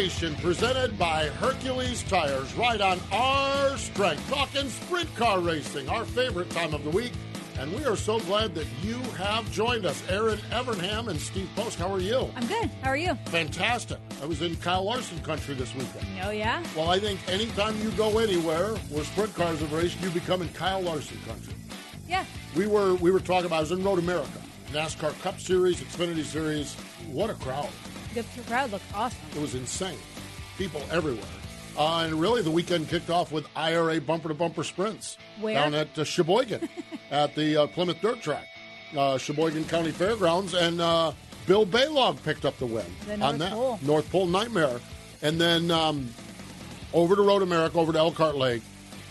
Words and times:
Nation 0.00 0.34
presented 0.36 0.98
by 0.98 1.26
Hercules 1.26 2.02
Tires. 2.04 2.54
Right 2.54 2.80
on 2.80 2.98
our 3.12 3.76
strength. 3.76 4.26
Talking 4.30 4.70
sprint 4.70 5.14
car 5.14 5.40
racing, 5.40 5.90
our 5.90 6.06
favorite 6.06 6.48
time 6.48 6.72
of 6.72 6.82
the 6.84 6.88
week. 6.88 7.12
And 7.58 7.70
we 7.74 7.84
are 7.84 7.96
so 7.96 8.18
glad 8.20 8.54
that 8.54 8.66
you 8.82 8.96
have 9.18 9.52
joined 9.52 9.84
us. 9.84 10.02
Erin 10.08 10.38
Evernham 10.52 11.08
and 11.08 11.20
Steve 11.20 11.50
Post, 11.54 11.78
how 11.78 11.92
are 11.92 12.00
you? 12.00 12.30
I'm 12.34 12.46
good. 12.46 12.70
How 12.80 12.88
are 12.88 12.96
you? 12.96 13.14
Fantastic. 13.26 13.98
I 14.22 14.24
was 14.24 14.40
in 14.40 14.56
Kyle 14.56 14.84
Larson 14.84 15.20
country 15.20 15.54
this 15.54 15.74
weekend. 15.74 16.06
Oh, 16.22 16.30
yeah? 16.30 16.64
Well, 16.74 16.88
I 16.88 16.98
think 16.98 17.20
anytime 17.28 17.78
you 17.82 17.90
go 17.90 18.20
anywhere 18.20 18.76
where 18.88 19.04
sprint 19.04 19.34
cars 19.34 19.60
have 19.60 19.70
raced, 19.70 20.00
you 20.00 20.08
become 20.08 20.40
in 20.40 20.48
Kyle 20.54 20.80
Larson 20.80 21.18
country. 21.28 21.52
Yeah. 22.08 22.24
We 22.56 22.66
were 22.66 22.94
we 22.94 23.10
were 23.10 23.20
talking 23.20 23.44
about 23.44 23.56
I 23.56 23.60
was 23.60 23.72
in 23.72 23.84
Road 23.84 23.98
America, 23.98 24.40
NASCAR 24.72 25.20
Cup 25.20 25.38
Series, 25.38 25.82
Xfinity 25.82 26.24
Series. 26.24 26.74
What 27.12 27.28
a 27.28 27.34
crowd! 27.34 27.68
The 28.14 28.24
crowd 28.46 28.72
looked 28.72 28.84
awesome. 28.94 29.18
It 29.36 29.40
was 29.40 29.54
insane. 29.54 29.98
People 30.58 30.82
everywhere. 30.90 31.24
Uh, 31.78 32.04
and 32.04 32.14
really, 32.20 32.42
the 32.42 32.50
weekend 32.50 32.88
kicked 32.88 33.10
off 33.10 33.30
with 33.30 33.46
IRA 33.54 34.00
bumper 34.00 34.28
to 34.28 34.34
bumper 34.34 34.64
sprints 34.64 35.16
Where? 35.40 35.54
down 35.54 35.74
at 35.74 35.96
uh, 35.98 36.04
Sheboygan 36.04 36.68
at 37.10 37.34
the 37.34 37.62
uh, 37.62 37.66
Plymouth 37.68 38.00
Dirt 38.00 38.20
Track, 38.20 38.46
uh, 38.96 39.16
Sheboygan 39.16 39.64
County 39.66 39.92
Fairgrounds. 39.92 40.54
And 40.54 40.80
uh, 40.80 41.12
Bill 41.46 41.64
Balog 41.64 42.22
picked 42.24 42.44
up 42.44 42.58
the 42.58 42.66
win 42.66 42.84
The 43.06 43.20
on 43.20 43.38
that. 43.38 43.52
Pole. 43.52 43.78
North 43.82 44.10
Pole 44.10 44.26
Nightmare. 44.26 44.80
And 45.22 45.40
then 45.40 45.70
um, 45.70 46.08
over 46.92 47.14
to 47.14 47.22
Road 47.22 47.42
America, 47.42 47.78
over 47.78 47.92
to 47.92 47.98
Elkhart 47.98 48.36
Lake. 48.36 48.62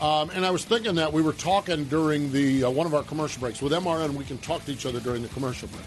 Um, 0.01 0.29
and 0.31 0.45
I 0.45 0.51
was 0.51 0.63
thinking 0.65 0.95
that 0.95 1.11
we 1.11 1.21
were 1.21 1.33
talking 1.33 1.85
during 1.85 2.31
the 2.31 2.65
uh, 2.65 2.69
one 2.69 2.85
of 2.87 2.93
our 2.93 3.03
commercial 3.03 3.39
breaks 3.39 3.61
with 3.61 3.71
MRN. 3.71 4.13
We 4.15 4.25
can 4.25 4.37
talk 4.39 4.63
to 4.65 4.71
each 4.71 4.85
other 4.85 4.99
during 4.99 5.21
the 5.21 5.27
commercial 5.29 5.67
break. 5.69 5.81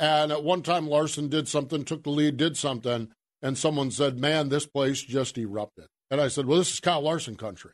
And 0.00 0.32
at 0.32 0.42
one 0.42 0.62
time, 0.62 0.88
Larson 0.88 1.28
did 1.28 1.46
something, 1.46 1.84
took 1.84 2.02
the 2.04 2.10
lead, 2.10 2.38
did 2.38 2.56
something, 2.56 3.10
and 3.42 3.58
someone 3.58 3.90
said, 3.90 4.18
"Man, 4.18 4.48
this 4.48 4.66
place 4.66 5.02
just 5.02 5.36
erupted." 5.36 5.86
And 6.10 6.20
I 6.20 6.28
said, 6.28 6.46
"Well, 6.46 6.58
this 6.58 6.72
is 6.72 6.80
Kyle 6.80 7.02
Larson 7.02 7.36
country." 7.36 7.72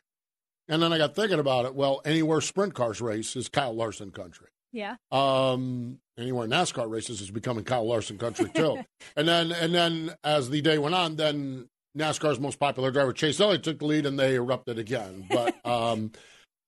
And 0.67 0.81
then 0.81 0.91
I 0.91 0.97
got 0.97 1.15
thinking 1.15 1.39
about 1.39 1.65
it. 1.65 1.73
Well, 1.73 2.01
anywhere 2.03 2.41
sprint 2.41 2.73
cars 2.73 2.99
race 2.99 3.37
is 3.37 3.47
Kyle 3.47 3.73
Larson 3.73 4.11
country. 4.11 4.47
Yeah. 4.73 4.97
Um, 5.11 5.99
anywhere 6.17 6.47
NASCAR 6.47 6.89
races 6.89 7.21
is 7.21 7.31
becoming 7.31 7.63
Kyle 7.63 7.87
Larson 7.87 8.17
country 8.17 8.49
too. 8.53 8.83
and 9.15 9.25
then, 9.25 9.53
and 9.53 9.73
then 9.73 10.13
as 10.25 10.49
the 10.49 10.61
day 10.61 10.77
went 10.77 10.93
on, 10.93 11.15
then 11.15 11.69
NASCAR's 11.97 12.39
most 12.39 12.59
popular 12.59 12.91
driver 12.91 13.13
Chase 13.13 13.39
Elliott 13.39 13.63
took 13.63 13.79
the 13.79 13.85
lead, 13.85 14.05
and 14.05 14.19
they 14.19 14.35
erupted 14.35 14.77
again. 14.77 15.25
But 15.29 15.55
um, 15.65 16.11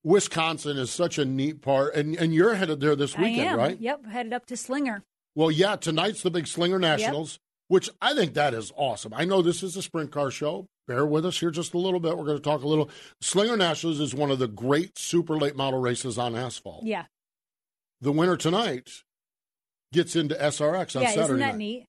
Wisconsin 0.02 0.78
is 0.78 0.90
such 0.90 1.18
a 1.18 1.26
neat 1.26 1.60
part, 1.60 1.94
and 1.94 2.16
and 2.16 2.34
you're 2.34 2.54
headed 2.54 2.80
there 2.80 2.96
this 2.96 3.16
weekend, 3.18 3.56
right? 3.58 3.78
Yep. 3.78 4.06
Headed 4.06 4.32
up 4.32 4.46
to 4.46 4.56
Slinger. 4.56 5.04
Well, 5.34 5.50
yeah, 5.50 5.76
tonight's 5.76 6.22
the 6.22 6.30
big 6.30 6.46
Slinger 6.46 6.78
Nationals, 6.78 7.38
which 7.68 7.88
I 8.00 8.14
think 8.14 8.34
that 8.34 8.52
is 8.54 8.72
awesome. 8.76 9.14
I 9.14 9.24
know 9.24 9.42
this 9.42 9.62
is 9.62 9.76
a 9.76 9.82
sprint 9.82 10.10
car 10.10 10.30
show. 10.30 10.66
Bear 10.88 11.06
with 11.06 11.24
us 11.24 11.38
here 11.38 11.52
just 11.52 11.72
a 11.72 11.78
little 11.78 12.00
bit. 12.00 12.18
We're 12.18 12.24
going 12.24 12.36
to 12.36 12.42
talk 12.42 12.62
a 12.62 12.68
little. 12.68 12.90
Slinger 13.20 13.56
Nationals 13.56 14.00
is 14.00 14.12
one 14.12 14.30
of 14.30 14.40
the 14.40 14.48
great 14.48 14.98
super 14.98 15.36
late 15.36 15.54
model 15.54 15.80
races 15.80 16.18
on 16.18 16.34
asphalt. 16.34 16.84
Yeah. 16.84 17.04
The 18.00 18.10
winner 18.10 18.36
tonight 18.36 18.90
gets 19.92 20.16
into 20.16 20.34
SRX 20.34 20.96
on 20.96 21.02
yeah. 21.02 21.08
Saturday 21.10 21.22
Isn't 21.22 21.38
that 21.38 21.46
night. 21.48 21.56
neat? 21.58 21.86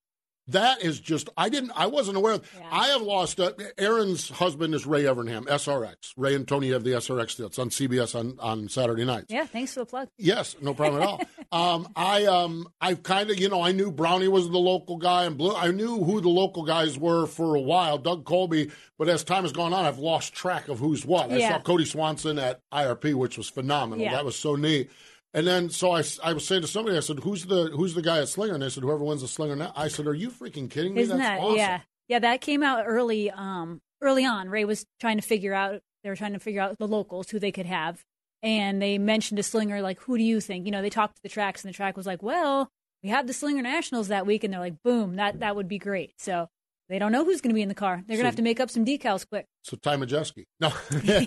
That 0.51 0.81
is 0.81 0.99
just 0.99 1.29
I 1.37 1.49
didn't 1.49 1.71
I 1.75 1.87
wasn't 1.87 2.17
aware 2.17 2.33
of. 2.33 2.51
Yeah. 2.57 2.67
I 2.71 2.87
have 2.89 3.01
lost. 3.01 3.39
Uh, 3.39 3.51
Erin's 3.77 4.29
husband 4.29 4.73
is 4.73 4.85
Ray 4.85 5.03
Evernham, 5.03 5.45
SRX. 5.45 6.13
Ray 6.17 6.35
and 6.35 6.47
Tony 6.47 6.71
have 6.71 6.83
the 6.83 6.91
SRX. 6.91 7.45
It's 7.45 7.59
on 7.59 7.69
CBS 7.69 8.17
on 8.17 8.37
on 8.39 8.69
Saturday 8.69 9.05
nights. 9.05 9.27
Yeah. 9.29 9.45
Thanks 9.45 9.73
for 9.73 9.81
the 9.81 9.85
plug. 9.85 10.09
Yes, 10.17 10.55
no 10.61 10.73
problem 10.73 11.01
at 11.01 11.07
all. 11.07 11.21
um, 11.75 11.87
I 11.95 12.25
um, 12.25 12.67
I 12.79 12.95
kind 12.95 13.29
of, 13.29 13.39
you 13.39 13.49
know, 13.49 13.61
I 13.61 13.71
knew 13.71 13.91
Brownie 13.91 14.27
was 14.27 14.49
the 14.49 14.57
local 14.57 14.97
guy, 14.97 15.25
and 15.25 15.37
Blue. 15.37 15.55
I 15.55 15.71
knew 15.71 16.03
who 16.03 16.21
the 16.21 16.29
local 16.29 16.63
guys 16.63 16.97
were 16.97 17.25
for 17.25 17.55
a 17.55 17.61
while, 17.61 17.97
Doug 17.97 18.25
Colby. 18.25 18.71
But 18.97 19.09
as 19.09 19.23
time 19.23 19.43
has 19.43 19.51
gone 19.51 19.73
on, 19.73 19.85
I've 19.85 19.99
lost 19.99 20.33
track 20.33 20.67
of 20.67 20.79
who's 20.79 21.05
what. 21.05 21.31
I 21.31 21.39
saw 21.47 21.59
Cody 21.59 21.85
Swanson 21.85 22.37
at 22.37 22.61
IRP, 22.71 23.15
which 23.15 23.37
was 23.37 23.49
phenomenal. 23.49 24.03
Yeah. 24.03 24.11
That 24.11 24.25
was 24.25 24.35
so 24.35 24.55
neat. 24.55 24.91
And 25.33 25.47
then, 25.47 25.69
so 25.69 25.91
I, 25.91 26.03
I 26.23 26.33
was 26.33 26.45
saying 26.45 26.63
to 26.63 26.67
somebody, 26.67 26.97
I 26.97 26.99
said, 26.99 27.19
"Who's 27.19 27.45
the 27.45 27.71
who's 27.73 27.93
the 27.93 28.01
guy 28.01 28.19
at 28.19 28.27
Slinger?" 28.27 28.53
And 28.53 28.63
they 28.63 28.69
said, 28.69 28.83
"Whoever 28.83 29.03
wins 29.03 29.21
the 29.21 29.27
Slinger." 29.27 29.55
Now, 29.55 29.71
I 29.75 29.87
said, 29.87 30.07
"Are 30.07 30.13
you 30.13 30.29
freaking 30.29 30.69
kidding 30.69 30.93
me? 30.93 31.01
Isn't 31.01 31.17
That's 31.17 31.39
that? 31.39 31.43
awesome." 31.43 31.57
Yeah. 31.57 31.81
Yeah. 32.09 32.19
That 32.19 32.41
came 32.41 32.63
out 32.63 32.83
early. 32.85 33.31
Um, 33.31 33.81
early 34.01 34.25
on, 34.25 34.49
Ray 34.49 34.65
was 34.65 34.85
trying 34.99 35.17
to 35.17 35.23
figure 35.23 35.53
out. 35.53 35.81
They 36.03 36.09
were 36.09 36.15
trying 36.15 36.33
to 36.33 36.39
figure 36.39 36.61
out 36.61 36.77
the 36.79 36.87
locals 36.87 37.29
who 37.29 37.39
they 37.39 37.51
could 37.51 37.67
have, 37.67 38.03
and 38.43 38.81
they 38.81 38.97
mentioned 38.97 39.39
a 39.39 39.43
Slinger 39.43 39.81
like, 39.81 40.01
"Who 40.01 40.17
do 40.17 40.23
you 40.23 40.41
think?" 40.41 40.65
You 40.65 40.71
know, 40.71 40.81
they 40.81 40.89
talked 40.89 41.15
to 41.15 41.23
the 41.23 41.29
tracks, 41.29 41.63
and 41.63 41.73
the 41.73 41.75
track 41.75 41.95
was 41.95 42.05
like, 42.05 42.21
"Well, 42.21 42.69
we 43.01 43.09
have 43.09 43.27
the 43.27 43.33
Slinger 43.33 43.61
Nationals 43.61 44.09
that 44.09 44.25
week," 44.25 44.43
and 44.43 44.51
they're 44.53 44.59
like, 44.59 44.83
"Boom, 44.83 45.15
that 45.15 45.39
that 45.39 45.55
would 45.55 45.69
be 45.69 45.77
great." 45.77 46.13
So 46.17 46.49
they 46.91 46.99
don't 46.99 47.11
know 47.11 47.25
who's 47.25 47.41
going 47.41 47.49
to 47.49 47.55
be 47.55 47.61
in 47.63 47.69
the 47.69 47.73
car. 47.75 48.03
They're 48.05 48.15
So- 48.17 48.21
going 48.21 48.25
to 48.25 48.27
have 48.27 48.35
to 48.35 48.41
make 48.43 48.59
up 48.59 48.69
some 48.69 48.85
decals 48.85 49.27
quick. 49.27 49.47
So 49.63 49.77
Ty 49.77 49.95
Majeski. 49.97 50.43
No, 50.59 50.67
yeah, 51.03 51.23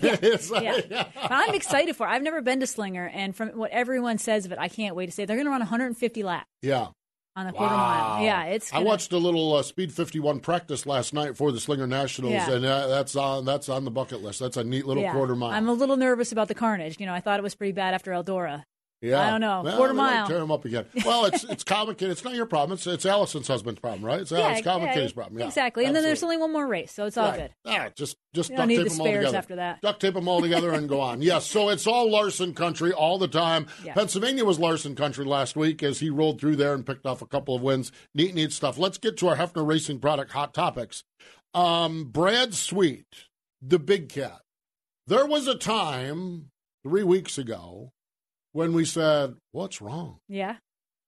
like- 0.51 0.89
yeah. 0.89 1.07
I'm 1.17 1.53
excited 1.55 1.95
for. 1.95 2.07
it. 2.07 2.11
I've 2.11 2.21
never 2.21 2.41
been 2.41 2.59
to 2.61 2.67
Slinger, 2.67 3.07
and 3.13 3.35
from 3.35 3.49
what 3.49 3.71
everyone 3.71 4.17
says 4.17 4.45
of 4.45 4.51
it, 4.51 4.59
I 4.59 4.67
can't 4.69 4.95
wait 4.95 5.07
to 5.07 5.11
say 5.11 5.25
they're 5.25 5.35
going 5.35 5.45
to 5.47 5.51
run 5.51 5.59
150 5.61 6.23
laps 6.23 6.45
yeah. 6.61 6.87
on 7.35 7.47
the 7.47 7.51
quarter 7.53 7.75
mile. 7.75 8.23
Yeah, 8.23 8.43
it's. 8.45 8.71
I 8.71 8.77
gonna- 8.77 8.85
watched 8.85 9.11
a 9.11 9.17
little 9.17 9.55
uh, 9.55 9.63
Speed 9.63 9.91
51 9.91 10.39
practice 10.41 10.85
last 10.85 11.13
night 11.13 11.35
for 11.35 11.51
the 11.51 11.59
Slinger 11.59 11.87
Nationals, 11.87 12.33
Yeah. 12.33 12.51
and 12.51 12.65
uh, 12.65 12.87
that's 12.87 13.15
on 13.15 13.45
that's 13.45 13.67
on 13.69 13.85
the 13.85 13.91
bucket 13.91 14.21
list. 14.21 14.39
That's 14.39 14.57
a 14.57 14.63
neat 14.63 14.85
little 14.85 15.03
yeah. 15.03 15.13
quarter 15.13 15.35
mile. 15.35 15.51
I'm 15.51 15.67
a 15.67 15.73
little 15.73 15.97
nervous 15.97 16.31
about 16.31 16.47
the 16.47 16.55
carnage. 16.55 16.97
You 16.99 17.05
know, 17.05 17.13
I 17.13 17.19
thought 17.21 17.39
it 17.39 17.43
was 17.43 17.55
pretty 17.55 17.73
bad 17.73 17.93
after 17.93 18.11
Eldora. 18.11 18.63
Yeah, 19.01 19.21
I 19.21 19.29
don't 19.29 19.41
know. 19.41 19.61
Well, 19.63 19.77
Quarter 19.77 19.93
mile. 19.93 20.27
tear 20.27 20.37
him 20.39 20.51
up 20.51 20.65
again. 20.65 20.85
Well, 21.05 21.25
it's 21.25 21.43
it's 21.43 21.63
Kyle 21.63 21.85
McKinney. 21.85 22.09
It's 22.09 22.23
not 22.23 22.33
your 22.33 22.45
problem. 22.47 22.75
It's 22.75 22.87
it's 22.87 23.05
Allison's 23.05 23.47
husband's 23.47 23.79
problem, 23.79 24.03
right? 24.03 24.21
It's, 24.21 24.31
it's 24.31 24.61
Kyle 24.61 24.79
yeah, 24.81 25.07
problem. 25.13 25.37
Yeah, 25.39 25.45
exactly. 25.45 25.85
And 25.85 25.95
then 25.95 26.01
there's 26.01 26.23
only 26.23 26.37
one 26.37 26.51
more 26.51 26.65
race, 26.65 26.91
so 26.91 27.05
it's 27.05 27.17
all 27.17 27.27
Right. 27.29 27.39
good. 27.39 27.51
Yeah, 27.65 27.89
just 27.95 28.15
just 28.33 28.49
You 28.49 28.57
duct 28.57 28.69
tape 28.69 28.77
the 28.83 28.89
them 28.89 29.01
all 29.01 29.05
together. 29.07 29.37
after 29.37 29.55
that. 29.57 29.81
Duct 29.81 29.99
tape 30.01 30.13
them 30.15 30.27
all 30.27 30.41
together 30.41 30.71
and 30.71 30.89
go 30.89 31.01
on. 31.01 31.21
Yes, 31.21 31.45
so 31.45 31.69
it's 31.69 31.85
all 31.85 32.09
Larson 32.09 32.53
country 32.55 32.91
all 32.93 33.19
the 33.19 33.27
time. 33.27 33.67
Yeah. 33.83 33.93
Pennsylvania 33.93 34.43
was 34.45 34.57
Larson 34.59 34.95
country 34.95 35.25
last 35.25 35.55
week 35.55 35.83
as 35.83 35.99
he 35.99 36.09
rolled 36.09 36.39
through 36.41 36.55
there 36.55 36.73
and 36.73 36.85
picked 36.85 37.05
off 37.05 37.21
a 37.21 37.27
couple 37.27 37.55
of 37.55 37.61
wins. 37.61 37.91
Neat, 38.15 38.33
neat 38.33 38.53
stuff. 38.53 38.77
Let's 38.79 38.97
get 38.97 39.17
to 39.17 39.27
our 39.27 39.35
Hoffner 39.35 39.63
Racing 39.63 39.99
product 39.99 40.31
hot 40.31 40.53
topics. 40.53 41.03
Um, 41.53 42.05
Brad 42.05 42.53
Sweet, 42.55 43.05
the 43.61 43.77
big 43.79 44.09
cat. 44.09 44.39
There 45.07 45.25
was 45.25 45.47
a 45.47 45.55
time 45.55 46.49
three 46.83 47.03
weeks 47.03 47.37
ago 47.37 47.91
when 48.55 48.71
we 48.71 48.85
said, 48.85 49.35
"What's 49.51 49.81
wrong?" 49.81 50.19
Yeah, 50.29 50.55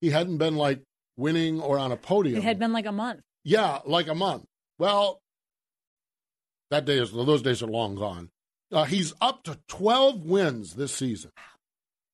He 0.02 0.10
hadn't 0.10 0.38
been 0.38 0.58
like 0.58 0.82
winning 1.16 1.62
or 1.62 1.80
on 1.80 1.92
a 1.94 1.98
podium. 1.98 2.38
it 2.38 2.44
had 2.44 2.60
been 2.60 2.74
like 2.74 2.86
a 2.86 2.92
month. 2.92 3.22
Yeah, 3.46 3.80
like 3.86 4.08
a 4.10 4.14
month. 4.16 4.44
Well, 4.78 5.20
that 6.70 6.84
day 6.86 6.98
is 7.00 7.12
those 7.14 7.42
days 7.42 7.64
are 7.64 7.68
long 7.68 7.96
gone. 7.96 8.30
Uh, 8.72 8.84
he's 8.84 9.14
up 9.22 9.44
to 9.44 9.58
twelve 9.68 10.24
wins 10.26 10.76
this 10.76 10.94
season. 10.94 11.32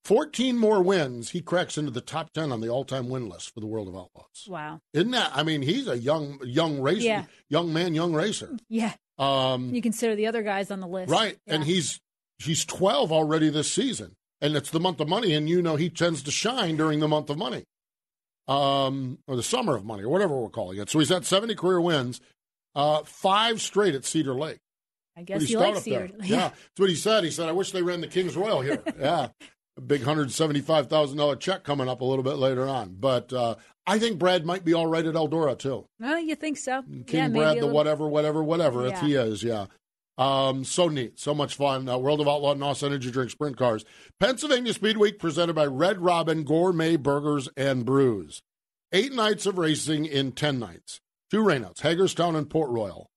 14 0.05 0.57
more 0.57 0.83
wins, 0.83 1.29
he 1.29 1.39
cracks 1.39 1.77
into 1.77 1.89
the 1.89 2.01
top 2.01 2.33
10 2.33 2.51
on 2.51 2.59
the 2.59 2.67
all-time 2.67 3.07
win 3.07 3.29
list 3.29 3.53
for 3.53 3.61
the 3.61 3.65
World 3.65 3.87
of 3.87 3.95
Outlaws. 3.95 4.45
Wow. 4.49 4.81
Isn't 4.91 5.11
that? 5.11 5.31
I 5.33 5.43
mean, 5.43 5.61
he's 5.61 5.87
a 5.87 5.97
young, 5.97 6.41
young 6.43 6.81
racer, 6.81 7.05
Yeah. 7.05 7.25
young 7.49 7.71
man, 7.71 7.95
young 7.95 8.11
racer. 8.13 8.57
Yeah. 8.67 8.95
Um, 9.17 9.73
You 9.73 9.81
consider 9.81 10.13
the 10.17 10.27
other 10.27 10.43
guys 10.43 10.71
on 10.71 10.81
the 10.81 10.87
list. 10.89 11.09
right, 11.09 11.37
Yeah. 11.47 11.53
and 11.55 11.63
he's 11.63 12.01
he's 12.39 12.65
12 12.65 13.13
already 13.13 13.47
this 13.47 13.71
season, 13.71 14.13
and 14.43 14.57
it's 14.57 14.69
the 14.69 14.79
month 14.79 14.99
of 14.99 15.07
money, 15.07 15.33
and 15.33 15.49
you 15.49 15.61
know 15.61 15.77
he 15.77 15.89
tends 15.89 16.21
to 16.23 16.29
shine 16.31 16.75
during 16.75 16.99
the 16.99 17.07
month 17.07 17.29
of 17.29 17.37
money, 17.37 17.63
um, 18.47 19.17
or 19.25 19.35
the 19.35 19.41
summer 19.43 19.75
of 19.75 19.85
money, 19.85 20.03
or 20.03 20.09
whatever 20.09 20.37
we're 20.39 20.49
calling 20.49 20.77
it. 20.77 20.89
So 20.89 20.99
he's 20.99 21.09
had 21.09 21.25
70 21.25 21.55
career 21.55 21.79
wins, 21.79 22.19
uh, 22.75 23.03
five 23.03 23.61
straight 23.61 23.95
at 23.95 24.05
Cedar 24.05 24.35
Lake. 24.35 24.59
I 25.17 25.23
guess 25.23 25.43
he 25.43 25.55
likes 25.55 25.83
there. 25.83 26.07
Cedar. 26.07 26.25
Yeah, 26.25 26.49
that's 26.49 26.79
what 26.79 26.89
he 26.89 26.95
said. 26.95 27.23
He 27.23 27.31
said, 27.31 27.47
"I 27.47 27.53
wish 27.53 27.71
they 27.71 27.81
ran 27.81 28.01
the 28.01 28.07
Kings 28.07 28.35
Royal 28.35 28.61
here." 28.61 28.83
yeah, 28.99 29.29
a 29.77 29.81
big 29.81 30.03
hundred 30.03 30.31
seventy-five 30.31 30.87
thousand 30.87 31.17
dollar 31.17 31.37
check 31.37 31.63
coming 31.63 31.87
up 31.87 32.01
a 32.01 32.05
little 32.05 32.23
bit 32.23 32.35
later 32.35 32.67
on. 32.67 32.97
But 32.99 33.31
uh, 33.31 33.55
I 33.87 33.97
think 33.99 34.19
Brad 34.19 34.45
might 34.45 34.65
be 34.65 34.73
all 34.73 34.87
right 34.87 35.05
at 35.05 35.13
Eldora 35.13 35.57
too. 35.57 35.85
Oh, 36.03 36.17
you 36.17 36.35
think 36.35 36.57
so? 36.57 36.81
King 36.81 37.05
yeah, 37.11 37.27
Brad, 37.29 37.51
the 37.57 37.61
little- 37.61 37.69
whatever, 37.69 38.07
whatever, 38.07 38.43
whatever. 38.43 38.87
If 38.87 38.99
he 38.99 39.13
is, 39.13 39.43
yeah. 39.43 39.67
Um, 40.17 40.63
so 40.63 40.89
neat, 40.89 41.19
so 41.19 41.33
much 41.33 41.55
fun. 41.55 41.89
Uh, 41.89 41.97
World 41.97 42.21
of 42.21 42.27
Outlaw 42.27 42.53
NOS 42.53 42.83
Energy 42.83 43.09
Drink 43.09 43.31
Sprint 43.31 43.57
Cars, 43.57 43.83
Pennsylvania 44.19 44.73
Speed 44.73 44.97
Week, 44.97 45.17
presented 45.17 45.53
by 45.53 45.65
Red 45.65 46.01
Robin 46.01 46.43
Gourmet 46.43 46.97
Burgers 46.97 47.49
and 47.57 47.83
Brews. 47.83 48.41
Eight 48.91 49.13
nights 49.13 49.45
of 49.47 49.57
racing 49.57 50.05
in 50.05 50.31
ten 50.33 50.59
nights. 50.59 50.99
Two 51.31 51.41
rainouts: 51.41 51.81
Hagerstown 51.81 52.35
and 52.35 52.49
Port 52.49 52.69
Royal. 52.69 53.07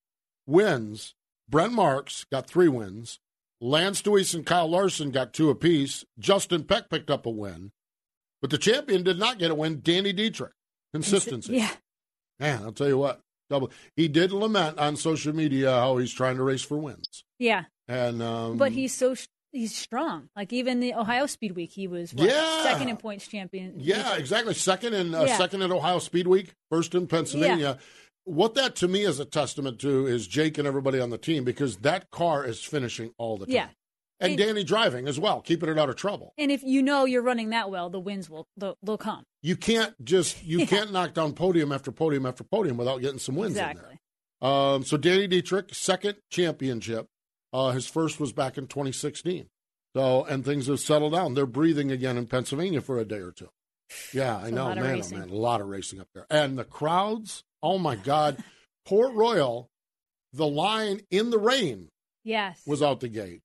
Wins: 0.46 1.14
Brent 1.48 1.74
Marks 1.74 2.24
got 2.32 2.48
three 2.48 2.68
wins. 2.68 3.18
Lance 3.60 4.02
Dewease 4.02 4.34
and 4.34 4.44
Kyle 4.44 4.68
Larson 4.68 5.10
got 5.10 5.32
two 5.32 5.50
apiece. 5.50 6.04
Justin 6.18 6.64
Peck 6.64 6.88
picked 6.90 7.10
up 7.10 7.26
a 7.26 7.30
win, 7.30 7.72
but 8.40 8.50
the 8.50 8.58
champion 8.58 9.02
did 9.02 9.18
not 9.18 9.38
get 9.38 9.50
a 9.50 9.54
win. 9.54 9.80
Danny 9.82 10.12
Dietrich. 10.12 10.52
Consistency. 10.94 11.56
Yeah. 11.56 11.70
Man, 12.38 12.62
I'll 12.62 12.72
tell 12.72 12.88
you 12.88 12.98
what. 12.98 13.20
Double. 13.48 13.70
He 13.96 14.08
did 14.08 14.32
lament 14.32 14.78
on 14.78 14.96
social 14.96 15.34
media 15.34 15.70
how 15.70 15.96
he's 15.98 16.12
trying 16.12 16.36
to 16.36 16.42
race 16.42 16.62
for 16.62 16.76
wins, 16.78 17.24
Yeah. 17.38 17.64
and 17.88 18.22
um, 18.22 18.56
But 18.58 18.72
he's 18.72 18.92
so 18.94 19.14
he's 19.52 19.74
strong. 19.74 20.28
Like 20.36 20.52
even 20.52 20.80
the 20.80 20.94
Ohio 20.94 21.26
Speed 21.26 21.52
Week, 21.52 21.70
he 21.72 21.86
was 21.88 22.12
what, 22.12 22.28
Yeah. 22.28 22.62
second 22.64 22.88
in 22.88 22.96
points 22.96 23.26
champion. 23.28 23.74
yeah, 23.78 24.16
exactly. 24.16 24.54
Second 24.54 24.94
in 24.94 25.14
uh, 25.14 25.24
Yeah. 25.24 25.38
second 25.38 25.62
at 25.62 25.70
Ohio 25.70 25.98
Speed 25.98 26.26
Week, 26.26 26.52
first 26.70 26.94
in 26.94 27.06
Pennsylvania. 27.06 27.78
What 28.24 28.54
that 28.54 28.74
to 28.76 28.88
me 28.88 29.02
is 29.04 29.20
a 29.20 29.24
testament 29.24 29.78
to 29.82 30.06
is 30.08 30.26
Jake 30.26 30.58
and 30.58 30.66
everybody 30.66 30.98
on 30.98 31.10
the 31.10 31.18
team 31.18 31.44
because 31.44 31.76
that 31.78 32.10
car 32.10 32.44
is 32.44 32.60
finishing 32.64 33.12
all 33.18 33.36
the 33.38 33.46
time. 33.46 33.54
Yeah. 33.54 33.68
And 34.20 34.32
It- 34.32 34.36
Danny 34.36 34.64
driving 34.64 35.08
as 35.08 35.18
well, 35.20 35.40
keeping 35.40 35.68
it 35.68 35.78
out 35.78 35.88
of 35.90 35.96
trouble. 35.96 36.32
And 36.38 36.50
if 36.50 36.62
you 36.62 36.82
know 36.82 37.04
you're 37.04 37.22
running 37.22 37.50
that 37.50 37.70
well, 37.70 37.90
the 37.90 38.00
wins 38.00 38.28
will 38.30 38.46
they'll, 38.56 38.76
they'll 38.82 38.98
come. 38.98 39.24
You 39.42 39.56
can't 39.56 39.94
just 40.04 40.42
you 40.44 40.58
Yeah. 40.60 40.66
can't 40.66 40.92
knock 40.92 41.14
down 41.14 41.34
podium 41.34 41.72
after 41.72 41.92
podium 41.92 42.26
after 42.26 42.44
podium 42.44 42.76
without 42.76 43.00
getting 43.00 43.18
some 43.18 43.36
wins 43.36 43.52
in 43.52 43.62
there. 43.62 43.70
exactly. 43.72 43.98
Um, 44.42 44.84
so 44.84 44.96
Danny 44.96 45.26
Dietrich, 45.26 45.74
second 45.74 46.16
championship. 46.30 47.06
Uh, 47.52 47.70
his 47.70 47.86
first 47.86 48.20
was 48.20 48.32
back 48.32 48.58
in 48.58 48.66
2016. 48.66 49.48
So 49.94 50.24
and 50.24 50.44
things 50.44 50.66
have 50.66 50.80
settled 50.80 51.12
down. 51.14 51.34
They're 51.34 51.46
breathing 51.46 51.90
again 51.90 52.18
in 52.18 52.26
Pennsylvania 52.26 52.80
for 52.82 52.98
a 52.98 53.04
day 53.04 53.16
or 53.18 53.32
two. 53.32 53.48
Yeah, 54.12 54.36
I 54.36 54.50
know, 54.50 54.74
man, 54.74 55.00
oh, 55.02 55.16
man, 55.16 55.28
a 55.30 55.34
lot 55.34 55.60
of 55.60 55.68
racing 55.68 56.00
up 56.00 56.08
there, 56.12 56.26
and 56.28 56.58
the 56.58 56.64
crowds. 56.64 57.44
Oh 57.62 57.78
my 57.78 57.94
God, 57.96 58.36
Port 58.84 59.14
Royal, 59.14 59.70
the 60.32 60.46
line 60.46 61.00
in 61.10 61.30
the 61.30 61.38
rain 61.38 61.88
Yes. 62.24 62.60
was 62.66 62.82
out 62.82 62.98
the 63.00 63.08
gate, 63.08 63.42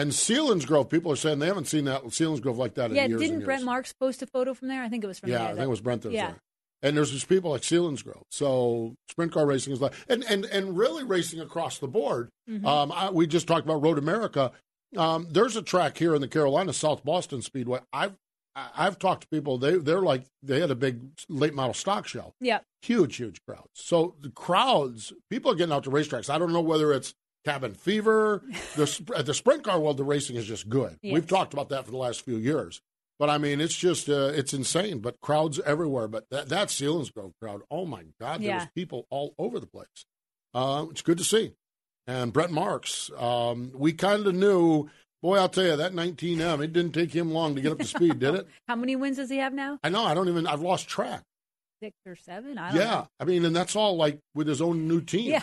and 0.00 0.10
Selinsgrove. 0.12 0.88
People 0.90 1.12
are 1.12 1.16
saying 1.16 1.38
they 1.38 1.46
haven't 1.46 1.66
seen 1.66 1.84
that 1.84 2.02
Selinsgrove 2.04 2.56
like 2.56 2.74
that 2.74 2.90
in 2.90 2.96
years. 2.96 3.10
yeah. 3.10 3.18
Didn't 3.18 3.44
Brent 3.44 3.60
years. 3.60 3.66
Marks 3.66 3.92
post 3.92 4.22
a 4.22 4.26
photo 4.26 4.54
from 4.54 4.68
there? 4.68 4.82
I 4.82 4.88
think 4.88 5.04
it 5.04 5.06
was 5.06 5.18
from 5.18 5.30
Yeah, 5.30 5.38
there. 5.38 5.46
I 5.48 5.52
think 5.52 5.64
it 5.64 5.68
was 5.68 5.80
Brent 5.80 6.02
that 6.02 6.08
was 6.08 6.14
Yeah. 6.16 6.26
there. 6.28 6.38
And 6.82 6.96
there's 6.96 7.10
just 7.10 7.28
people 7.28 7.50
like 7.50 7.60
Selinsgrove. 7.62 8.22
So 8.30 8.94
sprint 9.10 9.32
car 9.32 9.44
racing 9.46 9.72
is 9.74 9.80
like, 9.82 9.92
and 10.08 10.24
and 10.24 10.46
and 10.46 10.76
really 10.76 11.04
racing 11.04 11.40
across 11.40 11.78
the 11.78 11.88
board. 11.88 12.30
Mm-hmm. 12.48 12.64
Um, 12.66 12.90
I, 12.92 13.10
we 13.10 13.26
just 13.26 13.46
talked 13.46 13.64
about 13.66 13.82
Road 13.82 13.98
America. 13.98 14.50
Um, 14.96 15.26
there's 15.30 15.56
a 15.56 15.62
track 15.62 15.98
here 15.98 16.14
in 16.14 16.20
the 16.22 16.28
Carolina, 16.28 16.72
South 16.72 17.04
Boston 17.04 17.42
Speedway. 17.42 17.80
I've 17.92 18.14
I've 18.56 18.98
talked 18.98 19.22
to 19.22 19.28
people. 19.28 19.58
They 19.58 19.76
they're 19.76 20.00
like 20.00 20.24
they 20.42 20.60
had 20.60 20.70
a 20.70 20.74
big 20.74 21.00
late 21.28 21.52
model 21.54 21.74
stock 21.74 22.08
show. 22.08 22.32
Yeah. 22.40 22.60
Huge, 22.80 23.16
huge 23.16 23.40
crowds. 23.46 23.68
So 23.74 24.14
the 24.20 24.30
crowds, 24.30 25.12
people 25.28 25.52
are 25.52 25.54
getting 25.54 25.74
out 25.74 25.84
to 25.84 25.90
racetracks. 25.90 26.30
I 26.30 26.38
don't 26.38 26.52
know 26.52 26.62
whether 26.62 26.94
it's 26.94 27.14
cabin 27.44 27.74
fever. 27.74 28.42
The 28.76 29.22
the 29.24 29.34
sprint 29.34 29.64
car 29.64 29.80
world, 29.80 29.96
the 29.96 30.04
racing 30.04 30.36
is 30.36 30.46
just 30.46 30.68
good. 30.68 30.98
Yes. 31.02 31.14
We've 31.14 31.26
talked 31.26 31.52
about 31.52 31.68
that 31.70 31.84
for 31.84 31.90
the 31.90 31.96
last 31.96 32.22
few 32.24 32.36
years. 32.36 32.80
But 33.18 33.28
I 33.28 33.38
mean, 33.38 33.60
it's 33.60 33.76
just 33.76 34.08
uh, 34.08 34.32
it's 34.34 34.54
insane. 34.54 35.00
But 35.00 35.20
crowds 35.20 35.60
everywhere. 35.60 36.08
But 36.08 36.24
that 36.30 36.48
that 36.48 36.68
Selinsgrove 36.68 37.32
crowd, 37.40 37.62
oh 37.70 37.84
my 37.86 38.04
God, 38.20 38.40
Yeah. 38.40 38.58
there's 38.58 38.70
people 38.74 39.06
all 39.10 39.34
over 39.38 39.60
the 39.60 39.66
place. 39.66 40.06
Uh, 40.54 40.86
it's 40.90 41.02
good 41.02 41.18
to 41.18 41.24
see. 41.24 41.52
And 42.06 42.32
Brent 42.32 42.50
Marks, 42.50 43.10
um, 43.18 43.72
we 43.74 43.92
kind 43.92 44.26
of 44.26 44.34
knew. 44.34 44.88
Boy, 45.22 45.36
I'll 45.36 45.50
tell 45.50 45.64
you 45.66 45.76
that 45.76 45.92
19M. 45.92 46.64
It 46.64 46.72
didn't 46.72 46.92
take 46.92 47.12
him 47.14 47.30
long 47.30 47.54
to 47.54 47.60
get 47.60 47.72
up 47.72 47.78
to 47.78 47.84
speed, 47.84 48.20
did 48.20 48.34
it? 48.36 48.48
How 48.68 48.74
many 48.74 48.96
wins 48.96 49.18
does 49.18 49.28
he 49.28 49.36
have 49.36 49.52
now? 49.52 49.78
I 49.84 49.90
know. 49.90 50.02
I 50.02 50.14
don't 50.14 50.28
even. 50.30 50.46
I've 50.46 50.62
lost 50.62 50.88
track. 50.88 51.22
Six 51.82 51.94
or 52.06 52.16
seven? 52.16 52.56
I 52.56 52.70
don't 52.70 52.78
Yeah, 52.80 52.84
know. 52.90 53.08
I 53.20 53.24
mean, 53.24 53.44
and 53.44 53.54
that's 53.54 53.76
all 53.76 53.96
like 53.96 54.18
with 54.34 54.46
his 54.46 54.62
own 54.62 54.88
new 54.88 55.02
team. 55.02 55.30
Yeah. 55.30 55.42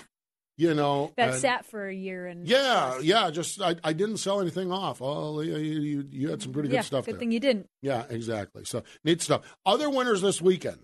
You 0.58 0.74
know. 0.74 1.14
That 1.18 1.30
and- 1.30 1.38
sat 1.40 1.66
for 1.66 1.88
a 1.88 1.94
year 1.94 2.26
and 2.28 2.48
Yeah, 2.48 3.00
yeah. 3.00 3.30
Just 3.30 3.62
I, 3.62 3.76
I 3.84 3.94
didn't 3.94 4.18
sell 4.18 4.42
anything 4.42 4.72
off. 4.72 5.02
Oh, 5.02 5.42
you, 5.42 5.56
you, 5.58 6.06
you 6.10 6.30
had 6.30 6.42
some 6.42 6.52
pretty 6.52 6.70
good 6.70 6.76
yeah, 6.76 6.82
stuff 6.82 7.06
good 7.06 7.14
there. 7.16 7.20
thing 7.20 7.32
you 7.32 7.40
didn't. 7.40 7.68
Yeah, 7.82 8.06
exactly. 8.10 8.66
So 8.66 8.84
neat 9.04 9.22
stuff. 9.22 9.42
Other 9.66 9.90
winners 9.90 10.22
this 10.22 10.42
weekend: 10.42 10.80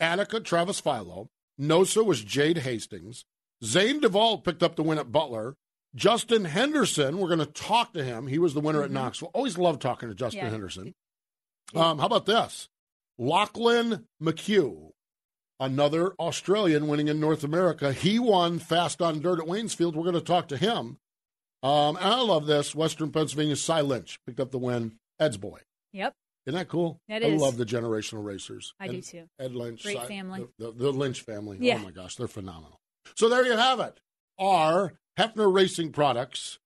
Attica, 0.00 0.40
Travis 0.40 0.80
Philo. 0.80 1.28
Nosa 1.60 2.04
was 2.04 2.24
Jade 2.24 2.58
Hastings. 2.58 3.24
Zane 3.64 4.00
DeVault 4.00 4.42
picked 4.42 4.62
up 4.62 4.74
the 4.74 4.82
win 4.82 4.98
at 4.98 5.12
Butler. 5.12 5.54
Justin 5.94 6.46
Henderson, 6.46 7.18
we're 7.18 7.28
going 7.28 7.38
to 7.38 7.46
talk 7.46 7.92
to 7.92 8.02
him. 8.02 8.26
He 8.26 8.38
was 8.38 8.54
the 8.54 8.60
winner 8.60 8.82
at 8.82 8.90
Knoxville. 8.90 9.30
Always 9.34 9.58
love 9.58 9.78
talking 9.78 10.08
to 10.08 10.14
Justin 10.14 10.38
Mm-hmm. 10.40 10.46
Yeah. 10.46 10.50
Henderson. 10.50 10.94
Um, 11.74 11.98
how 11.98 12.06
about 12.06 12.24
this? 12.26 12.68
Lachlan 13.18 14.06
McHugh, 14.20 14.91
another 15.60 16.12
Australian 16.18 16.88
winning 16.88 17.08
in 17.08 17.20
North 17.20 17.44
America. 17.44 17.92
He 17.92 18.18
won 18.18 18.58
fast 18.58 19.00
on 19.00 19.20
dirt 19.20 19.40
at 19.40 19.46
Waynesfield. 19.46 19.94
We're 19.94 20.02
going 20.02 20.14
to 20.14 20.20
talk 20.20 20.48
to 20.48 20.56
him. 20.56 20.98
Um, 21.62 21.96
and 21.96 22.06
I 22.06 22.20
love 22.20 22.46
this. 22.46 22.74
Western 22.74 23.10
Pennsylvania, 23.10 23.56
Cy 23.56 23.80
Lynch 23.82 24.18
picked 24.26 24.40
up 24.40 24.50
the 24.50 24.58
win. 24.58 24.96
Ed's 25.20 25.36
boy. 25.36 25.60
Yep. 25.92 26.12
Isn't 26.46 26.58
that 26.58 26.68
cool? 26.68 27.00
That 27.08 27.22
I 27.22 27.26
is. 27.26 27.40
love 27.40 27.56
the 27.56 27.64
generational 27.64 28.24
racers. 28.24 28.74
I 28.80 28.86
Ed, 28.86 28.90
do 28.90 29.00
too. 29.02 29.24
Ed 29.38 29.54
Lynch. 29.54 29.84
Great 29.84 29.98
Cy- 29.98 30.06
family. 30.06 30.46
The, 30.58 30.72
the, 30.72 30.72
the 30.72 30.90
Lynch 30.90 31.20
family. 31.20 31.58
Yeah. 31.60 31.76
Oh 31.80 31.84
my 31.84 31.92
gosh, 31.92 32.16
they're 32.16 32.26
phenomenal. 32.26 32.80
So 33.16 33.28
there 33.28 33.46
you 33.46 33.56
have 33.56 33.78
it. 33.78 34.00
Our 34.38 34.94
Hoffner 35.16 35.48
Racing 35.48 35.92
Products 35.92 36.58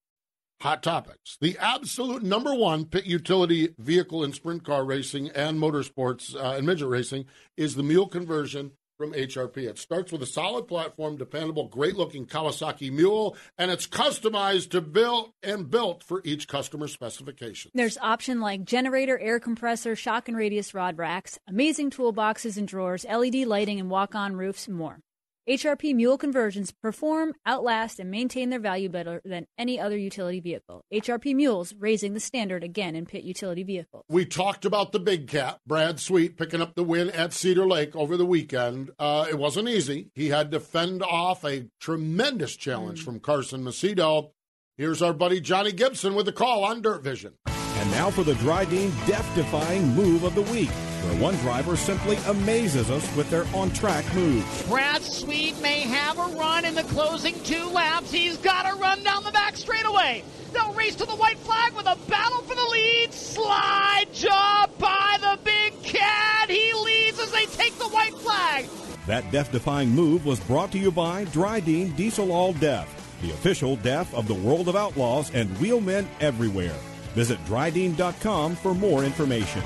Hot 0.62 0.82
Topics. 0.82 1.36
The 1.40 1.58
absolute 1.60 2.22
number 2.22 2.54
one 2.54 2.86
pit 2.86 3.04
utility 3.04 3.74
vehicle 3.78 4.24
in 4.24 4.32
sprint 4.32 4.64
car 4.64 4.84
racing 4.84 5.28
and 5.30 5.60
motorsports 5.60 6.34
uh, 6.34 6.56
and 6.56 6.66
midget 6.66 6.88
racing 6.88 7.26
is 7.56 7.74
the 7.74 7.82
mule 7.82 8.08
conversion 8.08 8.72
from 8.96 9.12
HRP. 9.12 9.58
It 9.58 9.78
starts 9.78 10.10
with 10.10 10.22
a 10.22 10.26
solid 10.26 10.66
platform, 10.66 11.18
dependable, 11.18 11.68
great 11.68 11.96
looking 11.96 12.24
Kawasaki 12.24 12.90
mule, 12.90 13.36
and 13.58 13.70
it's 13.70 13.86
customized 13.86 14.70
to 14.70 14.80
build 14.80 15.32
and 15.42 15.70
built 15.70 16.02
for 16.02 16.22
each 16.24 16.48
customer 16.48 16.88
specification. 16.88 17.70
There's 17.74 17.98
option 17.98 18.40
like 18.40 18.64
generator, 18.64 19.18
air 19.18 19.38
compressor, 19.38 19.94
shock 19.94 20.28
and 20.28 20.36
radius 20.36 20.72
rod 20.72 20.96
racks, 20.96 21.38
amazing 21.46 21.90
toolboxes 21.90 22.56
and 22.56 22.66
drawers, 22.66 23.04
LED 23.04 23.46
lighting 23.46 23.78
and 23.78 23.90
walk-on 23.90 24.36
roofs, 24.36 24.66
and 24.66 24.76
more. 24.76 25.00
HRP 25.48 25.94
mule 25.94 26.18
conversions 26.18 26.72
perform, 26.72 27.32
outlast, 27.46 28.00
and 28.00 28.10
maintain 28.10 28.50
their 28.50 28.58
value 28.58 28.88
better 28.88 29.22
than 29.24 29.46
any 29.56 29.78
other 29.78 29.96
utility 29.96 30.40
vehicle. 30.40 30.82
HRP 30.92 31.36
mules 31.36 31.72
raising 31.78 32.14
the 32.14 32.20
standard 32.20 32.64
again 32.64 32.96
in 32.96 33.06
pit 33.06 33.22
utility 33.22 33.62
vehicles. 33.62 34.02
We 34.08 34.26
talked 34.26 34.64
about 34.64 34.90
the 34.90 34.98
big 34.98 35.28
cat, 35.28 35.60
Brad 35.64 36.00
Sweet, 36.00 36.36
picking 36.36 36.60
up 36.60 36.74
the 36.74 36.82
win 36.82 37.10
at 37.10 37.32
Cedar 37.32 37.64
Lake 37.64 37.94
over 37.94 38.16
the 38.16 38.26
weekend. 38.26 38.90
Uh, 38.98 39.26
it 39.30 39.38
wasn't 39.38 39.68
easy. 39.68 40.10
He 40.16 40.30
had 40.30 40.50
to 40.50 40.58
fend 40.58 41.04
off 41.04 41.44
a 41.44 41.68
tremendous 41.78 42.56
challenge 42.56 43.04
from 43.04 43.20
Carson 43.20 43.62
Macedo. 43.62 44.32
Here's 44.76 45.00
our 45.00 45.12
buddy 45.12 45.40
Johnny 45.40 45.70
Gibson 45.70 46.16
with 46.16 46.26
the 46.26 46.32
call 46.32 46.64
on 46.64 46.82
Dirt 46.82 47.04
Vision. 47.04 47.34
And 47.46 47.90
now 47.92 48.10
for 48.10 48.24
the 48.24 48.34
Dryden 48.34 48.90
death-defying 49.06 49.94
move 49.94 50.24
of 50.24 50.34
the 50.34 50.42
week, 50.42 50.70
where 51.06 51.20
one 51.20 51.34
driver 51.36 51.76
simply 51.76 52.16
amazes 52.26 52.90
us 52.90 53.16
with 53.16 53.30
their 53.30 53.46
on-track 53.54 54.04
moves. 54.14 54.62
Brad 54.64 55.02
Sweet 55.02 55.60
may 55.60 55.80
have 55.80 56.18
a 56.18 56.36
run 56.36 56.64
in 56.64 56.74
the 56.74 56.82
closing 56.84 57.40
two 57.44 57.68
laps. 57.70 58.10
He's 58.10 58.36
got 58.38 58.68
to 58.68 58.76
run 58.76 59.02
down 59.02 59.24
the 59.24 59.30
back 59.30 59.56
straightaway. 59.56 60.24
They'll 60.52 60.72
race 60.72 60.96
to 60.96 61.04
the 61.04 61.16
white 61.16 61.38
flag 61.38 61.74
with 61.74 61.86
a 61.86 61.96
battle 62.08 62.40
for 62.42 62.54
the 62.54 62.68
lead. 62.72 63.12
Slide 63.12 64.06
job 64.12 64.70
by 64.78 65.18
the 65.20 65.38
big 65.44 65.82
cat. 65.82 66.50
He 66.50 66.72
leads 66.72 67.18
as 67.20 67.30
they 67.30 67.46
take 67.46 67.76
the 67.78 67.88
white 67.88 68.14
flag. 68.14 68.66
That 69.06 69.30
death-defying 69.30 69.90
move 69.90 70.26
was 70.26 70.40
brought 70.40 70.72
to 70.72 70.78
you 70.78 70.90
by 70.90 71.24
Dryden 71.26 71.90
Diesel 71.90 72.32
All 72.32 72.52
DEF, 72.54 73.18
the 73.22 73.30
official 73.30 73.76
DEF 73.76 74.12
of 74.14 74.26
the 74.26 74.34
world 74.34 74.68
of 74.68 74.76
outlaws 74.76 75.30
and 75.32 75.48
wheelmen 75.58 76.08
everywhere. 76.20 76.74
Visit 77.14 77.42
Dryden.com 77.46 78.56
for 78.56 78.74
more 78.74 79.04
information. 79.04 79.62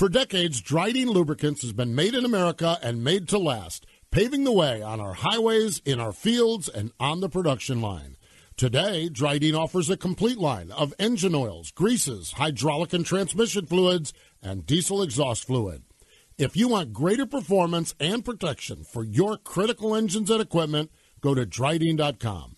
For 0.00 0.08
decades, 0.08 0.62
Dryden 0.62 1.10
Lubricants 1.10 1.60
has 1.60 1.74
been 1.74 1.94
made 1.94 2.14
in 2.14 2.24
America 2.24 2.78
and 2.82 3.04
made 3.04 3.28
to 3.28 3.38
last, 3.38 3.84
paving 4.10 4.44
the 4.44 4.50
way 4.50 4.80
on 4.80 4.98
our 4.98 5.12
highways, 5.12 5.82
in 5.84 6.00
our 6.00 6.10
fields, 6.10 6.70
and 6.70 6.90
on 6.98 7.20
the 7.20 7.28
production 7.28 7.82
line. 7.82 8.16
Today, 8.56 9.10
Dryden 9.10 9.54
offers 9.54 9.90
a 9.90 9.98
complete 9.98 10.38
line 10.38 10.70
of 10.70 10.94
engine 10.98 11.34
oils, 11.34 11.70
greases, 11.70 12.32
hydraulic 12.32 12.94
and 12.94 13.04
transmission 13.04 13.66
fluids, 13.66 14.14
and 14.42 14.64
diesel 14.64 15.02
exhaust 15.02 15.46
fluid. 15.46 15.82
If 16.38 16.56
you 16.56 16.68
want 16.68 16.94
greater 16.94 17.26
performance 17.26 17.94
and 18.00 18.24
protection 18.24 18.84
for 18.84 19.04
your 19.04 19.36
critical 19.36 19.94
engines 19.94 20.30
and 20.30 20.40
equipment, 20.40 20.90
go 21.20 21.34
to 21.34 21.44
Dryden.com. 21.44 22.56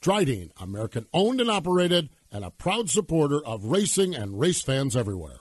Dryden, 0.00 0.52
American 0.60 1.06
owned 1.12 1.40
and 1.40 1.50
operated, 1.50 2.10
and 2.30 2.44
a 2.44 2.52
proud 2.52 2.90
supporter 2.90 3.44
of 3.44 3.64
racing 3.64 4.14
and 4.14 4.38
race 4.38 4.62
fans 4.62 4.94
everywhere. 4.94 5.40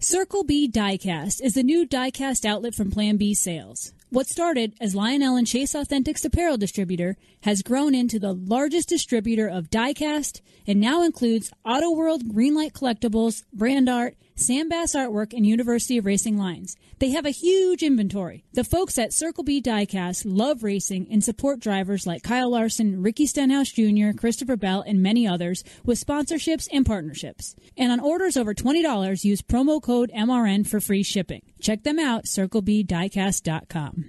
Circle 0.00 0.44
B 0.44 0.70
Diecast 0.70 1.42
is 1.42 1.54
the 1.54 1.64
new 1.64 1.84
diecast 1.84 2.44
outlet 2.44 2.72
from 2.72 2.88
Plan 2.88 3.16
B 3.16 3.34
Sales. 3.34 3.92
What 4.10 4.28
started 4.28 4.74
as 4.80 4.94
Lionel 4.94 5.34
and 5.34 5.44
Chase 5.44 5.72
Authentics 5.72 6.24
apparel 6.24 6.56
distributor 6.56 7.16
has 7.40 7.62
grown 7.62 7.96
into 7.96 8.20
the 8.20 8.32
largest 8.32 8.88
distributor 8.88 9.48
of 9.48 9.70
diecast 9.70 10.40
and 10.68 10.80
now 10.80 11.02
includes 11.02 11.52
Auto 11.64 11.90
World 11.90 12.32
Greenlight 12.32 12.74
Collectibles, 12.74 13.42
Brand 13.52 13.88
Art, 13.88 14.16
Sam 14.38 14.68
Bass 14.68 14.94
Artwork, 14.94 15.32
and 15.32 15.44
University 15.44 15.98
of 15.98 16.06
Racing 16.06 16.38
lines. 16.38 16.76
They 17.00 17.10
have 17.10 17.26
a 17.26 17.30
huge 17.30 17.82
inventory. 17.82 18.44
The 18.52 18.64
folks 18.64 18.96
at 18.98 19.12
Circle 19.12 19.44
B 19.44 19.60
Diecast 19.60 20.22
love 20.24 20.62
racing 20.62 21.08
and 21.10 21.22
support 21.22 21.60
drivers 21.60 22.06
like 22.06 22.22
Kyle 22.22 22.50
Larson, 22.50 23.02
Ricky 23.02 23.26
Stenhouse 23.26 23.70
Jr., 23.70 24.16
Christopher 24.16 24.56
Bell, 24.56 24.84
and 24.86 25.02
many 25.02 25.26
others 25.26 25.64
with 25.84 26.04
sponsorships 26.04 26.68
and 26.72 26.86
partnerships. 26.86 27.56
And 27.76 27.90
on 27.90 28.00
orders 28.00 28.36
over 28.36 28.54
$20, 28.54 29.24
use 29.24 29.42
promo 29.42 29.82
code 29.82 30.10
MRN 30.16 30.66
for 30.66 30.80
free 30.80 31.02
shipping. 31.02 31.42
Check 31.60 31.82
them 31.82 31.98
out, 31.98 32.24
circlebdiecast.com. 32.24 34.04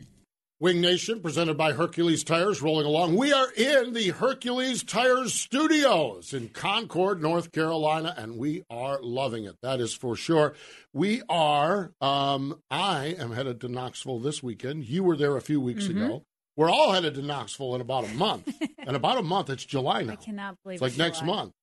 Wing 0.61 0.81
Nation, 0.81 1.21
presented 1.21 1.55
by 1.57 1.71
Hercules 1.71 2.21
Tires, 2.25 2.61
rolling 2.61 2.85
along. 2.85 3.15
We 3.15 3.31
are 3.31 3.49
in 3.51 3.93
the 3.93 4.09
Hercules 4.09 4.83
Tires 4.83 5.33
studios 5.33 6.33
in 6.33 6.49
Concord, 6.49 7.21
North 7.21 7.53
Carolina, 7.53 8.13
and 8.17 8.37
we 8.37 8.63
are 8.69 8.99
loving 9.01 9.45
it. 9.45 9.55
That 9.61 9.79
is 9.79 9.93
for 9.93 10.17
sure. 10.17 10.55
We 10.91 11.21
are, 11.29 11.93
um, 12.01 12.59
I 12.69 13.15
am 13.17 13.31
headed 13.31 13.61
to 13.61 13.69
Knoxville 13.69 14.19
this 14.19 14.43
weekend. 14.43 14.83
You 14.83 15.05
were 15.05 15.15
there 15.15 15.37
a 15.37 15.41
few 15.41 15.61
weeks 15.61 15.85
Mm-hmm. 15.87 16.03
ago. 16.03 16.23
We're 16.57 16.69
all 16.69 16.91
headed 16.91 17.13
to 17.15 17.21
Knoxville 17.21 17.75
in 17.75 17.79
about 17.81 18.03
a 18.03 18.13
month. 18.15 18.53
in 18.85 18.95
about 18.95 19.17
a 19.17 19.21
month, 19.23 19.49
it's 19.49 19.63
July 19.63 20.01
now. 20.03 20.11
I 20.13 20.15
cannot 20.17 20.57
believe 20.61 20.75
It's 20.75 20.81
like 20.81 20.89
it's 20.89 20.97
next 20.97 21.23
month. 21.23 21.53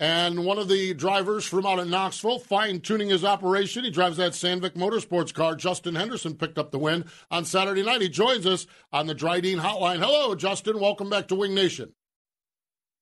And 0.00 0.44
one 0.44 0.58
of 0.58 0.68
the 0.68 0.92
drivers 0.92 1.44
from 1.44 1.66
out 1.66 1.78
in 1.78 1.88
Knoxville, 1.88 2.40
fine 2.40 2.80
tuning 2.80 3.10
his 3.10 3.24
operation. 3.24 3.84
He 3.84 3.90
drives 3.90 4.16
that 4.16 4.32
Sandvik 4.32 4.70
Motorsports 4.70 5.32
car. 5.32 5.54
Justin 5.54 5.94
Henderson 5.94 6.34
picked 6.34 6.58
up 6.58 6.72
the 6.72 6.78
win 6.78 7.04
on 7.30 7.44
Saturday 7.44 7.84
night. 7.84 8.02
He 8.02 8.08
joins 8.08 8.44
us 8.44 8.66
on 8.92 9.06
the 9.06 9.14
Dryden 9.14 9.60
Hotline. 9.60 10.00
Hello, 10.00 10.34
Justin. 10.34 10.80
Welcome 10.80 11.10
back 11.10 11.28
to 11.28 11.36
Wing 11.36 11.54
Nation. 11.54 11.92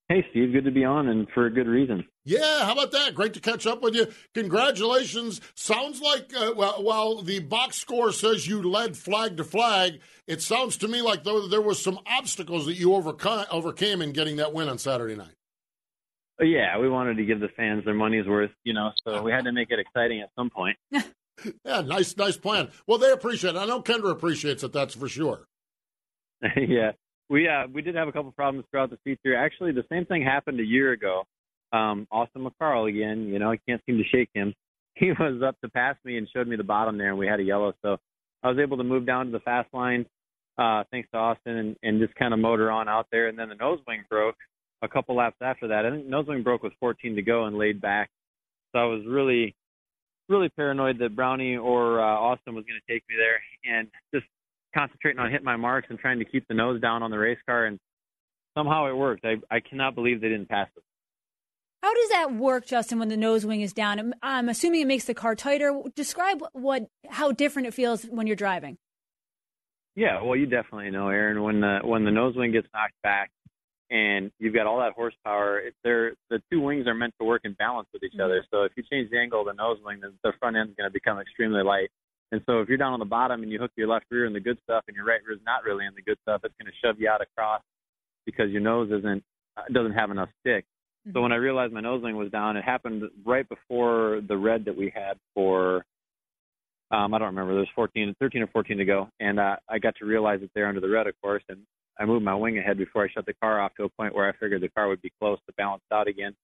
Hey, 0.09 0.27
Steve. 0.31 0.53
Good 0.53 0.67
to 0.67 0.71
be 0.71 0.85
on, 0.85 1.09
and 1.09 1.27
for 1.33 1.47
a 1.47 1.51
good 1.51 1.67
reason. 1.67 2.05
Yeah, 2.25 2.67
how 2.67 2.73
about 2.73 2.93
that? 2.93 3.15
Great 3.15 3.33
to 3.35 3.41
catch 3.41 3.67
up 3.67 3.81
with 3.83 3.95
you. 3.95 4.09
Congratulations. 4.35 5.41
Sounds 5.55 6.03
like, 6.03 6.31
uh, 6.37 6.53
well, 6.55 6.83
while 6.83 7.23
the 7.23 7.41
box 7.41 7.77
score 7.79 8.13
says 8.13 8.47
you 8.47 8.63
led 8.63 8.99
flag 8.99 9.39
to 9.39 9.45
flag, 9.45 10.01
it 10.27 10.43
sounds 10.43 10.77
to 10.79 10.89
me 10.89 11.01
like 11.01 11.25
though 11.25 11.49
there 11.49 11.63
was 11.63 11.83
some 11.83 11.99
obstacles 12.07 12.67
that 12.67 12.75
you 12.75 12.95
overcome, 12.95 13.47
overcame 13.51 14.03
in 14.03 14.13
getting 14.13 14.37
that 14.37 14.53
win 14.53 14.69
on 14.69 14.77
Saturday 14.77 15.17
night. 15.17 15.35
But 16.39 16.45
yeah, 16.45 16.79
we 16.79 16.89
wanted 16.89 17.19
to 17.19 17.25
give 17.25 17.41
the 17.41 17.49
fans 17.57 17.85
their 17.85 17.95
money's 17.95 18.27
worth, 18.27 18.51
you 18.65 18.73
know, 18.73 18.91
so 19.07 19.23
we 19.23 19.31
had 19.33 19.45
to 19.45 19.53
make 19.53 19.71
it 19.71 19.79
exciting 19.79 20.21
at 20.21 20.31
some 20.37 20.51
point. 20.51 20.77
Yeah, 21.65 21.81
nice, 21.81 22.17
nice 22.17 22.37
plan. 22.37 22.71
Well, 22.87 22.99
they 22.99 23.11
appreciate 23.11 23.57
it. 23.57 23.59
I 23.59 23.65
know 23.65 23.83
Kendra 23.83 24.11
appreciates 24.11 24.63
it. 24.63 24.73
That's 24.73 24.95
for 24.95 25.09
sure. 25.09 25.47
yeah, 26.57 26.93
we 27.29 27.49
uh, 27.49 27.67
we 27.73 27.83
did 27.83 27.95
have 27.95 28.09
a 28.09 28.13
couple 28.13 28.33
problems 28.33 28.67
throughout 28.71 28.91
the 28.91 28.99
feature. 29.05 29.35
Actually, 29.37 29.73
the 29.73 29.85
same 29.91 30.05
thing 30.05 30.23
happened 30.23 30.61
a 30.61 30.65
year 30.65 30.93
ago. 30.93 31.25
Um, 31.73 32.07
Austin 32.11 32.47
McCarl 32.47 32.89
again. 32.89 33.29
You 33.29 33.39
know, 33.39 33.51
I 33.51 33.59
can't 33.69 33.81
seem 33.87 33.99
to 33.99 34.05
shake 34.05 34.31
him. 34.35 34.55
He 34.95 35.11
was 35.11 35.43
up 35.43 35.59
to 35.63 35.71
pass 35.71 35.97
me 36.05 36.19
and 36.19 36.29
showed 36.37 36.47
me 36.47 36.57
the 36.57 36.65
bottom 36.65 36.99
there, 36.99 37.09
and 37.09 37.19
we 37.19 37.27
had 37.27 37.41
a 37.41 37.43
yellow. 37.43 37.73
So 37.81 37.97
I 38.43 38.51
was 38.51 38.59
able 38.59 38.77
to 38.77 38.85
move 38.85 39.07
down 39.07 39.25
to 39.25 39.33
the 39.33 39.41
fast 39.41 39.73
line, 39.73 40.05
uh, 40.59 40.85
thanks 40.91 41.09
to 41.13 41.17
Austin, 41.17 41.57
and, 41.57 41.77
and 41.83 41.99
just 41.99 42.15
kind 42.15 42.35
of 42.35 42.41
motor 42.41 42.71
on 42.71 42.91
out 42.91 43.07
there. 43.11 43.29
And 43.29 43.39
then 43.39 43.49
the 43.49 43.55
nose 43.55 43.79
wing 43.89 44.05
broke 44.11 44.37
a 44.83 44.89
couple 44.89 45.15
laps 45.17 45.37
after 45.41 45.69
that. 45.69 45.87
I 45.87 45.91
think 45.91 46.07
nose 46.07 46.27
wing 46.27 46.43
broke 46.43 46.63
with 46.63 46.73
14 46.81 47.15
to 47.17 47.23
go 47.23 47.45
and 47.45 47.57
laid 47.57 47.81
back. 47.81 48.11
So 48.73 48.79
I 48.81 48.85
was 48.85 49.03
really, 49.07 49.55
really 50.29 50.49
paranoid 50.51 50.99
that 50.99 51.15
Brownie 51.15 51.57
or 51.57 52.01
uh, 52.01 52.05
Austin 52.05 52.55
was 52.55 52.65
going 52.65 52.81
to 52.85 52.93
take 52.93 53.05
me 53.09 53.15
there, 53.17 53.41
and 53.77 53.89
just 54.15 54.27
concentrating 54.75 55.21
on 55.21 55.31
hitting 55.31 55.45
my 55.45 55.57
marks 55.57 55.89
and 55.91 55.99
trying 55.99 56.19
to 56.19 56.25
keep 56.25 56.47
the 56.49 56.55
nose 56.55 56.81
down 56.81 57.03
on 57.03 57.11
the 57.11 57.19
race 57.19 57.39
car, 57.47 57.67
and 57.67 57.79
somehow 58.57 58.87
it 58.89 58.97
worked. 58.97 59.25
I 59.25 59.37
I 59.51 59.61
cannot 59.61 59.95
believe 59.95 60.21
they 60.21 60.29
didn't 60.29 60.49
pass 60.49 60.69
it. 60.77 60.83
How 61.83 61.93
does 61.93 62.09
that 62.11 62.33
work, 62.35 62.65
Justin, 62.65 62.99
when 63.01 63.09
the 63.09 63.17
nose 63.17 63.45
wing 63.45 63.61
is 63.61 63.73
down? 63.73 63.99
I'm- 63.99 64.15
I'm 64.23 64.49
assuming 64.49 64.83
it 64.83 64.87
makes 64.87 65.05
the 65.05 65.15
car 65.15 65.35
tighter. 65.35 65.83
Describe 65.97 66.43
what 66.53 66.87
how 67.11 67.33
different 67.33 67.69
it 67.69 67.75
feels 67.75 68.05
when 68.05 68.27
you're 68.27 68.37
driving. 68.37 68.79
Yeah, 69.97 70.23
well, 70.23 70.37
you 70.37 70.47
definitely 70.47 70.91
know, 70.91 71.09
Erin, 71.09 71.43
when 71.43 71.61
the 71.61 71.81
when 71.83 72.05
the 72.05 72.11
nose 72.11 72.35
wing 72.37 72.53
gets 72.53 72.69
knocked 72.73 72.95
back, 73.03 73.31
and 73.93 74.33
you've 74.39 74.55
got 74.55 74.67
all 74.67 74.81
that 74.81 74.95
horsepower, 74.95 75.61
they're 75.85 76.15
the 76.31 76.43
two 76.51 76.61
wings 76.61 76.87
are 76.87 76.95
meant 76.95 77.13
to 77.21 77.27
work 77.27 77.43
in 77.45 77.53
balance 77.53 77.87
with 77.93 78.03
each 78.03 78.19
other. 78.19 78.43
So 78.51 78.63
if 78.63 78.73
you 78.75 78.83
change 78.91 79.11
the 79.11 79.19
angle 79.19 79.41
of 79.41 79.47
the 79.47 79.53
nose 79.53 79.79
wing, 79.85 79.99
then 80.01 80.15
the 80.25 80.33
front 80.41 80.57
end's 80.57 80.75
going 80.77 80.89
to 80.89 80.93
become 80.93 81.21
extremely 81.21 81.63
light. 81.63 81.91
And 82.33 82.41
so 82.47 82.61
if 82.61 82.69
you're 82.71 82.79
down 82.79 82.95
on 82.95 82.99
the 82.99 83.05
bottom 83.05 83.43
and 83.43 83.53
you 83.53 83.59
hook 83.59 83.71
your 83.77 83.89
left 83.89 84.07
rear 84.11 84.25
in 84.25 84.33
the 84.33 84.41
good 84.41 84.59
stuff 84.65 84.85
and 84.89 84.97
your 84.97 85.05
right 85.05 85.21
rear 85.27 85.37
is 85.37 85.43
not 85.45 85.63
really 85.65 85.85
in 85.85 85.95
the 85.95 86.01
good 86.01 86.17
stuff, 86.23 86.41
it's 86.43 86.55
going 86.59 86.73
to 86.73 86.87
shove 86.87 86.99
you 86.99 87.07
out 87.07 87.21
across 87.21 87.61
because 88.25 88.51
your 88.51 88.63
nose 88.63 88.91
isn't 88.91 89.23
uh, 89.59 89.63
doesn't 89.71 89.93
have 89.93 90.11
enough 90.11 90.31
stick. 90.41 90.65
So 91.13 91.21
when 91.21 91.33
I 91.33 91.37
realized 91.37 91.75
my 91.75 91.81
nose 91.81 92.03
wing 92.03 92.17
was 92.17 92.31
down, 92.31 92.57
it 92.57 92.65
happened 92.65 93.03
right 93.27 93.47
before 93.47 94.23
the 94.27 94.37
red 94.37 94.65
that 94.65 94.77
we 94.77 94.91
had 94.95 95.19
for 95.35 95.85
um, 96.91 97.13
I 97.13 97.19
don't 97.19 97.29
remember. 97.29 97.55
There's 97.55 97.69
14, 97.75 98.15
13 98.19 98.43
or 98.43 98.47
14 98.49 98.79
to 98.79 98.85
go, 98.85 99.09
and 99.19 99.41
uh, 99.41 99.57
I 99.69 99.79
got 99.79 99.97
to 99.97 100.05
realize 100.05 100.41
it 100.43 100.51
there 100.55 100.69
under 100.69 100.81
the 100.81 100.91
red, 100.91 101.07
of 101.07 101.15
course, 101.23 101.43
and 101.49 101.61
I 101.99 102.05
moved 102.05 102.25
my 102.25 102.35
wing 102.35 102.59
ahead 102.59 102.79
before 102.79 103.05
I 103.05 103.09
shut 103.09 103.27
the 103.27 103.35
car 103.35 103.61
off 103.61 103.75
to 103.77 103.85
a 103.85 103.89
point 103.89 104.15
where 104.15 104.29
I 104.29 104.33
figured 104.33 104.63
the 104.63 104.69
car 104.69 104.89
would 104.89 105.03
be 105.03 105.13
close 105.21 105.39
to 105.47 105.53
balance 105.57 105.83
out 105.93 106.09
again. 106.09 106.35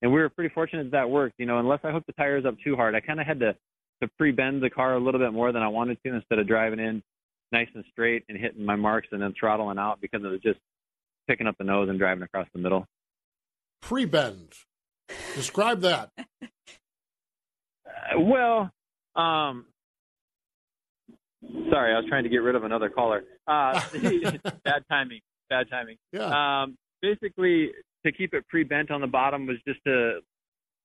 And 0.00 0.12
we 0.12 0.20
were 0.20 0.28
pretty 0.28 0.52
fortunate 0.54 0.84
that, 0.84 0.92
that 0.92 1.10
worked. 1.10 1.34
You 1.38 1.46
know, 1.46 1.58
unless 1.58 1.80
I 1.84 1.90
hooked 1.90 2.06
the 2.06 2.12
tires 2.12 2.44
up 2.44 2.54
too 2.64 2.76
hard, 2.76 2.94
I 2.94 3.00
kind 3.00 3.20
of 3.20 3.26
had 3.26 3.40
to 3.40 3.56
to 4.00 4.08
pre-bend 4.16 4.62
the 4.62 4.70
car 4.70 4.94
a 4.94 5.00
little 5.00 5.18
bit 5.20 5.32
more 5.32 5.50
than 5.50 5.62
I 5.62 5.68
wanted 5.68 5.98
to 6.04 6.14
instead 6.14 6.38
of 6.38 6.46
driving 6.46 6.78
in 6.78 7.02
nice 7.50 7.68
and 7.74 7.84
straight 7.90 8.24
and 8.28 8.38
hitting 8.38 8.64
my 8.64 8.76
marks 8.76 9.08
and 9.10 9.20
then 9.20 9.34
throttling 9.38 9.78
out 9.78 10.00
because 10.00 10.22
it 10.22 10.28
was 10.28 10.40
just 10.40 10.60
picking 11.26 11.46
up 11.46 11.56
the 11.58 11.64
nose 11.64 11.88
and 11.88 11.98
driving 11.98 12.22
across 12.22 12.46
the 12.52 12.60
middle. 12.60 12.86
Pre-bend. 13.82 14.52
Describe 15.34 15.80
that. 15.82 16.10
Uh, 17.88 18.20
well, 18.20 18.70
um, 19.16 19.64
sorry, 21.70 21.94
I 21.94 21.98
was 21.98 22.06
trying 22.08 22.24
to 22.24 22.28
get 22.28 22.38
rid 22.38 22.54
of 22.54 22.64
another 22.64 22.88
caller. 22.88 23.24
Uh, 23.46 23.80
bad 24.64 24.84
timing. 24.90 25.20
Bad 25.48 25.68
timing. 25.70 25.96
Yeah. 26.12 26.62
Um, 26.62 26.76
basically, 27.02 27.70
to 28.04 28.12
keep 28.12 28.34
it 28.34 28.46
pre-bent 28.48 28.90
on 28.90 29.00
the 29.00 29.06
bottom 29.06 29.46
was 29.46 29.56
just 29.66 29.80
a 29.86 30.20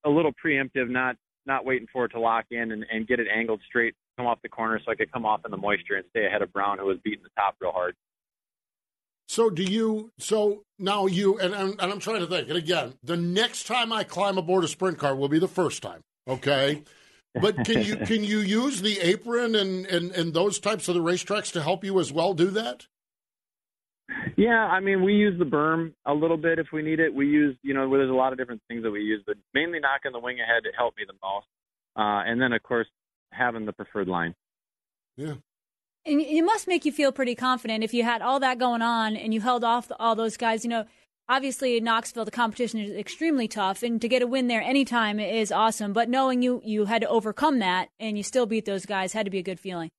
a 0.06 0.10
little 0.10 0.32
preemptive, 0.44 0.90
not 0.90 1.16
not 1.46 1.64
waiting 1.64 1.86
for 1.92 2.06
it 2.06 2.10
to 2.10 2.20
lock 2.20 2.46
in 2.50 2.72
and, 2.72 2.84
and 2.90 3.06
get 3.06 3.20
it 3.20 3.26
angled 3.34 3.60
straight, 3.66 3.94
come 4.16 4.26
off 4.26 4.38
the 4.42 4.48
corner, 4.48 4.80
so 4.84 4.90
I 4.90 4.94
could 4.94 5.12
come 5.12 5.26
off 5.26 5.42
in 5.44 5.50
the 5.50 5.56
moisture 5.56 5.96
and 5.96 6.04
stay 6.10 6.26
ahead 6.26 6.42
of 6.42 6.52
Brown, 6.52 6.78
who 6.78 6.86
was 6.86 6.98
beating 7.04 7.22
the 7.22 7.30
top 7.36 7.56
real 7.60 7.72
hard. 7.72 7.94
So 9.28 9.50
do 9.50 9.62
you? 9.62 10.10
So 10.18 10.62
now 10.78 11.06
you 11.06 11.38
and, 11.38 11.54
and 11.54 11.70
and 11.80 11.92
I'm 11.92 12.00
trying 12.00 12.20
to 12.20 12.26
think. 12.26 12.48
And 12.48 12.58
again, 12.58 12.94
the 13.02 13.16
next 13.16 13.66
time 13.66 13.92
I 13.92 14.04
climb 14.04 14.38
aboard 14.38 14.64
a 14.64 14.68
sprint 14.68 14.98
car 14.98 15.14
will 15.14 15.28
be 15.28 15.38
the 15.38 15.48
first 15.48 15.82
time. 15.82 16.00
Okay. 16.28 16.82
But 17.40 17.64
can 17.64 17.82
you 17.82 17.96
can 18.06 18.24
you 18.24 18.38
use 18.38 18.82
the 18.82 19.00
apron 19.00 19.54
and, 19.54 19.86
and, 19.86 20.12
and 20.12 20.34
those 20.34 20.58
types 20.58 20.88
of 20.88 20.94
the 20.94 21.00
racetracks 21.02 21.52
to 21.52 21.62
help 21.62 21.84
you 21.84 21.98
as 22.00 22.12
well 22.12 22.34
do 22.34 22.50
that? 22.50 22.86
Yeah, 24.36 24.66
I 24.66 24.80
mean, 24.80 25.02
we 25.02 25.14
use 25.14 25.38
the 25.38 25.46
berm 25.46 25.94
a 26.04 26.12
little 26.12 26.36
bit 26.36 26.58
if 26.58 26.66
we 26.72 26.82
need 26.82 27.00
it. 27.00 27.14
We 27.14 27.26
use, 27.26 27.56
you 27.62 27.72
know, 27.72 27.90
there's 27.90 28.10
a 28.10 28.14
lot 28.14 28.32
of 28.32 28.38
different 28.38 28.60
things 28.68 28.82
that 28.82 28.90
we 28.90 29.00
use, 29.00 29.22
but 29.26 29.36
mainly 29.54 29.80
knocking 29.80 30.12
the 30.12 30.18
wing 30.18 30.40
ahead 30.40 30.66
it 30.66 30.74
helped 30.76 30.98
me 30.98 31.04
the 31.06 31.14
most. 31.22 31.46
Uh, 31.96 32.28
and 32.28 32.40
then, 32.40 32.52
of 32.52 32.62
course, 32.62 32.88
having 33.30 33.64
the 33.64 33.72
preferred 33.72 34.08
line. 34.08 34.34
Yeah. 35.16 35.34
And 36.06 36.20
it 36.20 36.42
must 36.42 36.68
make 36.68 36.84
you 36.84 36.92
feel 36.92 37.12
pretty 37.12 37.34
confident 37.34 37.82
if 37.82 37.94
you 37.94 38.04
had 38.04 38.20
all 38.20 38.40
that 38.40 38.58
going 38.58 38.82
on 38.82 39.16
and 39.16 39.32
you 39.32 39.40
held 39.40 39.64
off 39.64 39.90
all 39.98 40.14
those 40.14 40.36
guys. 40.36 40.64
You 40.64 40.70
know, 40.70 40.84
obviously 41.28 41.76
in 41.76 41.84
Knoxville 41.84 42.24
the 42.24 42.30
competition 42.30 42.80
is 42.80 42.90
extremely 42.92 43.48
tough, 43.48 43.82
and 43.82 44.00
to 44.00 44.08
get 44.08 44.22
a 44.22 44.26
win 44.26 44.48
there 44.48 44.62
anytime 44.62 45.18
is 45.20 45.52
awesome. 45.52 45.92
But 45.92 46.08
knowing 46.08 46.42
you 46.42 46.60
you 46.64 46.84
had 46.86 47.02
to 47.02 47.08
overcome 47.08 47.58
that 47.60 47.88
and 47.98 48.16
you 48.16 48.22
still 48.22 48.46
beat 48.46 48.64
those 48.64 48.86
guys 48.86 49.12
had 49.12 49.24
to 49.26 49.30
be 49.30 49.38
a 49.38 49.42
good 49.42 49.60
feeling. 49.60 49.90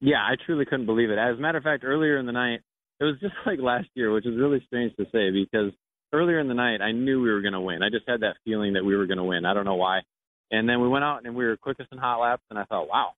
Yeah, 0.00 0.20
I 0.20 0.34
truly 0.44 0.64
couldn't 0.64 0.86
believe 0.86 1.10
it. 1.10 1.18
As 1.18 1.38
a 1.38 1.40
matter 1.40 1.58
of 1.58 1.64
fact, 1.64 1.84
earlier 1.84 2.18
in 2.18 2.26
the 2.26 2.32
night, 2.32 2.60
it 3.00 3.04
was 3.04 3.14
just 3.20 3.34
like 3.46 3.58
last 3.60 3.88
year, 3.94 4.12
which 4.12 4.26
is 4.26 4.36
really 4.36 4.62
strange 4.66 4.94
to 4.96 5.04
say 5.12 5.30
because 5.30 5.72
earlier 6.12 6.40
in 6.40 6.48
the 6.48 6.54
night, 6.54 6.80
I 6.80 6.92
knew 6.92 7.20
we 7.20 7.30
were 7.30 7.40
going 7.40 7.54
to 7.54 7.60
win. 7.60 7.82
I 7.82 7.90
just 7.90 8.08
had 8.08 8.20
that 8.20 8.36
feeling 8.44 8.74
that 8.74 8.84
we 8.84 8.96
were 8.96 9.06
going 9.06 9.18
to 9.18 9.24
win. 9.24 9.44
I 9.44 9.54
don't 9.54 9.64
know 9.64 9.74
why. 9.74 10.00
And 10.50 10.68
then 10.68 10.80
we 10.80 10.88
went 10.88 11.04
out 11.04 11.24
and 11.24 11.34
we 11.34 11.44
were 11.44 11.56
quickest 11.56 11.88
in 11.90 11.98
hot 11.98 12.20
laps, 12.20 12.42
and 12.50 12.58
I 12.58 12.64
thought, 12.64 12.88
wow, 12.88 13.12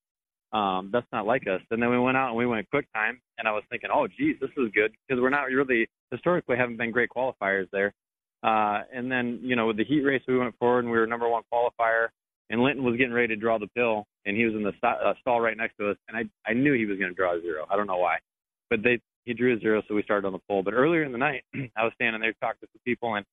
um, 0.56 0.88
that's 0.90 1.06
not 1.12 1.26
like 1.26 1.42
us. 1.42 1.60
And 1.70 1.82
then 1.82 1.90
we 1.90 1.98
went 1.98 2.16
out 2.16 2.28
and 2.28 2.36
we 2.36 2.46
went 2.46 2.68
quick 2.70 2.86
time, 2.94 3.20
and 3.38 3.46
I 3.46 3.52
was 3.52 3.62
thinking, 3.68 3.90
oh, 3.92 4.06
geez, 4.08 4.36
this 4.40 4.50
is 4.56 4.70
good 4.75 4.92
because 5.06 5.20
we're 5.20 5.28
not 5.28 5.44
really 5.44 5.86
historically 6.10 6.56
haven't 6.56 6.78
been 6.78 6.92
great 6.92 7.10
qualifiers 7.14 7.66
there. 7.72 7.92
Uh, 8.42 8.82
and 8.92 9.10
then 9.10 9.38
you 9.42 9.56
know 9.56 9.66
with 9.66 9.76
the 9.76 9.84
heat 9.84 10.00
race, 10.00 10.22
we 10.26 10.38
went 10.38 10.56
forward 10.58 10.84
and 10.84 10.90
we 10.90 10.98
were 10.98 11.06
number 11.06 11.28
one 11.28 11.42
qualifier, 11.52 12.08
and 12.48 12.62
Lynton 12.62 12.84
was 12.84 12.96
getting 12.96 13.12
ready 13.12 13.28
to 13.28 13.36
draw 13.36 13.58
the 13.58 13.66
pill, 13.76 14.06
and 14.25 14.36
he 14.36 14.44
was 14.44 14.54
in 14.54 14.62
the 14.62 14.72
st- 14.72 15.02
uh, 15.04 15.14
stall 15.20 15.40
right 15.40 15.56
next 15.56 15.76
to 15.78 15.90
us, 15.90 15.96
and 16.08 16.16
I 16.16 16.50
I 16.50 16.54
knew 16.54 16.72
he 16.72 16.86
was 16.86 16.98
going 16.98 17.10
to 17.10 17.14
draw 17.14 17.36
a 17.36 17.40
zero. 17.40 17.66
I 17.70 17.76
don't 17.76 17.86
know 17.86 17.98
why, 17.98 18.18
but 18.70 18.82
they 18.82 19.00
he 19.25 19.34
drew 19.34 19.56
a 19.56 19.60
zero, 19.60 19.82
so 19.88 19.94
we 19.94 20.02
started 20.04 20.26
on 20.26 20.32
the 20.32 20.38
pole. 20.48 20.62
But 20.62 20.75
earlier 20.75 21.02
in 21.02 21.12
the 21.12 21.18
night, 21.18 21.44
I 21.76 21.84
was 21.84 21.92
standing 21.96 22.20
there 22.20 22.34
talking 22.40 22.60
to 22.62 22.68
some 22.72 22.80
people, 22.84 23.14
and 23.14 23.26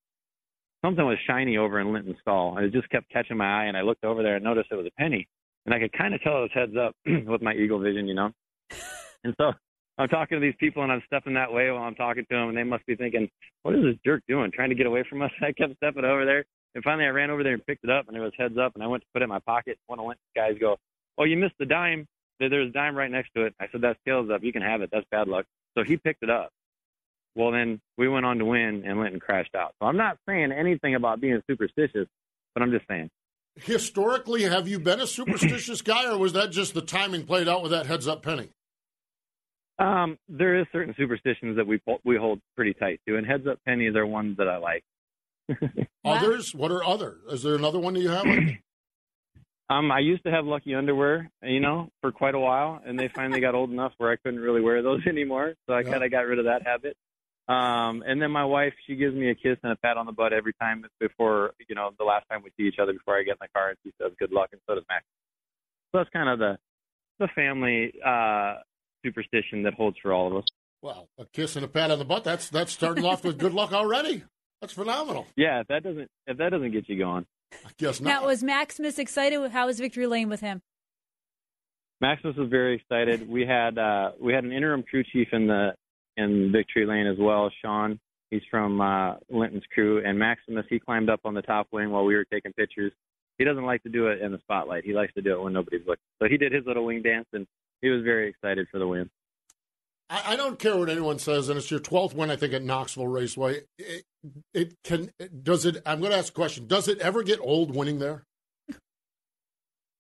something 0.84 1.06
was 1.06 1.18
shiny 1.28 1.58
over 1.58 1.80
in 1.80 1.94
Lynton's 1.94 2.18
stall, 2.22 2.58
and 2.58 2.66
it 2.66 2.74
just 2.74 2.90
kept 2.90 3.10
catching 3.12 3.38
my 3.38 3.64
eye. 3.64 3.66
And 3.66 3.78
I 3.78 3.82
looked 3.82 4.04
over 4.04 4.24
there 4.24 4.36
and 4.36 4.44
noticed 4.44 4.70
it 4.72 4.76
was 4.76 4.88
a 4.88 5.02
penny, 5.02 5.28
and 5.66 5.74
I 5.74 5.80
could 5.80 5.94
kind 5.94 6.14
of 6.14 6.22
tell 6.22 6.38
it 6.38 6.42
was 6.42 6.52
heads 6.54 6.76
up 6.78 6.96
with 7.28 7.42
my 7.42 7.54
eagle 7.54 7.80
vision, 7.80 8.08
you 8.08 8.16
know. 8.16 8.32
And 9.26 9.34
so 9.40 9.54
I'm 9.98 10.10
talking 10.10 10.36
to 10.36 10.42
these 10.42 10.56
people, 10.60 10.84
and 10.84 10.92
I'm 10.92 11.02
stepping 11.06 11.36
that 11.36 11.54
way 11.54 11.72
while 11.72 11.84
I'm 11.84 11.96
talking 11.96 12.26
to 12.30 12.36
them, 12.36 12.50
and 12.50 12.58
they 12.58 12.64
must 12.64 12.86
be 12.86 12.98
thinking, 12.98 13.30
"What 13.62 13.74
is 13.74 13.84
this 13.84 13.96
jerk 14.04 14.22
doing? 14.28 14.52
Trying 14.52 14.68
to 14.68 14.76
get 14.76 14.86
away 14.86 15.06
from 15.10 15.22
us?" 15.22 15.32
I 15.42 15.54
kept 15.54 15.78
stepping 15.78 16.04
over 16.04 16.26
there, 16.26 16.44
and 16.76 16.84
finally 16.84 17.06
I 17.06 17.10
ran 17.10 17.30
over 17.30 17.42
there 17.42 17.54
and 17.54 17.66
picked 17.66 17.86
it 17.86 17.90
up, 17.90 18.10
and 18.10 18.18
it 18.18 18.20
was 18.20 18.34
heads 18.38 18.58
up, 18.58 18.74
and 18.76 18.84
I 18.84 18.88
went 18.88 19.04
to 19.04 19.08
put 19.14 19.22
it 19.22 19.24
in 19.24 19.30
my 19.30 19.40
pocket. 19.40 19.78
One 19.88 20.00
of 20.00 20.06
the 20.08 20.16
guys 20.36 20.58
go, 20.60 20.78
"Oh, 21.18 21.24
you 21.24 21.38
missed 21.38 21.56
the 21.60 21.66
dime." 21.66 22.06
There's 22.40 22.68
a 22.68 22.74
dime 22.74 22.98
right 22.98 23.10
next 23.10 23.30
to 23.36 23.46
it. 23.46 23.56
I 23.62 23.68
said, 23.72 23.80
"That's 23.80 23.98
tails 24.04 24.30
up. 24.30 24.44
You 24.44 24.52
can 24.52 24.62
have 24.62 24.82
it. 24.82 24.90
That's 24.92 25.06
bad 25.10 25.30
luck." 25.30 25.46
So 25.78 25.86
he 25.86 25.96
picked 25.96 26.24
it 26.24 26.30
up. 26.30 26.52
Well, 27.36 27.52
then 27.52 27.80
we 27.98 28.08
went 28.08 28.26
on 28.26 28.38
to 28.40 28.46
win, 28.46 28.84
and 28.86 29.00
Lynton 29.00 29.20
crashed 29.20 29.56
out. 29.56 29.74
So 29.80 29.88
I'm 29.88 29.98
not 29.98 30.18
saying 30.28 30.52
anything 30.52 30.96
about 30.96 31.22
being 31.22 31.42
superstitious, 31.50 32.08
but 32.54 32.62
I'm 32.62 32.72
just 32.72 32.88
saying. 32.88 33.10
Historically, 33.56 34.44
have 34.44 34.68
you 34.68 34.80
been 34.80 35.00
a 35.00 35.06
superstitious 35.08 35.82
guy, 35.82 36.12
or 36.12 36.18
was 36.18 36.34
that 36.34 36.52
just 36.52 36.74
the 36.74 36.82
timing 36.82 37.26
played 37.26 37.48
out 37.48 37.62
with 37.62 37.72
that 37.72 37.86
heads 37.86 38.08
up 38.08 38.24
penny? 38.24 38.50
Um, 39.80 40.18
there 40.28 40.60
is 40.60 40.66
certain 40.72 40.94
superstitions 40.98 41.58
that 41.58 41.68
we 41.68 41.80
we 42.04 42.16
hold 42.18 42.40
pretty 42.56 42.74
tight 42.74 43.00
to, 43.08 43.18
and 43.18 43.26
heads 43.28 43.46
up 43.48 43.60
pennies 43.66 43.96
are 43.96 44.06
ones 44.06 44.38
that 44.38 44.48
I 44.48 44.58
like. 44.58 44.84
Others? 46.06 46.56
What 46.56 46.72
are 46.72 46.84
other? 46.84 47.18
Is 47.30 47.44
there 47.44 47.56
another 47.56 47.80
one 47.80 47.94
that 47.94 48.00
you 48.02 48.10
have? 48.10 48.26
um, 49.70 49.92
I 49.92 50.00
used 50.00 50.24
to 50.26 50.32
have 50.32 50.46
lucky 50.46 50.74
underwear, 50.74 51.30
you 51.44 51.60
know, 51.60 51.90
for 52.02 52.12
quite 52.12 52.36
a 52.36 52.40
while, 52.40 52.82
and 52.86 53.00
they 53.00 53.10
finally 53.16 53.40
got 53.42 53.56
old 53.56 53.72
enough 53.72 53.94
where 53.98 54.12
I 54.12 54.16
couldn't 54.16 54.40
really 54.40 54.62
wear 54.62 54.82
those 54.82 55.02
anymore, 55.08 55.54
so 55.68 55.74
I 55.76 55.84
Yeah. 55.84 55.92
kind 55.92 56.04
of 56.04 56.12
got 56.12 56.22
rid 56.22 56.40
of 56.40 56.46
that 56.46 56.64
habit. 56.66 56.96
Um, 57.48 58.04
and 58.08 58.22
then 58.22 58.32
my 58.32 58.46
wife, 58.46 58.74
she 58.88 58.96
gives 58.96 59.14
me 59.16 59.30
a 59.30 59.36
kiss 59.36 59.58
and 59.64 59.72
a 59.72 59.76
pat 59.76 59.98
on 59.98 60.06
the 60.06 60.14
butt 60.14 60.32
every 60.32 60.54
time 60.62 60.86
before, 61.00 61.54
you 61.68 61.76
know, 61.76 61.90
the 61.98 62.06
last 62.06 62.26
time 62.32 62.42
we 62.42 62.52
see 62.58 62.68
each 62.68 62.80
other 62.82 62.94
before 62.94 63.18
I 63.18 63.24
get 63.24 63.32
in 63.32 63.38
the 63.42 63.48
car, 63.54 63.70
and 63.70 63.78
she 63.84 63.92
says 64.02 64.12
good 64.18 64.32
luck, 64.32 64.50
and 64.54 64.62
so 64.68 64.76
does 64.76 64.86
Max. 64.90 65.04
So 65.92 66.00
that's 66.00 66.10
kind 66.12 66.30
of 66.30 66.40
the 66.40 66.58
the 67.20 67.28
family 67.36 67.94
uh, 68.06 68.56
superstition 69.06 69.64
that 69.64 69.74
holds 69.74 69.98
for 70.02 70.14
all 70.14 70.28
of 70.28 70.38
us. 70.38 70.46
Well, 70.82 71.08
a 71.20 71.26
kiss 71.26 71.56
and 71.56 71.64
a 71.64 71.68
pat 71.68 71.92
on 71.92 72.00
the 72.00 72.06
butt. 72.06 72.24
That's 72.24 72.50
that's 72.50 72.72
starting 72.72 73.06
off 73.06 73.24
with 73.24 73.38
good 73.38 73.54
luck 73.54 73.74
already. 73.74 74.24
That's 74.62 74.74
phenomenal. 74.74 75.28
Yeah, 75.36 75.60
if 75.62 75.68
that 75.68 75.84
doesn't 75.84 76.10
if 76.28 76.38
that 76.38 76.50
doesn't 76.50 76.72
get 76.72 76.88
you 76.88 76.98
going. 76.98 77.26
I 77.66 77.70
guess 77.78 78.02
Now, 78.02 78.22
not. 78.22 78.26
was 78.26 78.42
Maximus 78.42 78.98
excited? 78.98 79.52
How 79.52 79.68
was 79.68 79.80
Victory 79.80 80.08
Lane 80.08 80.28
with 80.30 80.40
him? 80.40 80.62
Maximus 82.02 82.36
was 82.36 82.50
very 82.50 82.76
excited. 82.76 83.30
We 83.30 83.46
had 83.46 83.78
uh, 83.78 84.12
we 84.20 84.34
had 84.34 84.44
an 84.44 84.52
interim 84.52 84.84
crew 84.84 85.04
chief 85.04 85.28
in 85.34 85.48
the 85.48 85.74
in 86.18 86.52
Victory 86.52 86.86
Lane 86.86 87.08
as 87.08 87.18
well, 87.20 87.52
Sean. 87.62 88.00
He's 88.30 88.42
from 88.50 88.82
uh, 88.82 89.16
Lynton's 89.30 89.64
crew, 89.74 90.04
and 90.04 90.18
Maximus 90.18 90.66
he 90.70 90.80
climbed 90.80 91.10
up 91.10 91.20
on 91.24 91.34
the 91.36 91.42
top 91.44 91.68
wing 91.72 91.92
while 91.92 92.04
we 92.06 92.16
were 92.16 92.26
taking 92.26 92.52
pictures. 92.54 92.92
He 93.38 93.44
doesn't 93.46 93.66
like 93.66 93.84
to 93.84 93.90
do 93.90 94.08
it 94.08 94.22
in 94.22 94.32
the 94.32 94.40
spotlight. 94.40 94.84
He 94.86 94.94
likes 94.94 95.14
to 95.14 95.22
do 95.22 95.34
it 95.34 95.42
when 95.42 95.54
nobody's 95.54 95.82
looking. 95.88 96.04
So 96.22 96.28
he 96.28 96.38
did 96.38 96.52
his 96.52 96.66
little 96.66 96.86
wing 96.86 97.02
dance, 97.04 97.28
and 97.34 97.46
he 97.82 97.90
was 97.90 98.04
very 98.04 98.30
excited 98.30 98.68
for 98.72 98.80
the 98.80 98.88
win. 98.88 99.10
I, 100.10 100.34
I 100.34 100.36
don't 100.36 100.60
care 100.60 100.78
what 100.78 100.90
anyone 100.90 101.20
says, 101.20 101.50
and 101.50 101.58
it's 101.58 101.70
your 101.72 101.80
twelfth 101.80 102.16
win, 102.16 102.30
I 102.32 102.36
think, 102.36 102.54
at 102.54 102.64
Knoxville 102.64 103.08
Raceway. 103.08 103.62
It, 103.78 104.04
it 104.54 104.74
can 104.84 105.12
does 105.44 105.66
it? 105.66 105.78
I'm 105.86 106.00
going 106.00 106.12
to 106.12 106.18
ask 106.18 106.32
a 106.32 106.36
question. 106.36 106.68
Does 106.68 106.88
it 106.88 107.00
ever 107.00 107.24
get 107.24 107.40
old 107.40 107.76
winning 107.76 108.00
there? 108.00 108.24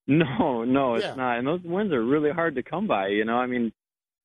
No, 0.07 0.63
no, 0.65 0.95
it's 0.95 1.05
Yeah. 1.05 1.15
not. 1.15 1.37
And 1.37 1.47
those 1.47 1.61
wins 1.63 1.93
are 1.93 2.03
really 2.03 2.31
hard 2.31 2.55
to 2.55 2.63
come 2.63 2.87
by. 2.87 3.07
You 3.07 3.23
know, 3.25 3.37
I 3.37 3.45
mean, 3.47 3.71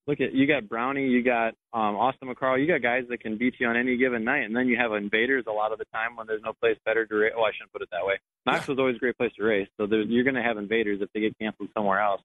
look 0.09 0.19
at 0.21 0.33
you 0.33 0.47
got 0.47 0.67
Brownie, 0.67 1.07
you 1.07 1.23
got 1.23 1.53
um, 1.71 1.95
Austin 1.95 2.27
McCarl, 2.27 2.59
you 2.59 2.67
got 2.67 2.81
guys 2.81 3.03
that 3.09 3.21
can 3.21 3.37
beat 3.37 3.53
you 3.59 3.67
on 3.67 3.77
any 3.77 3.95
given 3.95 4.23
night, 4.23 4.43
and 4.43 4.55
then 4.55 4.67
you 4.67 4.75
have 4.75 4.91
invaders 4.91 5.45
a 5.47 5.51
lot 5.51 5.71
of 5.71 5.77
the 5.77 5.85
time 5.93 6.15
when 6.15 6.25
there's 6.25 6.41
no 6.43 6.51
place 6.53 6.77
better 6.83 7.05
to 7.05 7.15
race. 7.15 7.33
Oh, 7.37 7.43
I 7.43 7.51
shouldn't 7.51 7.71
put 7.71 7.83
it 7.83 7.89
that 7.91 8.03
way. 8.03 8.15
Knox 8.47 8.67
was 8.67 8.79
always 8.79 8.95
a 8.95 8.99
great 8.99 9.17
place 9.17 9.31
to 9.37 9.43
race, 9.43 9.67
so 9.77 9.85
there's, 9.85 10.07
you're 10.09 10.23
going 10.23 10.35
to 10.35 10.41
have 10.41 10.57
invaders 10.57 10.99
if 11.01 11.09
they 11.13 11.19
get 11.19 11.37
canceled 11.37 11.69
somewhere 11.75 12.01
else. 12.01 12.21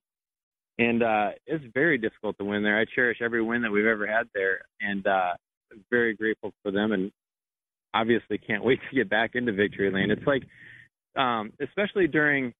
And 0.79 1.03
uh, 1.03 1.29
it's 1.45 1.63
very 1.75 1.99
difficult 1.99 2.37
to 2.39 2.43
win 2.43 2.63
there. 2.63 2.79
I 2.79 2.85
cherish 2.95 3.19
every 3.21 3.43
win 3.43 3.61
that 3.61 3.71
we've 3.71 3.85
ever 3.85 4.07
had 4.07 4.27
there, 4.33 4.61
and 4.81 5.05
uh, 5.05 5.33
very 5.91 6.15
grateful 6.15 6.53
for 6.63 6.71
them. 6.71 6.91
And 6.91 7.11
obviously, 7.93 8.39
can't 8.39 8.63
wait 8.63 8.79
to 8.89 8.95
get 8.95 9.09
back 9.09 9.35
into 9.35 9.53
victory 9.53 9.91
lane. 9.91 10.09
It's 10.09 10.25
like, 10.25 10.43
um, 11.15 11.53
especially 11.61 12.07
during 12.07 12.51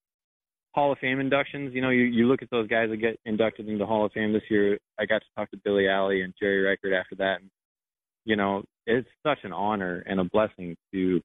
Hall 0.75 0.91
of 0.91 0.99
Fame 0.99 1.21
inductions. 1.21 1.73
You 1.73 1.81
know, 1.81 1.89
you, 1.89 2.03
you 2.03 2.27
look 2.27 2.41
at 2.41 2.49
those 2.51 2.67
guys 2.67 2.89
that 2.89 2.97
get 2.97 3.17
inducted 3.23 3.65
into 3.65 3.79
the 3.79 3.85
Hall 3.85 4.05
of 4.05 4.11
Fame 4.11 4.33
this 4.33 4.43
year. 4.49 4.77
I 4.99 5.05
got 5.05 5.19
to 5.19 5.27
talk 5.35 5.49
to 5.51 5.57
Billy 5.63 5.87
Alley 5.87 6.21
and 6.21 6.33
Jerry 6.37 6.63
Richert 6.63 6.99
after 6.99 7.15
that, 7.15 7.39
and 7.39 7.49
you 8.25 8.35
know, 8.35 8.63
it's 8.85 9.07
such 9.25 9.39
an 9.43 9.53
honor 9.53 10.03
and 10.05 10.19
a 10.19 10.25
blessing 10.25 10.75
to 10.93 11.21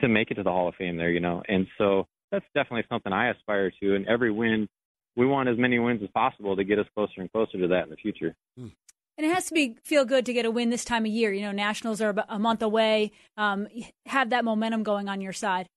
to 0.00 0.08
make 0.08 0.32
it 0.32 0.34
to 0.34 0.42
the 0.42 0.50
Hall 0.50 0.68
of 0.68 0.74
Fame 0.74 0.96
there. 0.96 1.10
You 1.10 1.20
know, 1.20 1.40
and 1.48 1.68
so 1.78 2.08
that's 2.32 2.44
definitely 2.52 2.84
something 2.90 3.12
I 3.12 3.30
aspire 3.30 3.70
to. 3.80 3.94
And 3.94 4.08
every 4.08 4.32
win, 4.32 4.68
we 5.14 5.24
want 5.24 5.48
as 5.48 5.56
many 5.56 5.78
wins 5.78 6.02
as 6.02 6.08
possible 6.10 6.56
to 6.56 6.64
get 6.64 6.80
us 6.80 6.86
closer 6.96 7.20
and 7.20 7.30
closer 7.30 7.58
to 7.58 7.68
that 7.68 7.84
in 7.84 7.90
the 7.90 7.96
future. 7.96 8.34
And 8.56 8.72
it 9.18 9.32
has 9.32 9.46
to 9.46 9.54
be 9.54 9.76
feel 9.84 10.04
good 10.04 10.26
to 10.26 10.32
get 10.32 10.46
a 10.46 10.50
win 10.50 10.70
this 10.70 10.84
time 10.84 11.04
of 11.04 11.12
year. 11.12 11.32
You 11.32 11.42
know, 11.42 11.52
nationals 11.52 12.00
are 12.00 12.12
a 12.28 12.40
month 12.40 12.62
away. 12.62 13.12
Um, 13.36 13.68
have 14.06 14.30
that 14.30 14.44
momentum 14.44 14.82
going 14.82 15.08
on 15.08 15.20
your 15.20 15.32
side. 15.32 15.68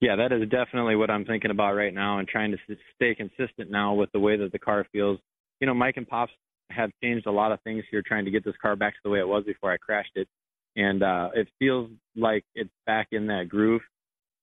Yeah, 0.00 0.16
that 0.16 0.32
is 0.32 0.48
definitely 0.50 0.96
what 0.96 1.10
I'm 1.10 1.24
thinking 1.24 1.50
about 1.50 1.74
right 1.74 1.94
now 1.94 2.18
and 2.18 2.28
trying 2.28 2.50
to 2.50 2.58
stay 2.94 3.14
consistent 3.14 3.70
now 3.70 3.94
with 3.94 4.10
the 4.12 4.18
way 4.18 4.36
that 4.36 4.52
the 4.52 4.58
car 4.58 4.86
feels. 4.92 5.18
You 5.60 5.66
know, 5.66 5.74
Mike 5.74 5.96
and 5.96 6.06
Pops 6.06 6.32
have 6.70 6.90
changed 7.02 7.26
a 7.26 7.30
lot 7.30 7.52
of 7.52 7.60
things 7.62 7.84
here 7.90 8.02
trying 8.04 8.24
to 8.24 8.30
get 8.30 8.44
this 8.44 8.54
car 8.60 8.76
back 8.76 8.94
to 8.94 9.00
the 9.04 9.10
way 9.10 9.20
it 9.20 9.28
was 9.28 9.44
before 9.44 9.72
I 9.72 9.76
crashed 9.76 10.16
it. 10.16 10.28
And 10.76 11.02
uh, 11.02 11.30
it 11.34 11.48
feels 11.58 11.90
like 12.16 12.44
it's 12.54 12.70
back 12.86 13.08
in 13.12 13.26
that 13.28 13.48
groove. 13.48 13.82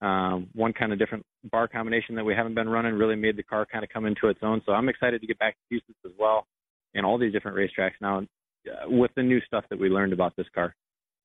Um, 0.01 0.47
one 0.53 0.73
kind 0.73 0.93
of 0.93 0.97
different 0.97 1.23
bar 1.51 1.67
combination 1.67 2.15
that 2.15 2.23
we 2.23 2.33
haven't 2.33 2.55
been 2.55 2.69
running 2.69 2.93
really 2.95 3.15
made 3.15 3.37
the 3.37 3.43
car 3.43 3.67
kind 3.71 3.83
of 3.83 3.89
come 3.89 4.05
into 4.05 4.27
its 4.27 4.39
own. 4.41 4.61
So 4.65 4.71
I'm 4.71 4.89
excited 4.89 5.21
to 5.21 5.27
get 5.27 5.37
back 5.37 5.53
to 5.53 5.61
Houston 5.69 5.93
as 6.05 6.11
well 6.17 6.47
and 6.95 7.05
all 7.05 7.17
these 7.17 7.33
different 7.33 7.57
racetracks 7.57 7.93
now 8.01 8.19
uh, 8.19 8.89
with 8.89 9.11
the 9.15 9.23
new 9.23 9.39
stuff 9.41 9.65
that 9.69 9.79
we 9.79 9.89
learned 9.89 10.13
about 10.13 10.35
this 10.35 10.47
car. 10.55 10.75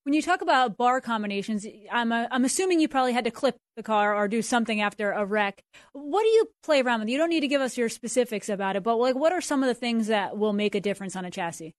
When 0.07 0.15
you 0.15 0.23
talk 0.23 0.41
about 0.41 0.77
bar 0.77 1.01
combinations, 1.01 1.67
I'm 1.91 2.13
uh, 2.13 2.29
I'm 2.31 2.45
assuming 2.45 2.79
you 2.79 2.87
probably 2.87 3.13
had 3.13 3.25
to 3.25 3.33
clip 3.33 3.57
the 3.75 3.83
car 3.83 4.15
or 4.15 4.29
do 4.29 4.41
something 4.41 4.81
after 4.81 5.11
a 5.11 5.25
wreck. 5.25 5.65
What 5.95 6.23
do 6.23 6.29
you 6.29 6.49
play 6.63 6.81
around 6.81 7.01
with? 7.01 7.09
You 7.09 7.19
don't 7.19 7.29
need 7.29 7.41
to 7.41 7.49
give 7.49 7.61
us 7.61 7.77
your 7.77 7.89
specifics 7.89 8.49
about 8.49 8.77
it, 8.77 8.85
but 8.85 8.99
like, 8.99 9.17
what 9.17 9.33
are 9.33 9.41
some 9.41 9.65
of 9.65 9.67
the 9.67 9.75
things 9.75 10.07
that 10.07 10.39
will 10.39 10.53
make 10.53 10.77
a 10.77 10.81
difference 10.81 11.17
on 11.17 11.25
a 11.25 11.31
chassis? 11.33 11.75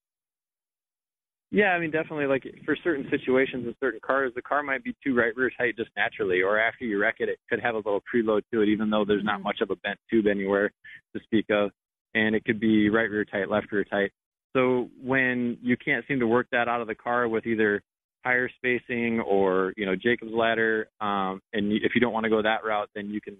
Yeah, 1.51 1.67
I 1.67 1.79
mean, 1.79 1.89
definitely. 1.89 2.25
Like 2.25 2.43
for 2.65 2.75
certain 2.83 3.07
situations 3.09 3.65
and 3.65 3.73
certain 3.79 4.01
cars, 4.05 4.33
the 4.35 4.41
car 4.41 4.61
might 4.61 4.83
be 4.83 4.93
too 5.01 5.15
right 5.15 5.33
rear 5.37 5.49
tight 5.57 5.77
just 5.77 5.91
naturally, 5.95 6.41
or 6.41 6.59
after 6.59 6.83
you 6.83 6.99
wreck 6.99 7.15
it, 7.19 7.29
it 7.29 7.39
could 7.49 7.61
have 7.61 7.75
a 7.75 7.77
little 7.77 8.03
preload 8.13 8.41
to 8.51 8.61
it, 8.61 8.67
even 8.67 8.89
though 8.89 9.05
there's 9.05 9.23
not 9.23 9.41
much 9.41 9.61
of 9.61 9.71
a 9.71 9.77
bent 9.77 9.99
tube 10.11 10.27
anywhere 10.27 10.73
to 11.15 11.23
speak 11.23 11.45
of, 11.49 11.71
and 12.13 12.35
it 12.35 12.43
could 12.43 12.59
be 12.59 12.89
right 12.89 13.09
rear 13.09 13.23
tight, 13.23 13.49
left 13.49 13.71
rear 13.71 13.85
tight. 13.85 14.11
So 14.51 14.89
when 15.01 15.59
you 15.61 15.77
can't 15.77 16.03
seem 16.09 16.19
to 16.19 16.27
work 16.27 16.47
that 16.51 16.67
out 16.67 16.81
of 16.81 16.87
the 16.87 16.95
car 16.95 17.29
with 17.29 17.45
either 17.45 17.81
tire 18.27 18.49
spacing 18.57 19.19
or 19.21 19.73
you 19.77 19.85
know 19.85 19.95
Jacob's 19.95 20.33
ladder, 20.33 20.87
um, 20.99 21.41
and 21.53 21.71
if 21.71 21.93
you 21.95 22.01
don't 22.01 22.13
want 22.13 22.25
to 22.25 22.29
go 22.29 22.41
that 22.41 22.63
route, 22.65 22.89
then 22.93 23.09
you 23.09 23.21
can 23.21 23.37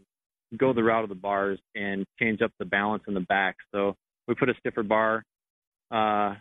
go 0.55 0.73
the 0.73 0.83
route 0.83 1.03
of 1.03 1.09
the 1.09 1.15
bars 1.15 1.59
and 1.75 2.05
change 2.19 2.41
up 2.41 2.51
the 2.57 2.65
balance 2.65 3.03
in 3.07 3.13
the 3.13 3.19
back. 3.21 3.57
So 3.73 3.95
we 4.27 4.35
put 4.35 4.49
a 4.49 4.53
stiffer 4.59 4.83
bar 4.83 5.23
uh, 5.91 6.35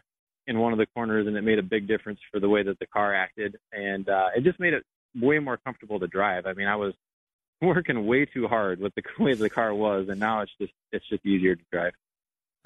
in 0.46 0.58
one 0.58 0.72
of 0.72 0.78
the 0.78 0.86
corners, 0.94 1.26
and 1.26 1.36
it 1.36 1.42
made 1.42 1.58
a 1.58 1.62
big 1.62 1.88
difference 1.88 2.20
for 2.30 2.38
the 2.38 2.48
way 2.48 2.62
that 2.62 2.78
the 2.78 2.86
car 2.86 3.14
acted, 3.14 3.56
and 3.72 4.08
uh, 4.08 4.28
it 4.36 4.44
just 4.44 4.60
made 4.60 4.74
it 4.74 4.84
way 5.20 5.38
more 5.38 5.56
comfortable 5.56 5.98
to 5.98 6.06
drive. 6.06 6.46
I 6.46 6.52
mean, 6.52 6.68
I 6.68 6.76
was 6.76 6.94
working 7.62 8.06
way 8.06 8.26
too 8.26 8.46
hard 8.46 8.80
with 8.80 8.94
the 8.94 9.02
way 9.22 9.34
the 9.34 9.50
car 9.50 9.74
was, 9.74 10.08
and 10.08 10.20
now 10.20 10.42
it's 10.42 10.52
just 10.60 10.72
it's 10.92 11.08
just 11.08 11.26
easier 11.26 11.56
to 11.56 11.62
drive. 11.72 11.92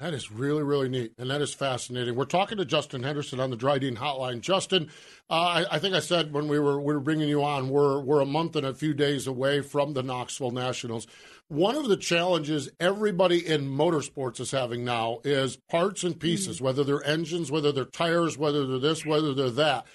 That 0.01 0.15
is 0.15 0.31
really, 0.31 0.63
really 0.63 0.89
neat, 0.89 1.13
and 1.19 1.29
that 1.29 1.43
is 1.43 1.53
fascinating. 1.53 2.15
We're 2.15 2.25
talking 2.25 2.57
to 2.57 2.65
Justin 2.65 3.03
Henderson 3.03 3.39
on 3.39 3.51
the 3.51 3.55
Dryden 3.55 3.97
Hotline. 3.97 4.41
Justin, 4.41 4.89
uh, 5.29 5.33
I, 5.33 5.65
I 5.73 5.77
think 5.77 5.93
I 5.93 5.99
said 5.99 6.33
when 6.33 6.47
we 6.47 6.57
were 6.57 6.81
we 6.81 6.95
were 6.95 6.99
bringing 6.99 7.29
you 7.29 7.43
on, 7.43 7.69
we're 7.69 7.99
we're 7.99 8.19
a 8.19 8.25
month 8.25 8.55
and 8.55 8.65
a 8.65 8.73
few 8.73 8.95
days 8.95 9.27
away 9.27 9.61
from 9.61 9.93
the 9.93 10.01
Knoxville 10.01 10.49
Nationals. 10.49 11.05
One 11.49 11.75
of 11.75 11.87
the 11.87 11.97
challenges 11.97 12.67
everybody 12.79 13.45
in 13.45 13.69
motorsports 13.69 14.39
is 14.39 14.49
having 14.49 14.83
now 14.83 15.19
is 15.23 15.57
parts 15.69 16.03
and 16.03 16.19
pieces, 16.19 16.59
whether 16.59 16.83
they're 16.83 17.05
engines, 17.05 17.51
whether 17.51 17.71
they're 17.71 17.85
tires, 17.85 18.39
whether 18.39 18.65
they're 18.65 18.79
this, 18.79 19.05
whether 19.05 19.35
they're 19.35 19.51
that. 19.51 19.85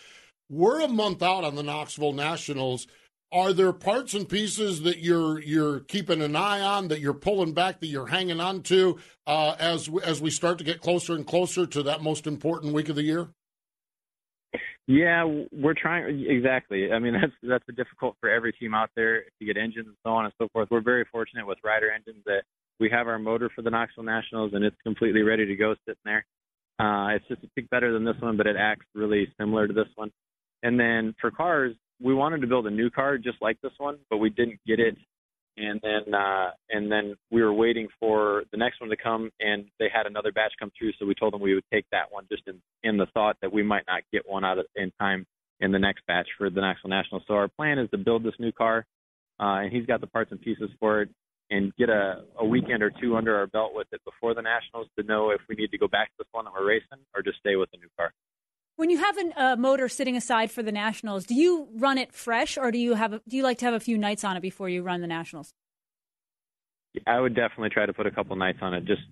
we're 0.49 0.83
a 0.83 0.89
month 0.89 1.21
out 1.21 1.43
on 1.43 1.57
the 1.57 1.65
Knoxville 1.65 2.13
Nationals. 2.13 2.87
Are 3.33 3.53
there 3.53 3.73
parts 3.73 4.15
and 4.15 4.29
pieces 4.29 4.83
that 4.83 4.99
you're 4.99 5.41
you're 5.41 5.81
keeping 5.81 6.23
an 6.23 6.37
eye 6.37 6.61
on, 6.61 6.89
that 6.89 7.01
you're 7.01 7.15
pulling 7.15 7.53
back, 7.53 7.81
that 7.81 7.89
you're 7.89 8.07
hanging 8.07 8.41
on 8.41 8.63
to 8.65 8.99
uh, 9.27 9.57
as 9.59 9.91
as 10.05 10.21
we 10.21 10.31
start 10.31 10.59
to 10.59 10.65
get 10.65 10.81
closer 10.81 11.15
and 11.15 11.27
closer 11.27 11.67
to 11.67 11.83
that 11.83 12.03
most 12.03 12.27
important 12.27 12.73
week 12.73 12.89
of 12.89 12.97
the 12.97 13.03
year? 13.03 13.29
Yeah, 14.87 15.25
we're 15.51 15.75
trying 15.75 16.25
exactly. 16.29 16.93
I 16.93 17.01
mean, 17.01 17.15
that's 17.21 17.33
that's 17.43 17.77
difficult 17.77 18.17
for 18.21 18.31
every 18.31 18.53
team 18.53 18.75
out 18.75 18.91
there 18.95 19.25
to 19.39 19.45
get 19.45 19.57
engines 19.57 19.87
and 19.89 19.97
so 20.05 20.11
on 20.11 20.25
and 20.25 20.35
so 20.39 20.49
forth. 20.53 20.69
We're 20.71 20.81
very 20.81 21.05
fortunate 21.11 21.47
with 21.47 21.59
Ryder 21.65 21.91
engines 21.91 22.23
that 22.27 22.43
we 22.79 22.91
have 22.91 23.09
our 23.09 23.19
motor 23.19 23.51
for 23.55 23.63
the 23.63 23.71
Knoxville 23.71 24.05
Nationals 24.05 24.53
and 24.55 24.65
it's 24.65 24.77
completely 24.83 25.23
ready 25.23 25.47
to 25.47 25.57
go 25.57 25.75
sitting 25.87 26.01
there. 26.05 26.25
Uh, 26.79 27.15
it's 27.15 27.27
just 27.27 27.43
a 27.43 27.49
tick 27.55 27.69
better 27.71 27.93
than 27.93 28.05
this 28.05 28.17
one, 28.21 28.37
but 28.37 28.47
it 28.47 28.57
acts 28.59 28.85
really 28.95 29.33
similar 29.41 29.67
to 29.67 29.73
this 29.73 29.89
one. 29.95 30.11
And 30.63 30.79
then 30.79 31.15
for 31.21 31.31
cars, 31.31 31.75
we 32.03 32.15
wanted 32.15 32.41
to 32.41 32.47
build 32.47 32.67
a 32.67 32.71
new 32.71 32.91
car 32.91 33.19
just 33.19 33.39
like 33.41 33.61
this 33.63 33.73
one, 33.79 33.99
but 34.11 34.19
we 34.19 34.31
didn't 34.31 34.61
get 34.67 34.81
it. 34.81 34.97
And 35.59 35.81
then 35.83 36.15
uh, 36.15 36.51
and 36.69 36.93
then 36.93 37.15
we 37.31 37.43
were 37.43 37.53
waiting 37.53 37.89
for 37.99 38.45
the 38.53 38.59
next 38.59 38.79
one 38.81 38.91
to 38.91 38.97
come, 38.97 39.31
and 39.41 39.65
they 39.79 39.89
had 39.91 40.07
another 40.07 40.31
batch 40.31 40.53
come 40.59 40.71
through. 40.77 40.93
So 40.99 41.07
we 41.07 41.15
told 41.15 41.33
them 41.33 41.41
we 41.41 41.55
would 41.55 41.65
take 41.73 41.87
that 41.93 42.13
one, 42.13 42.27
just 42.31 42.43
in 42.47 42.61
in 42.83 42.99
the 42.99 43.07
thought 43.15 43.37
that 43.41 43.53
we 43.53 43.63
might 43.63 43.85
not 43.87 44.03
get 44.13 44.29
one 44.29 44.45
out 44.45 44.59
of, 44.59 44.67
in 44.77 44.93
time 45.01 45.25
in 45.61 45.73
the 45.73 45.79
next 45.79 46.07
batch 46.07 46.29
for 46.37 46.51
the 46.51 46.61
Knoxville 46.61 46.91
National. 46.91 47.23
So 47.27 47.35
our 47.35 47.49
plan 47.49 47.79
is 47.79 47.89
to 47.91 47.97
build 47.97 48.23
this 48.23 48.35
new 48.39 48.53
car, 48.53 48.85
uh, 49.41 49.65
and 49.65 49.73
he's 49.73 49.87
got 49.87 50.03
the 50.03 50.07
parts 50.07 50.31
and 50.31 50.41
pieces 50.41 50.69
for 50.79 51.01
it, 51.01 51.09
and 51.49 51.75
get 51.77 51.89
a, 51.89 52.25
a 52.39 52.45
weekend 52.45 52.83
or 52.83 52.93
two 53.01 53.17
under 53.17 53.35
our 53.35 53.47
belt 53.47 53.73
with 53.75 53.87
it 53.93 54.03
before 54.05 54.35
the 54.35 54.43
Nationals 54.43 54.89
to 54.99 55.07
know 55.07 55.31
if 55.31 55.41
we 55.49 55.55
need 55.55 55.71
to 55.71 55.79
go 55.79 55.89
back 55.89 56.09
to 56.09 56.15
this 56.19 56.29
one 56.33 56.45
that 56.45 56.53
we're 56.53 56.69
racing 56.69 57.01
or 57.15 57.23
just 57.23 57.39
stay 57.39 57.57
with 57.57 57.71
the 57.71 57.79
new 57.79 57.89
car. 57.97 58.13
When 58.77 58.91
you 58.91 58.99
have 58.99 59.17
a 59.17 59.43
uh, 59.43 59.57
motor 59.57 59.89
sitting 59.89 60.17
aside 60.17 60.51
for 60.51 60.63
the 60.63 60.73
nationals, 60.73 61.25
do 61.25 61.35
you 61.35 61.69
run 61.75 61.97
it 61.97 62.13
fresh, 62.13 62.59
or 62.59 62.71
do 62.71 62.79
you 62.79 62.95
have 62.95 63.15
a, 63.15 63.23
do 63.27 63.37
you 63.37 63.43
like 63.43 63.59
to 63.59 63.65
have 63.65 63.75
a 63.75 63.81
few 63.81 63.97
nights 63.97 64.23
on 64.23 64.37
it 64.37 64.41
before 64.41 64.69
you 64.69 64.83
run 64.83 65.01
the 65.01 65.07
nationals? 65.07 65.55
I 67.07 67.19
would 67.19 67.35
definitely 67.35 67.71
try 67.71 67.87
to 67.87 67.93
put 67.95 68.07
a 68.07 68.11
couple 68.11 68.37
nights 68.37 68.59
on 68.61 68.75
it, 68.75 68.85
just 68.85 69.03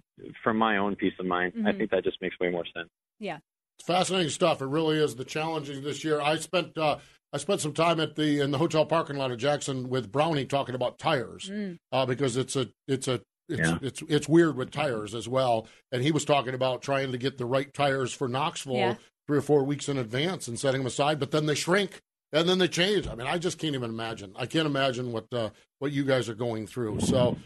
for 0.43 0.53
my 0.53 0.77
own 0.77 0.97
peace 0.97 1.15
of 1.19 1.27
mind. 1.27 1.55
Mm-hmm. 1.55 1.67
I 1.67 1.73
think 1.73 1.91
that 1.91 2.05
just 2.05 2.21
makes 2.21 2.39
way 2.39 2.51
more 2.51 2.65
sense. 2.77 2.91
Yeah, 3.19 3.39
it's 3.79 3.87
fascinating 3.87 4.31
stuff. 4.31 4.61
It 4.61 4.67
really 4.67 4.99
is. 4.99 5.17
The 5.17 5.25
challenges 5.25 5.83
this 5.83 6.05
year. 6.05 6.21
I 6.21 6.37
spent 6.37 6.77
uh, 6.77 6.99
I 7.33 7.39
spent 7.39 7.63
some 7.63 7.73
time 7.73 8.01
at 8.01 8.17
the 8.17 8.41
in 8.41 8.51
the 8.51 8.59
hotel 8.59 8.85
parking 8.85 9.17
lot 9.17 9.31
of 9.31 9.39
Jackson 9.39 9.89
with 9.89 10.13
Brownie 10.13 10.45
talking 10.45 10.75
about 10.75 10.99
tires 10.99 11.49
mm. 11.51 11.79
uh, 11.91 12.05
because 12.05 12.37
it's 12.37 12.55
a 12.55 12.69
it's 12.87 13.09
a 13.09 13.23
it's, 13.49 13.69
yeah. 13.69 13.79
it's 13.81 14.03
it's 14.09 14.29
weird 14.29 14.57
with 14.57 14.71
tires 14.71 15.15
as 15.15 15.27
well. 15.27 15.67
And 15.91 16.03
he 16.03 16.13
was 16.13 16.27
talking 16.27 16.55
about 16.55 16.83
trying 16.83 17.13
to 17.13 17.19
get 17.19 17.39
the 17.39 17.47
right 17.47 17.73
tires 17.73 18.13
for 18.13 18.29
Knoxville 18.29 18.77
yeah 18.77 18.95
three 19.27 19.39
or 19.39 19.43
four 19.43 19.65
weeks 19.65 19.89
in 19.89 19.99
advance 19.99 20.49
and 20.49 20.59
setting 20.59 20.81
them 20.81 20.87
aside, 20.87 21.19
but 21.19 21.31
then 21.31 21.47
they 21.47 21.55
shrink 21.55 22.03
and 22.35 22.49
then 22.49 22.59
they 22.59 22.69
change. 22.69 23.07
I 23.07 23.15
mean, 23.15 23.29
I 23.29 23.39
just 23.39 23.59
can't 23.59 23.75
even 23.75 23.91
imagine. 23.91 24.33
I 24.37 24.47
can't 24.47 24.67
imagine 24.67 25.13
what 25.13 25.33
uh, 25.33 25.51
what 25.79 25.93
you 25.93 26.05
guys 26.05 26.29
are 26.29 26.35
going 26.35 26.67
through. 26.67 27.01
So, 27.01 27.37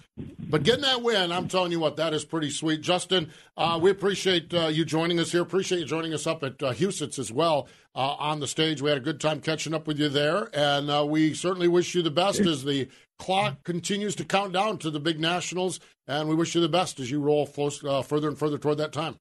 but 0.49 0.62
getting 0.62 0.83
that 0.83 1.03
win, 1.03 1.31
I'm 1.31 1.47
telling 1.47 1.73
you 1.73 1.81
what, 1.81 1.97
that 1.97 2.14
is 2.14 2.25
pretty 2.25 2.51
sweet. 2.51 2.81
Justin, 2.81 3.31
uh, 3.57 3.79
we 3.81 3.91
appreciate 3.91 4.53
uh, 4.55 4.69
you 4.69 4.85
joining 4.85 5.21
us 5.21 5.31
here. 5.31 5.43
Appreciate 5.43 5.81
you 5.81 5.85
joining 5.85 6.14
us 6.14 6.27
up 6.27 6.43
at 6.43 6.62
uh, 6.62 6.71
as 6.71 7.33
well 7.33 7.69
uh, 7.95 8.14
on 8.19 8.41
the 8.41 8.47
stage. 8.47 8.81
We 8.81 8.88
had 8.88 8.99
a 8.99 9.03
good 9.03 9.21
time 9.21 9.41
catching 9.41 9.75
up 9.75 9.87
with 9.87 9.99
you 9.99 10.09
there, 10.09 10.49
and 10.55 10.91
uh, 10.91 11.05
we 11.07 11.35
certainly 11.35 11.69
wish 11.69 11.95
you 11.95 12.03
the 12.03 12.11
best 12.11 12.41
as 12.41 12.64
the 12.64 12.88
clock 13.19 13.62
continues 13.64 14.14
to 14.17 14.25
count 14.25 14.53
down 14.53 14.79
to 14.79 14.91
the 14.91 15.01
big 15.01 15.21
nationals. 15.21 15.81
And 16.07 16.31
we 16.31 16.35
wish 16.35 16.55
you 16.55 16.62
the 16.62 16.69
best 16.69 16.99
as 17.01 17.11
you 17.11 17.21
roll 17.21 17.47
close, 17.47 17.85
uh, 17.85 18.01
further 18.01 18.29
and 18.29 18.38
further 18.38 18.57
toward 18.57 18.79
that 18.79 18.93
time. 18.93 19.17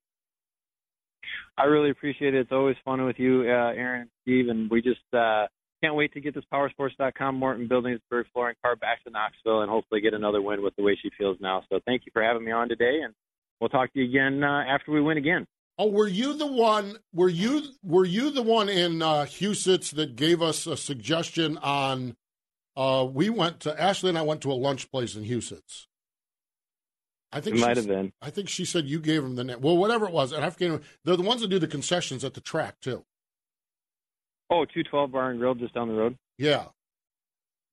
I 1.58 1.64
really 1.66 1.90
appreciate 1.90 2.36
it. 2.36 2.42
It's 2.42 2.52
always 2.52 2.76
fun 2.86 3.04
with 3.04 3.18
you, 3.18 3.42
uh, 3.42 3.74
Erin 3.74 4.02
and 4.02 4.10
Steve, 4.22 4.50
and 4.50 4.70
we 4.70 4.82
just 4.82 5.02
uh, 5.12 5.48
can't 5.82 5.96
wait 5.96 6.14
to 6.14 6.22
get 6.22 6.36
this 6.36 6.44
powersports.com 6.54 7.36
Morton 7.36 7.68
Buildingsburg 7.68 8.26
flooring 8.34 8.56
car 8.64 8.76
back 8.76 9.04
to 9.04 9.10
Knoxville 9.10 9.62
and 9.62 9.70
hopefully 9.70 10.02
get 10.02 10.14
another 10.14 10.42
win 10.42 10.62
with 10.62 10.76
the 10.76 10.84
way 10.84 10.98
she 11.02 11.10
feels 11.18 11.38
now. 11.40 11.64
So 11.70 11.80
thank 11.86 12.04
you 12.06 12.12
for 12.14 12.22
having 12.22 12.44
me 12.44 12.52
on 12.52 12.70
today, 12.70 13.00
and 13.04 13.14
we'll 13.60 13.70
talk 13.70 13.92
to 13.94 14.00
you 14.00 14.06
again 14.06 14.44
uh, 14.44 14.64
after 14.68 14.92
we 14.92 15.02
win 15.02 15.18
again. 15.18 15.48
Oh, 15.80 15.90
were 15.90 16.08
you 16.08 16.34
the 16.34 16.48
one? 16.48 16.98
Were 17.14 17.30
you 17.30 17.62
were 17.84 18.06
you 18.06 18.32
the 18.32 18.42
one 18.42 18.70
in 18.70 19.02
uh, 19.02 19.26
Huset's 19.26 19.92
that 19.92 20.16
gave 20.16 20.42
us 20.42 20.66
a 20.66 20.78
suggestion 20.78 21.58
on? 21.58 22.16
Uh, 22.76 23.08
we 23.12 23.30
went 23.30 23.60
to 23.62 23.82
Ashley 23.82 24.10
and 24.10 24.18
I 24.18 24.22
went 24.22 24.42
to 24.42 24.52
a 24.52 24.54
lunch 24.54 24.92
place 24.92 25.16
in 25.16 25.24
Huset's, 25.24 25.87
I 27.38 27.42
think 27.42 27.58
it 27.58 27.62
might 27.62 27.78
have 27.78 27.88
been. 27.88 28.12
I 28.20 28.32
think 28.32 28.50
she 28.50 28.66
said 28.66 28.88
you 28.88 29.00
gave 29.00 29.22
them 29.22 29.36
the 29.36 29.44
name. 29.44 29.62
Well, 29.62 29.78
whatever 29.78 30.08
it 30.08 30.12
was, 30.12 30.32
and 30.32 30.44
I 30.44 30.50
forget. 30.50 30.82
They're 31.06 31.16
the 31.16 31.22
ones 31.22 31.42
that 31.42 31.50
do 31.50 31.60
the 31.60 31.68
concessions 31.68 32.24
at 32.26 32.34
the 32.34 32.42
track 32.42 32.80
too. 32.82 33.06
Oh, 34.50 34.66
two 34.66 34.84
twelve 34.84 35.12
Bar 35.12 35.30
and 35.30 35.40
Grill 35.40 35.54
just 35.54 35.76
down 35.76 35.88
the 35.88 35.94
road. 35.94 36.18
Yeah. 36.40 36.66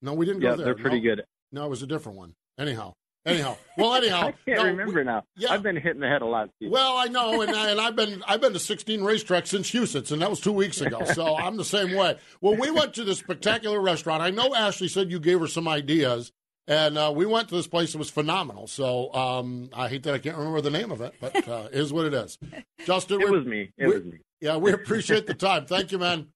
No, 0.03 0.13
we 0.13 0.27
didn't 0.27 0.43
yeah, 0.43 0.51
go 0.51 0.57
there. 0.57 0.65
they're 0.67 0.75
pretty 0.75 1.01
no. 1.01 1.17
good. 1.17 1.25
No, 1.51 1.65
it 1.65 1.71
was 1.71 1.83
a 1.83 1.87
different 1.87 2.19
one. 2.19 2.35
Anyhow, 2.59 2.93
anyhow. 3.25 3.57
Well, 3.79 3.95
anyhow. 3.95 4.29
I 4.29 4.33
can't 4.45 4.59
no, 4.59 4.65
remember 4.65 5.01
we, 5.01 5.05
now. 5.05 5.25
Yeah. 5.35 5.53
I've 5.53 5.63
been 5.63 5.77
hitting 5.77 6.01
the 6.01 6.09
head 6.09 6.21
a 6.21 6.27
lot. 6.27 6.51
Well, 6.61 6.99
I 6.99 7.07
know, 7.07 7.41
and, 7.41 7.57
I, 7.57 7.71
and 7.71 7.81
I've 7.81 7.97
been 7.97 8.23
I've 8.29 8.43
been 8.43 8.53
to 8.53 8.59
16 8.59 9.01
racetracks 9.01 9.47
since 9.47 9.71
Huset's, 9.71 10.13
and 10.13 10.21
that 10.21 10.29
was 10.29 10.41
two 10.41 10.53
weeks 10.53 10.83
ago. 10.83 11.05
So 11.15 11.37
I'm 11.37 11.57
the 11.57 11.65
same 11.65 11.95
way. 11.95 12.19
Well, 12.43 12.57
we 12.57 12.71
went 12.71 12.93
to 12.95 13.05
this 13.05 13.21
spectacular 13.21 13.81
restaurant. 13.81 14.23
I 14.23 14.29
know 14.29 14.55
Ashley 14.55 14.89
said 14.89 15.11
you 15.11 15.21
gave 15.21 15.41
her 15.41 15.47
some 15.47 15.67
ideas. 15.67 16.33
And 16.67 16.97
uh, 16.97 17.13
we 17.15 17.27
went 17.27 17.49
to 17.51 17.57
this 17.57 17.67
place. 17.67 17.95
It 17.95 17.99
was 17.99 18.09
phenomenal. 18.09 18.67
So 18.67 19.13
um, 19.13 19.69
I 19.75 19.89
hate 19.89 20.03
that 20.05 20.15
I 20.15 20.19
can't 20.19 20.37
remember 20.37 20.63
the 20.63 20.71
name 20.71 20.91
of 20.91 21.01
it, 21.03 21.15
but 21.21 21.47
uh, 21.49 21.69
is 21.73 21.93
what 21.93 22.07
it 22.07 22.15
is. 22.15 22.39
Justin, 22.87 23.21
it 23.21 23.31
was 23.31 23.45
me. 23.45 23.71
It 23.77 23.87
we, 23.87 23.95
was 23.95 24.05
me. 24.05 24.19
Yeah, 24.41 24.57
we 24.57 24.73
appreciate 24.73 25.27
the 25.27 25.35
time. 25.35 25.67
Thank 25.67 25.93
you, 25.93 25.99
man. 25.99 26.29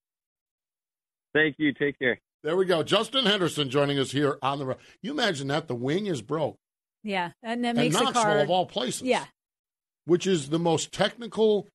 Thank 1.33 1.55
you. 1.57 1.73
Take 1.73 1.97
care. 1.99 2.19
There 2.43 2.55
we 2.55 2.65
go. 2.65 2.83
Justin 2.83 3.25
Henderson 3.25 3.69
joining 3.69 3.99
us 3.99 4.11
here 4.11 4.37
on 4.41 4.59
the 4.59 4.65
road. 4.65 4.77
You 5.01 5.11
imagine 5.11 5.47
that 5.47 5.67
the 5.67 5.75
wing 5.75 6.05
is 6.05 6.21
broke. 6.21 6.57
Yeah, 7.03 7.31
and 7.43 7.63
that 7.65 7.75
makes 7.75 7.95
and 7.95 8.05
Knoxville, 8.05 8.23
the 8.23 8.29
car 8.29 8.39
of 8.39 8.49
all 8.49 8.65
places. 8.65 9.03
Yeah, 9.03 9.25
which 10.05 10.25
is 10.27 10.49
the 10.49 10.59
most 10.59 10.91
technical 10.91 11.67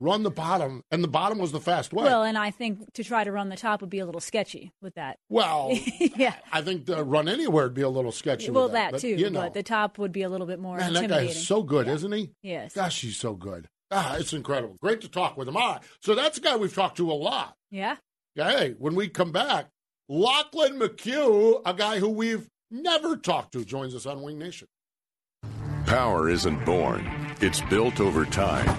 run 0.00 0.22
the 0.22 0.30
bottom, 0.30 0.82
and 0.90 1.04
the 1.04 1.08
bottom 1.08 1.38
was 1.38 1.52
the 1.52 1.60
fast 1.60 1.92
way. 1.92 2.04
Well, 2.04 2.24
and 2.24 2.36
I 2.36 2.50
think 2.50 2.92
to 2.94 3.04
try 3.04 3.22
to 3.22 3.30
run 3.30 3.50
the 3.50 3.56
top 3.56 3.82
would 3.82 3.90
be 3.90 4.00
a 4.00 4.06
little 4.06 4.20
sketchy 4.20 4.72
with 4.80 4.94
that. 4.94 5.18
Well, 5.28 5.70
yeah, 6.16 6.34
I 6.50 6.62
think 6.62 6.86
to 6.86 7.04
run 7.04 7.28
anywhere 7.28 7.64
would 7.64 7.74
be 7.74 7.82
a 7.82 7.88
little 7.88 8.12
sketchy. 8.12 8.50
Well, 8.50 8.68
that, 8.68 8.74
that 8.74 8.92
but, 8.92 9.00
too, 9.02 9.08
you 9.08 9.30
know. 9.30 9.42
but 9.42 9.54
the 9.54 9.62
top 9.62 9.98
would 9.98 10.12
be 10.12 10.22
a 10.22 10.28
little 10.28 10.46
bit 10.46 10.58
more. 10.58 10.78
Man, 10.78 10.94
that 10.94 11.08
guy 11.08 11.22
is 11.22 11.46
so 11.46 11.62
good, 11.62 11.86
yeah. 11.86 11.92
isn't 11.92 12.12
he? 12.12 12.30
Yes. 12.42 12.74
Gosh, 12.74 13.00
he's 13.00 13.16
so 13.16 13.34
good. 13.34 13.68
Ah, 13.92 14.16
it's 14.16 14.32
incredible. 14.32 14.76
Great 14.80 15.00
to 15.02 15.08
talk 15.08 15.36
with 15.36 15.48
him. 15.48 15.56
All 15.56 15.74
right, 15.74 15.82
so 16.00 16.14
that's 16.14 16.38
a 16.38 16.40
guy 16.40 16.56
we've 16.56 16.74
talked 16.74 16.96
to 16.96 17.10
a 17.10 17.14
lot. 17.14 17.56
Yeah. 17.70 17.96
Hey, 18.34 18.74
when 18.78 18.94
we 18.94 19.08
come 19.08 19.32
back, 19.32 19.66
Lachlan 20.08 20.78
McHugh, 20.78 21.60
a 21.66 21.74
guy 21.74 21.98
who 21.98 22.08
we've 22.08 22.48
never 22.70 23.16
talked 23.16 23.52
to, 23.52 23.64
joins 23.64 23.94
us 23.94 24.06
on 24.06 24.22
Wing 24.22 24.38
Nation. 24.38 24.68
Power 25.86 26.28
isn't 26.28 26.64
born; 26.64 27.08
it's 27.40 27.60
built 27.62 28.00
over 28.00 28.24
time. 28.24 28.78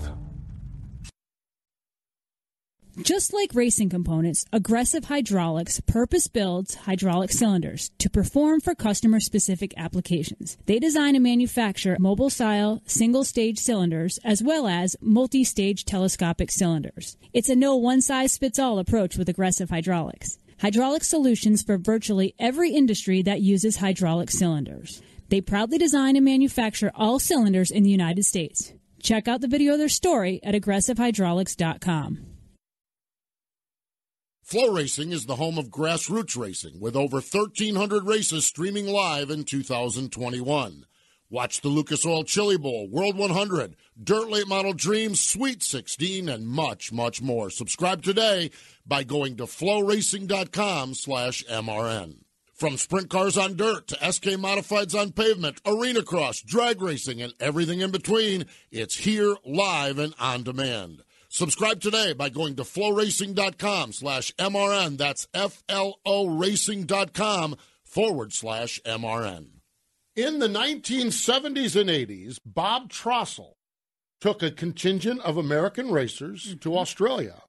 Just 2.99 3.31
like 3.33 3.55
racing 3.55 3.89
components, 3.89 4.43
Aggressive 4.51 5.05
Hydraulics 5.05 5.79
purpose 5.79 6.27
builds 6.27 6.75
hydraulic 6.75 7.31
cylinders 7.31 7.89
to 7.99 8.09
perform 8.09 8.59
for 8.59 8.75
customer 8.75 9.21
specific 9.21 9.73
applications. 9.77 10.57
They 10.65 10.77
design 10.77 11.15
and 11.15 11.23
manufacture 11.23 11.95
mobile 11.99 12.29
style 12.29 12.81
single 12.85 13.23
stage 13.23 13.59
cylinders 13.59 14.19
as 14.25 14.43
well 14.43 14.67
as 14.67 14.97
multi 14.99 15.45
stage 15.45 15.85
telescopic 15.85 16.51
cylinders. 16.51 17.15
It's 17.31 17.47
a 17.47 17.55
no 17.55 17.77
one 17.77 18.01
size 18.01 18.37
fits 18.37 18.59
all 18.59 18.77
approach 18.77 19.17
with 19.17 19.29
Aggressive 19.29 19.69
Hydraulics. 19.69 20.37
Hydraulic 20.59 21.05
solutions 21.05 21.63
for 21.63 21.77
virtually 21.77 22.35
every 22.39 22.71
industry 22.71 23.21
that 23.21 23.41
uses 23.41 23.77
hydraulic 23.77 24.29
cylinders. 24.29 25.01
They 25.29 25.39
proudly 25.39 25.77
design 25.77 26.17
and 26.17 26.25
manufacture 26.25 26.91
all 26.93 27.19
cylinders 27.19 27.71
in 27.71 27.83
the 27.83 27.89
United 27.89 28.25
States. 28.25 28.73
Check 29.01 29.29
out 29.29 29.39
the 29.39 29.47
video 29.47 29.73
of 29.73 29.79
their 29.79 29.87
story 29.87 30.41
at 30.43 30.55
aggressivehydraulics.com. 30.55 32.30
FloRacing 34.51 35.13
is 35.13 35.27
the 35.27 35.37
home 35.37 35.57
of 35.57 35.69
grassroots 35.69 36.35
racing 36.35 36.81
with 36.81 36.93
over 36.93 37.21
1,300 37.21 38.03
races 38.05 38.45
streaming 38.45 38.85
live 38.85 39.29
in 39.29 39.45
2021. 39.45 40.85
Watch 41.29 41.61
the 41.61 41.69
Lucas 41.69 42.05
Oil 42.05 42.25
Chili 42.25 42.57
Bowl, 42.57 42.89
World 42.89 43.17
100, 43.17 43.77
Dirt 44.03 44.29
Late 44.29 44.49
Model 44.49 44.73
Dreams, 44.73 45.21
Sweet 45.21 45.63
16, 45.63 46.27
and 46.27 46.45
much, 46.45 46.91
much 46.91 47.21
more. 47.21 47.49
Subscribe 47.49 48.03
today 48.03 48.51
by 48.85 49.05
going 49.05 49.37
to 49.37 49.43
floracing.com 49.43 50.95
slash 50.95 51.45
MRN. 51.45 52.17
From 52.53 52.75
sprint 52.75 53.09
cars 53.09 53.37
on 53.37 53.55
dirt 53.55 53.87
to 53.87 54.11
SK 54.11 54.31
modifieds 54.31 54.99
on 54.99 55.13
pavement, 55.13 55.61
arena 55.65 56.03
cross, 56.03 56.41
drag 56.41 56.81
racing, 56.81 57.21
and 57.21 57.33
everything 57.39 57.79
in 57.79 57.91
between, 57.91 58.47
it's 58.69 58.97
here 58.97 59.33
live 59.45 59.97
and 59.97 60.13
on 60.19 60.43
demand. 60.43 61.03
Subscribe 61.35 61.79
today 61.79 62.11
by 62.11 62.27
going 62.27 62.57
to 62.57 62.63
floracing.com 62.63 63.93
slash 63.93 64.33
MRN. 64.35 64.97
That's 64.97 65.29
F-L-O 65.33 66.27
racing.com 66.27 67.55
forward 67.85 68.33
slash 68.33 68.81
MRN. 68.85 69.45
In 70.13 70.39
the 70.39 70.49
1970s 70.49 71.79
and 71.79 71.89
80s, 71.89 72.37
Bob 72.45 72.89
Trostle 72.91 73.53
took 74.19 74.43
a 74.43 74.51
contingent 74.51 75.21
of 75.21 75.37
American 75.37 75.89
racers 75.89 76.57
to 76.59 76.77
Australia. 76.77 77.43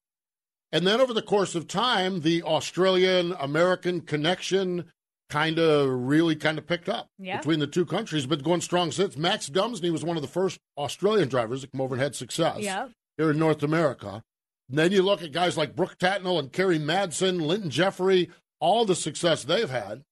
And 0.70 0.86
then 0.86 1.00
over 1.00 1.12
the 1.12 1.20
course 1.20 1.56
of 1.56 1.66
time, 1.66 2.20
the 2.20 2.44
Australian 2.44 3.32
American 3.32 4.00
connection 4.02 4.92
kind 5.28 5.58
of 5.58 5.88
really 5.90 6.36
kind 6.36 6.56
of 6.56 6.68
picked 6.68 6.88
up 6.88 7.08
Yeah. 7.18 7.38
between 7.38 7.58
the 7.58 7.66
two 7.66 7.84
countries, 7.84 8.26
but 8.26 8.44
going 8.44 8.60
strong 8.60 8.92
since. 8.92 9.16
Max 9.16 9.50
Dumesny 9.50 9.90
was 9.90 10.04
one 10.04 10.16
of 10.16 10.22
the 10.22 10.28
first 10.28 10.60
Australian 10.78 11.28
drivers 11.28 11.62
to 11.62 11.66
come 11.66 11.80
over 11.80 11.96
and 11.96 12.02
had 12.02 12.14
success 12.14 12.58
Yeah. 12.60 12.88
Here 13.16 13.30
in 13.30 13.38
North 13.38 13.62
America. 13.62 14.22
And 14.68 14.78
then 14.78 14.92
you 14.92 15.02
look 15.02 15.22
at 15.22 15.32
guys 15.32 15.56
like 15.56 15.76
Brooke 15.76 15.98
Tatnell 15.98 16.38
and 16.38 16.52
Kerry 16.52 16.78
Madsen, 16.78 17.42
Lynton 17.42 17.70
Jeffrey, 17.70 18.30
all 18.58 18.84
the 18.84 18.94
success 18.94 19.44
they've 19.44 19.68
had. 19.68 20.02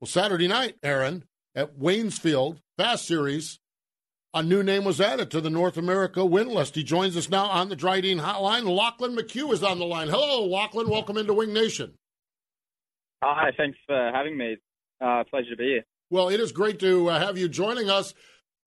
Well, 0.00 0.06
Saturday 0.06 0.46
night, 0.46 0.76
Erin, 0.82 1.24
at 1.54 1.78
Waynesfield 1.78 2.58
Fast 2.76 3.06
Series, 3.06 3.58
a 4.32 4.42
new 4.42 4.62
name 4.62 4.84
was 4.84 5.00
added 5.00 5.30
to 5.32 5.40
the 5.40 5.50
North 5.50 5.76
America 5.76 6.24
win 6.24 6.48
list. 6.48 6.76
He 6.76 6.84
joins 6.84 7.16
us 7.16 7.28
now 7.28 7.46
on 7.46 7.70
the 7.70 7.76
Dryden 7.76 8.18
Hotline. 8.18 8.64
Lachlan 8.64 9.16
McHugh 9.16 9.52
is 9.52 9.64
on 9.64 9.78
the 9.78 9.86
line. 9.86 10.08
Hello, 10.08 10.44
Lachlan. 10.46 10.88
Welcome 10.88 11.16
into 11.16 11.34
Wing 11.34 11.52
Nation. 11.52 11.94
Hi, 13.24 13.50
thanks 13.56 13.78
for 13.86 14.12
having 14.14 14.36
me. 14.36 14.58
Uh, 15.00 15.24
pleasure 15.28 15.50
to 15.50 15.56
be 15.56 15.64
here. 15.64 15.84
Well, 16.10 16.28
it 16.28 16.38
is 16.38 16.52
great 16.52 16.78
to 16.80 17.08
uh, 17.08 17.18
have 17.18 17.36
you 17.36 17.48
joining 17.48 17.90
us. 17.90 18.14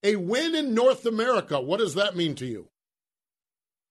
A 0.04 0.16
win 0.16 0.56
in 0.56 0.74
North 0.74 1.06
America. 1.06 1.62
What 1.62 1.78
does 1.78 1.94
that 1.94 2.18
mean 2.18 2.36
to 2.36 2.46
you? 2.46 2.71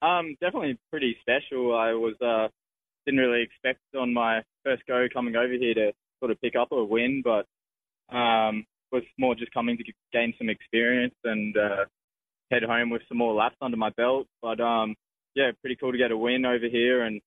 Um, 0.03 0.37
definitely 0.41 0.79
pretty 0.91 1.17
special. 1.21 1.77
I 1.77 1.93
was 1.93 2.15
uh, 2.25 2.49
didn't 3.07 3.21
really 3.21 3.43
expect 3.43 3.81
on 3.99 4.13
my 4.13 4.43
first 4.65 4.83
go 4.87 5.07
coming 5.13 5.37
over 5.37 5.53
here 5.53 5.75
to 5.75 5.93
sort 6.21 6.31
of 6.31 6.41
pick 6.41 6.55
up 6.57 6.73
a 6.73 6.85
win, 6.85 7.23
but 7.25 7.47
um, 8.15 8.65
was 8.93 9.03
more 9.19 9.35
just 9.35 9.53
coming 9.53 9.77
to 9.77 9.85
gain 10.13 10.35
some 10.39 10.49
experience 10.49 11.15
and 11.25 11.57
uh, 11.57 11.85
head 12.51 12.63
home 12.63 12.91
with 12.91 13.03
some 13.09 13.19
more 13.19 13.35
laps 13.35 13.57
under 13.61 13.77
my 13.77 13.91
belt. 13.91 14.27
But 14.43 14.61
um, 14.61 14.95
yeah, 15.35 15.51
pretty 15.61 15.77
cool 15.77 15.93
to 15.93 15.99
get 15.99 16.11
a 16.11 16.17
win 16.17 16.45
over 16.45 16.67
here, 16.71 17.05
and 17.05 17.21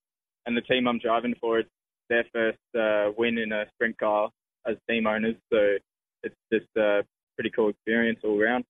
and 0.45 0.57
the 0.57 0.61
team 0.61 0.87
I'm 0.87 0.99
driving 0.99 1.35
for 1.39 1.59
it's 1.59 1.69
their 2.09 2.25
first 2.33 2.59
uh, 2.77 3.11
win 3.17 3.37
in 3.37 3.51
a 3.51 3.65
sprint 3.73 3.97
car 3.97 4.29
as 4.67 4.75
team 4.89 5.07
owners, 5.07 5.35
so 5.51 5.77
it's 6.23 6.35
just 6.51 6.67
a 6.77 7.03
pretty 7.35 7.49
cool 7.49 7.69
experience 7.69 8.19
all 8.23 8.39
around. 8.39 8.65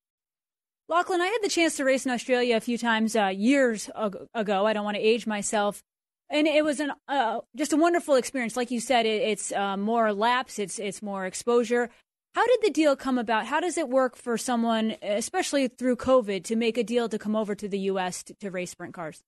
Lachlan, 0.94 1.22
I 1.22 1.26
had 1.26 1.40
the 1.42 1.50
chance 1.50 1.78
to 1.78 1.86
race 1.86 2.06
in 2.06 2.12
Australia 2.12 2.56
a 2.56 2.60
few 2.60 2.78
times 2.78 3.16
uh, 3.16 3.28
years 3.28 3.90
ago. 3.96 4.28
I 4.68 4.74
don't 4.74 4.86
want 4.86 4.96
to 4.96 5.02
age 5.02 5.26
myself. 5.26 5.82
And 6.30 6.48
it 6.48 6.64
was 6.64 6.80
an 6.80 6.92
uh, 7.08 7.40
just 7.56 7.74
a 7.74 7.78
wonderful 7.78 8.14
experience. 8.14 8.56
Like 8.56 8.70
you 8.70 8.80
said, 8.80 9.08
it, 9.08 9.24
it's 9.24 9.52
uh, 9.52 9.76
more 9.76 10.14
laps, 10.14 10.60
it's 10.60 10.78
it's 10.78 11.02
more 11.02 11.26
exposure. 11.26 11.90
How 12.36 12.46
did 12.46 12.60
the 12.62 12.70
deal 12.70 12.96
come 12.96 13.18
about? 13.18 13.48
How 13.48 13.60
does 13.60 13.78
it 13.78 13.90
work 13.90 14.16
for 14.16 14.38
someone, 14.38 14.96
especially 15.02 15.68
through 15.68 15.96
COVID, 15.98 16.44
to 16.46 16.56
make 16.56 16.78
a 16.78 16.84
deal 16.84 17.10
to 17.10 17.18
come 17.18 17.36
over 17.36 17.56
to 17.56 17.68
the 17.68 17.80
U.S. 17.92 18.24
to, 18.26 18.36
to 18.36 18.52
race 18.52 18.72
sprint 18.72 18.94
cars? 18.94 19.24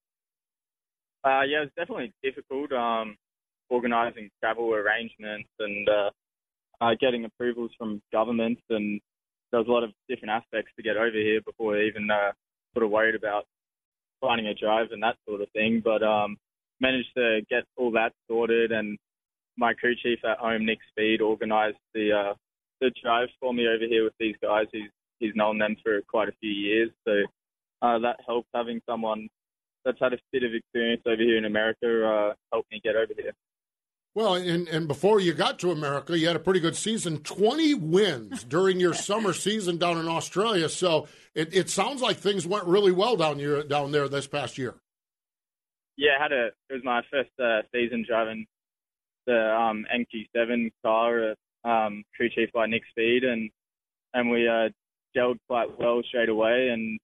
Uh, 1.24 1.42
yeah, 1.48 1.58
it 1.58 1.62
was 1.62 1.70
definitely 1.76 2.14
difficult 2.24 2.72
um, 2.74 3.18
organising 3.70 4.30
travel 4.40 4.72
arrangements 4.74 5.50
and 5.60 5.90
uh, 5.90 6.10
uh, 6.80 6.92
getting 7.00 7.26
approvals 7.26 7.72
from 7.78 8.02
governments, 8.12 8.62
and 8.70 9.02
there 9.56 9.62
was 9.62 9.70
a 9.70 9.72
lot 9.72 9.86
of 9.86 9.92
different 10.10 10.32
aspects 10.32 10.74
to 10.76 10.84
get 10.84 10.98
over 10.98 11.16
here 11.16 11.40
before 11.40 11.78
I 11.78 11.84
even 11.84 12.12
uh, 12.12 12.34
sort 12.74 12.84
of 12.84 12.92
worried 12.92 13.16
about 13.16 13.46
finding 14.20 14.48
a 14.48 14.54
drive 14.54 14.88
and 14.92 15.02
that 15.02 15.16
sort 15.26 15.40
of 15.40 15.48
thing. 15.52 15.82
But 15.82 16.04
um, 16.04 16.36
managed 16.82 17.16
to 17.16 17.40
get 17.50 17.64
all 17.78 17.92
that 17.92 18.12
sorted, 18.30 18.74
and 18.74 18.98
my 19.58 19.74
crew 19.74 19.96
chief 19.96 20.20
at 20.30 20.40
home, 20.40 20.66
Nick 20.66 20.80
Speed, 20.92 21.22
organised 21.22 21.78
the 21.94 22.12
uh, 22.12 22.34
the 22.82 22.92
drives 23.02 23.32
for 23.40 23.54
me 23.54 23.66
over 23.66 23.86
here 23.88 24.04
with 24.04 24.12
these 24.20 24.36
guys. 24.44 24.66
He's 24.74 24.92
he's 25.20 25.36
known 25.36 25.58
them 25.58 25.78
for 25.82 26.02
quite 26.02 26.28
a 26.28 26.36
few 26.42 26.52
years, 26.52 26.90
so 27.08 27.14
uh, 27.82 27.98
that 28.00 28.18
helped 28.28 28.50
having 28.54 28.82
someone 28.86 29.30
that's 29.86 30.02
had 30.02 30.12
a 30.12 30.18
bit 30.34 30.44
of 30.44 30.54
experience 30.54 31.04
over 31.06 31.22
here 31.22 31.38
in 31.38 31.46
America 31.46 32.06
uh, 32.06 32.34
helped 32.52 32.70
me 32.74 32.82
get 32.84 32.98
over 32.98 33.14
here. 33.18 33.32
Well, 34.16 34.36
and, 34.36 34.70
and 34.70 34.88
before 34.88 35.20
you 35.20 35.34
got 35.34 35.60
to 35.60 35.72
America, 35.72 36.18
you 36.18 36.28
had 36.28 36.38
a 36.38 36.40
pretty 36.40 36.62
good 36.62 36.78
season 36.78 37.18
20 37.18 37.74
wins 37.74 38.44
during 38.50 38.80
your 38.80 38.94
summer 38.94 39.34
season 39.34 39.78
down 39.78 39.98
in 39.98 40.08
Australia. 40.08 40.70
So 40.70 41.08
it, 41.36 41.54
it 41.54 41.70
sounds 41.70 42.02
like 42.02 42.18
things 42.18 42.48
went 42.48 42.66
really 42.66 42.94
well 42.94 43.18
down, 43.18 43.40
here, 43.40 43.62
down 43.64 43.92
there 43.92 44.08
this 44.08 44.26
past 44.26 44.58
year. 44.58 44.76
Yeah, 45.98 46.12
I 46.18 46.24
had 46.24 46.32
a. 46.32 46.46
It 46.70 46.74
was 46.74 46.84
my 46.84 47.02
first 47.12 47.30
uh, 47.42 47.62
season 47.74 48.06
driving 48.08 48.46
the 49.28 49.54
um, 49.54 49.86
MQ7 49.94 50.72
car, 50.84 51.32
uh, 51.32 51.68
um, 51.68 52.04
crew 52.16 52.30
chief 52.30 52.52
by 52.54 52.68
Nick 52.68 52.84
Speed, 52.90 53.24
and 53.24 53.50
and 54.14 54.30
we 54.30 54.46
uh, 54.48 54.70
gelled 55.16 55.38
quite 55.48 55.80
well 55.80 56.02
straight 56.06 56.28
away, 56.28 56.70
and 56.70 57.00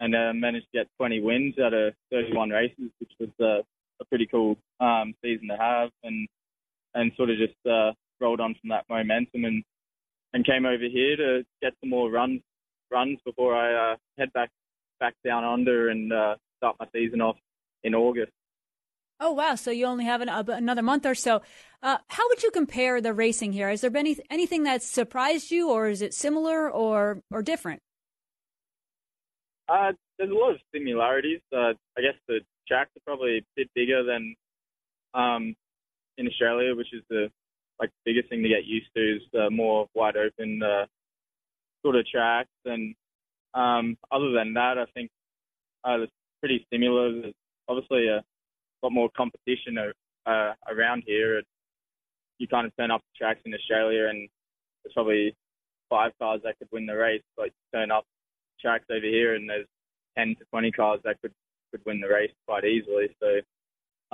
and 0.00 0.16
uh, 0.16 0.32
managed 0.34 0.66
to 0.72 0.78
get 0.78 0.88
20 0.98 1.20
wins 1.20 1.54
out 1.64 1.72
of 1.72 1.94
31 2.10 2.50
races, 2.50 2.90
which 2.98 3.12
was 3.20 3.30
uh, 3.40 3.62
a 4.00 4.04
pretty 4.06 4.26
cool 4.26 4.56
um, 4.80 5.14
season 5.22 5.46
to 5.46 5.56
have, 5.56 5.90
and 6.02 6.26
and 6.94 7.12
sort 7.16 7.30
of 7.30 7.36
just 7.36 7.54
uh, 7.66 7.92
rolled 8.20 8.40
on 8.40 8.54
from 8.60 8.70
that 8.70 8.84
momentum, 8.88 9.44
and 9.44 9.64
and 10.32 10.44
came 10.44 10.66
over 10.66 10.84
here 10.90 11.16
to 11.16 11.44
get 11.62 11.72
some 11.80 11.90
more 11.90 12.10
runs 12.10 12.40
runs 12.90 13.18
before 13.24 13.54
I 13.54 13.92
uh, 13.92 13.96
head 14.18 14.32
back 14.32 14.50
back 15.00 15.14
down 15.24 15.44
under 15.44 15.88
and 15.88 16.12
uh, 16.12 16.36
start 16.58 16.76
my 16.78 16.86
season 16.92 17.20
off 17.20 17.36
in 17.82 17.94
August. 17.94 18.32
Oh 19.20 19.32
wow! 19.32 19.54
So 19.54 19.70
you 19.70 19.86
only 19.86 20.04
have 20.04 20.20
an, 20.20 20.28
uh, 20.28 20.42
another 20.48 20.82
month 20.82 21.06
or 21.06 21.14
so. 21.14 21.42
Uh, 21.82 21.98
how 22.08 22.28
would 22.28 22.42
you 22.42 22.50
compare 22.50 23.00
the 23.00 23.12
racing 23.12 23.52
here? 23.52 23.68
Has 23.68 23.80
there 23.80 23.90
been 23.90 24.06
any, 24.06 24.16
anything 24.30 24.64
that 24.64 24.82
surprised 24.82 25.50
you, 25.50 25.70
or 25.70 25.88
is 25.88 26.02
it 26.02 26.14
similar 26.14 26.70
or 26.70 27.22
or 27.30 27.42
different? 27.42 27.80
Uh, 29.68 29.92
there's 30.18 30.30
a 30.30 30.34
lot 30.34 30.52
of 30.52 30.58
similarities. 30.74 31.40
Uh, 31.52 31.72
I 31.96 32.02
guess 32.02 32.14
the 32.28 32.40
tracks 32.66 32.90
are 32.96 33.02
probably 33.06 33.38
a 33.38 33.42
bit 33.56 33.70
bigger 33.74 34.02
than 34.02 34.34
um, 35.14 35.54
in 36.18 36.26
Australia, 36.26 36.74
which 36.74 36.92
is 36.92 37.02
the 37.08 37.30
like 37.80 37.90
biggest 38.04 38.28
thing 38.28 38.42
to 38.42 38.48
get 38.48 38.64
used 38.64 38.88
to 38.96 39.16
is 39.16 39.22
uh, 39.38 39.50
more 39.50 39.86
wide 39.94 40.16
open 40.16 40.62
uh, 40.62 40.86
sort 41.82 41.96
of 41.96 42.06
tracks. 42.06 42.50
And 42.64 42.94
um, 43.54 43.96
other 44.12 44.30
than 44.32 44.54
that, 44.54 44.78
I 44.78 44.84
think 44.94 45.10
uh, 45.84 46.02
it's 46.02 46.12
pretty 46.40 46.66
similar. 46.72 47.12
There's 47.12 47.34
obviously 47.68 48.08
a 48.08 48.22
lot 48.82 48.92
more 48.92 49.10
competition 49.16 49.78
uh, 50.26 50.52
around 50.68 51.04
here. 51.06 51.42
You 52.38 52.48
kind 52.48 52.66
of 52.66 52.76
turn 52.76 52.90
up 52.90 53.00
to 53.00 53.18
tracks 53.18 53.40
in 53.44 53.54
Australia, 53.54 54.08
and 54.08 54.28
there's 54.82 54.94
probably 54.94 55.34
five 55.88 56.12
cars 56.20 56.40
that 56.44 56.58
could 56.58 56.68
win 56.72 56.86
the 56.86 56.96
race. 56.96 57.22
But 57.36 57.46
you 57.46 57.78
turn 57.78 57.90
up 57.90 58.04
tracks 58.60 58.86
over 58.90 59.06
here, 59.06 59.34
and 59.34 59.48
there's 59.48 59.66
10 60.16 60.36
to 60.38 60.44
20 60.50 60.70
cars 60.72 61.00
that 61.04 61.20
could 61.22 61.32
could 61.70 61.84
win 61.84 62.00
the 62.00 62.08
race 62.08 62.30
quite 62.46 62.64
easily. 62.64 63.08
So 63.20 63.40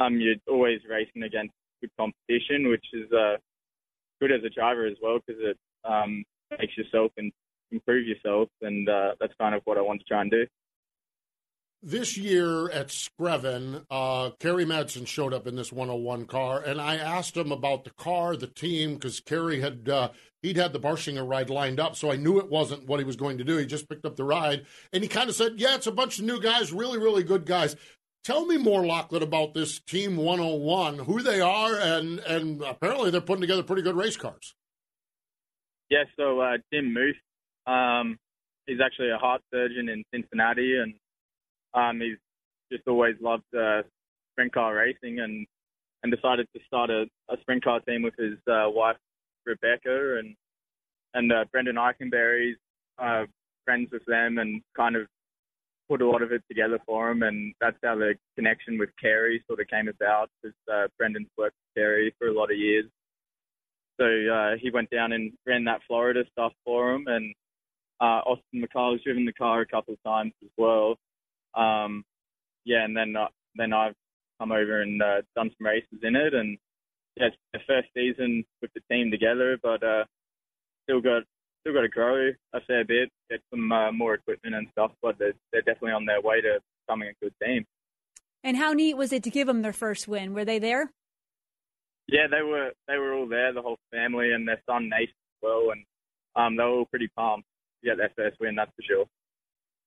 um, 0.03 0.19
you're 0.19 0.37
always 0.49 0.81
racing 0.89 1.23
against 1.25 1.53
good 1.81 1.91
competition, 1.99 2.69
which 2.69 2.85
is 2.93 3.11
uh, 3.13 3.37
good 4.21 4.33
as 4.33 4.43
a 4.45 4.51
driver 4.51 4.87
as 4.87 4.97
well 5.03 5.19
because 5.27 5.41
it 5.43 5.59
um, 5.85 6.25
makes 6.59 6.77
yourself 6.77 7.13
and 7.17 7.33
improve 7.71 8.07
yourself, 8.07 8.49
and 8.63 8.89
uh, 8.89 9.13
that's 9.21 9.33
kind 9.41 9.55
of 9.55 9.63
what 9.65 9.79
I 9.79 9.83
want 9.83 10.01
to 10.01 10.07
try 10.07 10.23
and 10.23 10.31
do. 10.31 10.47
This 11.83 12.19
year 12.19 12.69
at 12.71 12.89
Screven, 12.89 13.87
uh, 13.91 14.31
Kerry 14.39 14.67
Madsen 14.67 15.07
showed 15.07 15.33
up 15.33 15.47
in 15.47 15.57
this 15.57 15.73
101 15.73 16.27
car, 16.27 16.61
and 16.61 16.79
I 16.79 16.97
asked 16.97 17.39
him 17.39 17.51
about 17.51 17.85
the 17.85 17.91
car, 17.91 18.37
the 18.37 18.49
team, 18.49 18.95
because 18.95 19.21
Kerry 19.21 19.61
had 19.61 19.89
uh, 19.89 20.11
he'd 20.43 20.59
had 20.59 20.75
the 20.75 20.81
Barshinger 20.81 21.27
ride 21.27 21.49
lined 21.49 21.81
up, 21.81 21.97
so 21.97 22.13
I 22.13 22.17
knew 22.17 22.39
it 22.39 22.51
wasn't 22.51 22.87
what 22.87 23.01
he 23.01 23.07
was 23.07 23.17
going 23.17 23.39
to 23.39 23.45
do. 23.45 23.57
He 23.57 23.65
just 23.65 23.89
picked 23.89 24.05
up 24.05 24.17
the 24.17 24.25
ride, 24.25 24.67
and 24.93 25.03
he 25.03 25.09
kind 25.09 25.31
of 25.31 25.35
said, 25.35 25.55
"Yeah, 25.57 25.75
it's 25.75 25.87
a 25.87 25.93
bunch 25.93 26.19
of 26.19 26.27
new 26.27 26.39
guys, 26.39 26.71
really, 26.71 26.99
really 26.99 27.23
good 27.23 27.47
guys." 27.47 27.77
Tell 28.23 28.45
me 28.45 28.59
more, 28.59 28.85
Lachlan, 28.85 29.23
about 29.23 29.55
this 29.55 29.81
Team 29.81 30.17
101, 30.17 30.99
who 30.99 31.23
they 31.23 31.41
are, 31.41 31.75
and 31.79 32.19
and 32.21 32.63
apparently 32.63 33.11
they're 33.11 33.21
putting 33.21 33.41
together 33.41 33.63
pretty 33.63 33.83
good 33.83 33.97
race 33.97 34.17
cars. 34.17 34.55
Yeah, 35.89 36.05
so 36.19 36.41
uh, 36.41 36.59
Tim 36.73 36.93
Muth, 36.93 37.17
um, 37.67 38.19
he's 38.67 38.81
actually 38.85 39.11
a 39.11 39.17
heart 39.17 39.41
surgeon 39.53 39.89
in 39.89 40.05
Cincinnati, 40.15 40.77
and 40.77 40.95
um, 41.73 42.01
he's 42.01 42.19
just 42.71 42.87
always 42.87 43.17
loved 43.21 43.45
uh, 43.59 43.83
sprint 44.33 44.53
car 44.53 44.75
racing, 44.75 45.21
and 45.21 45.47
and 46.03 46.13
decided 46.15 46.47
to 46.55 46.61
start 46.67 46.91
a, 46.91 47.07
a 47.31 47.37
sprint 47.41 47.65
car 47.65 47.81
team 47.81 48.03
with 48.03 48.15
his 48.19 48.39
uh, 48.47 48.67
wife 48.69 48.97
Rebecca, 49.47 50.19
and 50.19 50.37
and 51.15 51.33
uh, 51.33 51.45
Brendan 51.51 51.77
Eichenberry's 51.77 52.59
uh, 52.99 53.25
friends 53.65 53.89
with 53.91 54.05
them, 54.07 54.37
and 54.37 54.63
kind 54.77 54.97
of 54.97 55.07
put 55.91 56.03
a 56.03 56.09
lot 56.09 56.23
of 56.23 56.31
it 56.31 56.43
together 56.47 56.79
for 56.87 57.11
him, 57.11 57.25
and 57.25 57.53
that's 57.61 57.77
how 57.83 57.97
the 57.97 58.15
connection 58.37 58.79
with 58.79 58.91
Kerry 59.01 59.43
sort 59.49 59.61
of 59.61 59.67
came 59.67 59.89
about, 59.89 60.31
because 60.41 60.57
uh, 60.73 60.87
Brendan's 60.97 61.27
worked 61.37 61.57
with 61.57 61.83
Kerry 61.83 62.15
for 62.17 62.29
a 62.29 62.33
lot 62.33 62.53
of 62.53 62.57
years. 62.57 62.85
so 63.99 64.07
uh, 64.07 64.57
he 64.61 64.71
went 64.71 64.89
down 64.91 65.13
and 65.13 65.33
ran 65.47 65.65
that 65.65 65.81
Florida 65.89 66.23
stuff 66.31 66.53
for 66.65 66.95
him, 66.95 67.05
and 67.09 67.35
uh, 68.01 68.23
Austin 68.25 68.63
McCarl 68.63 69.03
driven 69.03 69.25
the 69.25 69.33
car 69.33 69.63
a 69.63 69.67
couple 69.67 69.95
of 69.95 70.03
times 70.05 70.33
as 70.45 70.51
well. 70.57 70.97
Um, 71.55 72.05
yeah, 72.65 72.85
and 72.85 72.97
then 72.97 73.17
uh, 73.17 73.27
then 73.57 73.73
I've 73.73 73.97
come 74.39 74.53
over 74.53 74.83
and 74.83 75.03
uh, 75.03 75.23
done 75.35 75.51
some 75.59 75.67
races 75.67 75.99
in 76.03 76.15
it, 76.15 76.35
and 76.35 76.57
yeah, 77.17 77.27
it's 77.27 77.37
the 77.53 77.59
first 77.67 77.89
season 77.95 78.45
with 78.63 78.71
the 78.75 78.81
team 78.91 79.11
together, 79.11 79.59
but 79.61 79.83
uh, 79.83 80.05
still 80.85 81.01
got 81.01 81.25
still 81.61 81.75
got 81.75 81.83
to 81.83 81.89
grow 81.89 82.31
a 82.53 82.61
fair 82.63 82.85
bit, 82.85 83.11
get 83.31 83.41
some 83.51 83.71
uh, 83.71 83.93
more 83.93 84.15
equipment 84.15 84.55
and 84.55 84.67
stuff, 84.73 84.93
but 85.03 85.19
they're, 85.19 85.35
they're 85.53 85.63
definitely 85.63 85.93
on 85.93 86.07
their 86.07 86.21
way 86.21 86.41
to 86.41 86.61
becoming 86.87 87.09
a 87.09 87.25
good 87.25 87.35
team. 87.43 87.65
And 88.43 88.57
how 88.57 88.73
neat 88.73 88.97
was 88.97 89.13
it 89.13 89.23
to 89.25 89.31
give 89.31 89.47
them 89.47 89.63
their 89.63 89.73
first 89.73 90.09
win? 90.09 90.33
Were 90.33 90.45
they 90.45 90.59
there? 90.59 90.91
Yeah, 92.09 92.27
they 92.29 92.43
were 92.43 92.73
they 92.89 92.97
were 92.97 93.15
all 93.15 93.29
there, 93.29 93.53
the 93.53 93.63
whole 93.63 93.79
family 93.93 94.33
and 94.33 94.49
their 94.49 94.61
son 94.69 94.89
Nathan 94.89 95.09
as 95.09 95.43
well, 95.43 95.71
and 95.71 95.85
um, 96.35 96.57
they 96.57 96.65
were 96.65 96.81
all 96.81 96.87
pretty 96.87 97.09
pumped 97.17 97.47
to 97.83 97.91
get 97.91 97.99
their 97.99 98.11
first 98.17 98.41
win, 98.41 98.57
that's 98.57 98.73
for 98.75 98.83
sure. 98.83 99.07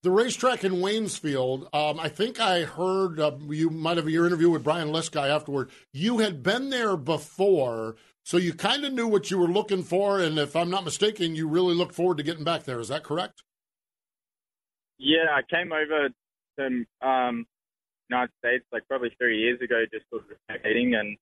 The 0.03 0.11
racetrack 0.11 0.65
in 0.65 0.73
Waynesfield, 0.73 1.73
um, 1.73 1.97
I 1.97 2.09
think 2.09 2.37
I 2.37 2.63
heard 2.63 3.21
uh, 3.21 3.31
you 3.47 3.69
might 3.69 3.95
have 3.95 4.09
your 4.09 4.27
interview 4.27 4.49
with 4.49 4.61
Brian 4.61 4.89
Lisky 4.89 5.29
afterward. 5.29 5.71
You 5.93 6.17
had 6.17 6.43
been 6.43 6.71
there 6.71 6.97
before, 6.97 7.95
so 8.21 8.35
you 8.35 8.53
kind 8.53 8.83
of 8.83 8.91
knew 8.91 9.07
what 9.07 9.31
you 9.31 9.37
were 9.37 9.47
looking 9.47 9.81
for, 9.81 10.19
and 10.19 10.37
if 10.37 10.57
I'm 10.57 10.69
not 10.69 10.83
mistaken, 10.83 11.37
you 11.37 11.47
really 11.47 11.73
look 11.73 11.93
forward 11.93 12.17
to 12.17 12.23
getting 12.23 12.43
back 12.43 12.65
there. 12.65 12.81
Is 12.81 12.89
that 12.89 13.05
correct? 13.05 13.43
Yeah, 14.97 15.27
I 15.33 15.41
came 15.49 15.71
over 15.71 16.09
to 16.59 16.85
um, 17.07 17.45
United 18.09 18.33
States 18.39 18.65
like 18.73 18.85
probably 18.89 19.15
three 19.17 19.39
years 19.39 19.61
ago, 19.61 19.85
just 19.89 20.03
sort 20.09 20.23
of 20.29 20.37
skating, 20.49 20.95
and 20.95 21.15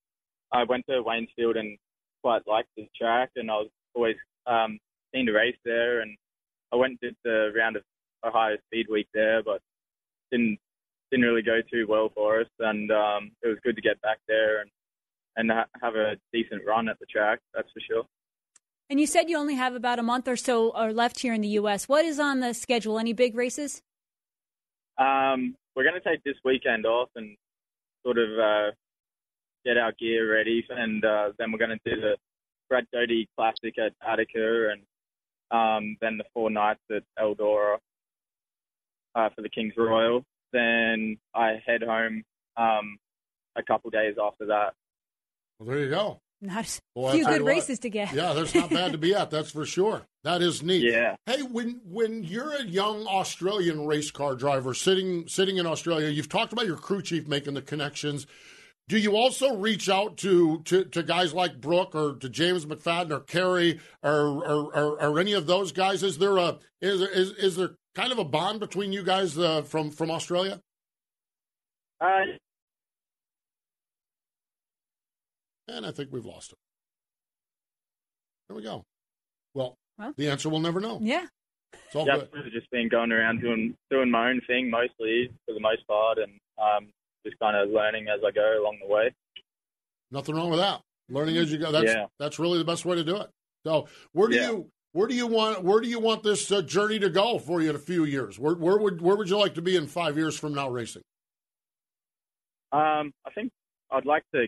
I 0.52 0.64
went 0.64 0.88
to 0.88 1.04
Waynesfield 1.04 1.56
and 1.56 1.78
quite 2.24 2.48
liked 2.48 2.70
the 2.76 2.90
track, 3.00 3.30
and 3.36 3.52
I 3.52 3.58
was 3.58 3.70
always 3.94 4.18
um, 4.48 4.80
keen 5.14 5.28
to 5.28 5.34
race 5.34 5.58
there, 5.64 6.02
and 6.02 6.18
I 6.74 6.78
went 6.78 6.94
and 6.94 7.00
did 7.00 7.16
the 7.24 7.52
round 7.56 7.76
of 7.76 7.84
Ohio 8.26 8.58
Speed 8.68 8.88
Week 8.90 9.08
there, 9.14 9.44
but 9.44 9.62
didn't 10.32 10.60
didn't 11.12 11.26
really 11.26 11.42
go 11.42 11.60
too 11.72 11.86
well 11.88 12.10
for 12.16 12.42
us, 12.42 12.48
and 12.60 12.92
um, 12.92 13.32
it 13.44 13.48
was 13.48 13.58
good 13.64 13.76
to 13.76 13.82
get 13.82 14.02
back 14.02 14.20
there 14.28 14.62
and 14.62 14.70
and 15.38 15.52
ha- 15.52 15.68
have 15.82 15.96
a 15.96 16.16
decent 16.34 16.62
run 16.66 16.90
at 16.90 17.00
the 17.00 17.06
track. 17.06 17.40
That's 17.54 17.70
for 17.72 17.80
sure. 17.80 18.04
And 18.90 19.00
you 19.00 19.08
said 19.08 19.30
you 19.30 19.38
only 19.38 19.56
have 19.56 19.74
about 19.74 20.00
a 20.00 20.04
month 20.04 20.28
or 20.28 20.36
so 20.36 20.70
or 20.72 20.92
left 20.92 21.20
here 21.20 21.34
in 21.34 21.42
the 21.42 21.48
U.S. 21.50 21.88
What 21.88 22.04
is 22.04 22.20
on 22.20 22.42
the 22.42 22.54
schedule? 22.54 23.00
Any 23.00 23.14
big 23.14 23.36
races? 23.36 23.82
Um, 24.98 25.56
we're 25.76 25.84
going 25.84 26.00
to 26.02 26.08
take 26.08 26.24
this 26.24 26.36
weekend 26.44 26.86
off 26.86 27.10
and 27.16 27.38
sort 28.04 28.18
of 28.18 28.30
uh, 28.38 28.72
get 29.66 29.78
our 29.78 29.94
gear 29.94 30.34
ready, 30.34 30.66
and 30.70 31.04
uh, 31.06 31.32
then 31.40 31.52
we're 31.52 31.60
going 31.60 31.78
to 31.86 31.96
do 31.96 32.02
the 32.02 32.18
Brad 32.70 32.86
Doty 32.92 33.30
Classic 33.38 33.78
at 33.78 33.94
Attica, 34.06 34.72
and 34.72 34.82
um, 35.52 35.98
then 36.02 36.18
the 36.18 36.26
four 36.34 36.50
nights 36.50 36.82
at 36.94 37.04
Eldora 37.20 37.78
uh, 39.16 39.30
for 39.36 39.42
the 39.42 39.50
King's 39.50 39.74
Royal. 39.78 40.24
Then 40.54 41.18
I 41.34 41.62
head 41.66 41.84
home 41.84 42.24
um, 42.58 42.98
a 43.56 43.64
couple 43.64 43.90
days 43.90 44.16
after 44.22 44.48
that. 44.48 44.74
Well, 45.60 45.70
there 45.70 45.80
you 45.80 45.90
go. 45.90 46.20
Not 46.44 46.80
Well, 46.96 47.06
a 47.06 47.10
I 47.10 47.14
few 47.14 47.26
good 47.26 47.44
races 47.44 47.80
to 47.80 47.90
get. 47.90 48.14
Yeah, 48.14 48.34
there's 48.34 48.56
not 48.56 48.72
bad 48.72 48.94
to 48.94 48.98
be 48.98 49.14
at. 49.14 49.30
That's 49.30 49.52
for 49.52 49.64
sure. 49.64 50.02
That 50.24 50.42
is 50.42 50.64
neat. 50.64 50.84
Yeah. 50.84 51.16
Hey, 51.28 51.44
when 51.44 51.82
when 51.86 52.24
you're 52.24 52.56
a 52.56 52.64
young 52.64 53.06
Australian 53.06 53.86
race 53.86 54.10
car 54.10 54.36
driver 54.36 54.74
sitting 54.74 55.28
sitting 55.28 55.58
in 55.58 55.68
Australia, 55.68 56.10
you've 56.10 56.30
talked 56.30 56.52
about 56.52 56.66
your 56.66 56.78
crew 56.78 57.04
chief 57.04 57.28
making 57.28 57.54
the 57.54 57.62
connections. 57.62 58.26
Do 58.88 58.98
you 58.98 59.16
also 59.16 59.56
reach 59.56 59.88
out 59.88 60.18
to, 60.18 60.64
to, 60.64 60.84
to 60.84 61.04
guys 61.04 61.34
like 61.34 61.62
Brooke 61.62 61.96
or 61.96 62.16
to 62.16 62.28
James 62.28 62.66
McFadden 62.66 63.12
or 63.12 63.22
Kerry 63.22 63.80
or, 64.04 64.44
or, 64.44 64.76
or, 64.76 65.02
or 65.02 65.20
any 65.20 65.32
of 65.32 65.46
those 65.48 65.72
guys? 65.72 66.04
Is 66.04 66.18
there 66.18 66.38
a 66.38 66.58
is 66.82 67.00
there, 67.00 67.10
is, 67.10 67.30
is 67.34 67.56
there 67.56 67.76
kind 67.96 68.12
of 68.12 68.20
a 68.20 68.24
bond 68.26 68.60
between 68.60 68.92
you 68.94 69.04
guys 69.04 69.38
uh, 69.38 69.62
from 69.64 69.92
from 69.92 70.12
Australia? 70.12 70.62
Uh, 72.00 72.22
And 75.68 75.86
I 75.86 75.92
think 75.92 76.10
we've 76.12 76.26
lost 76.26 76.52
him. 76.52 76.58
There 78.50 78.58
we 78.58 78.64
go. 78.64 78.84
Well, 79.54 79.78
Well. 79.98 80.14
the 80.18 80.28
answer 80.30 80.50
we'll 80.50 80.60
never 80.60 80.82
know. 80.82 81.00
Yeah. 81.02 81.26
It's 81.74 81.96
all 81.96 82.06
yeah, 82.06 82.18
good. 82.18 82.30
I've 82.46 82.52
just 82.52 82.70
been 82.72 82.90
going 82.90 83.12
around 83.14 83.40
doing 83.42 83.76
doing 83.90 84.12
my 84.12 84.30
own 84.30 84.42
thing 84.48 84.70
mostly 84.70 85.30
for 85.46 85.54
the 85.54 85.62
most 85.62 85.88
part, 85.88 86.18
and 86.18 86.34
um, 86.58 86.92
just 87.26 87.40
kind 87.40 87.56
of 87.56 87.70
learning 87.70 88.08
as 88.10 88.20
I 88.26 88.32
go 88.32 88.62
along 88.62 88.80
the 88.82 88.94
way. 88.94 89.14
Nothing 90.12 90.36
wrong 90.36 90.50
with 90.50 90.60
that. 90.60 90.82
Learning 91.10 91.38
as 91.38 91.50
you 91.52 91.58
go. 91.58 91.72
That's 91.72 91.86
Yeah. 91.94 92.08
that's 92.20 92.40
really 92.40 92.58
the 92.58 92.66
best 92.66 92.84
way 92.84 92.98
to 92.98 93.04
do 93.06 93.16
it. 93.18 93.30
So 93.66 93.88
where 94.12 94.28
do 94.28 94.36
Yeah. 94.36 94.50
you 94.52 94.72
where 94.94 95.08
do 95.08 95.16
you 95.16 95.28
want 95.28 95.64
where 95.64 95.80
do 95.80 95.88
you 95.88 96.00
want 96.00 96.24
this 96.24 96.52
uh, 96.52 96.62
journey 96.62 97.00
to 97.00 97.10
go 97.10 97.40
for 97.40 97.62
you 97.62 97.70
in 97.70 97.76
a 97.76 97.80
few 97.80 98.04
years? 98.04 98.38
Where 98.38 98.56
where 98.56 98.78
would 98.78 99.02
where 99.02 99.16
would 99.16 99.30
you 99.30 99.38
like 99.38 99.56
to 99.56 99.62
be 99.62 99.76
in 99.76 99.88
five 99.88 100.18
years 100.18 100.38
from 100.38 100.54
now 100.54 100.70
racing? 100.70 101.04
Um, 102.72 103.14
I 103.26 103.32
think 103.34 103.52
I'd 103.92 104.06
like 104.06 104.24
to 104.34 104.48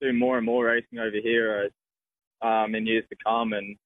do 0.00 0.12
more 0.12 0.36
and 0.36 0.46
more 0.46 0.66
racing 0.66 0.98
over 0.98 1.16
here 1.22 1.70
uh, 2.42 2.46
um, 2.46 2.74
in 2.74 2.86
years 2.86 3.04
to 3.10 3.16
come, 3.24 3.52
and 3.52 3.76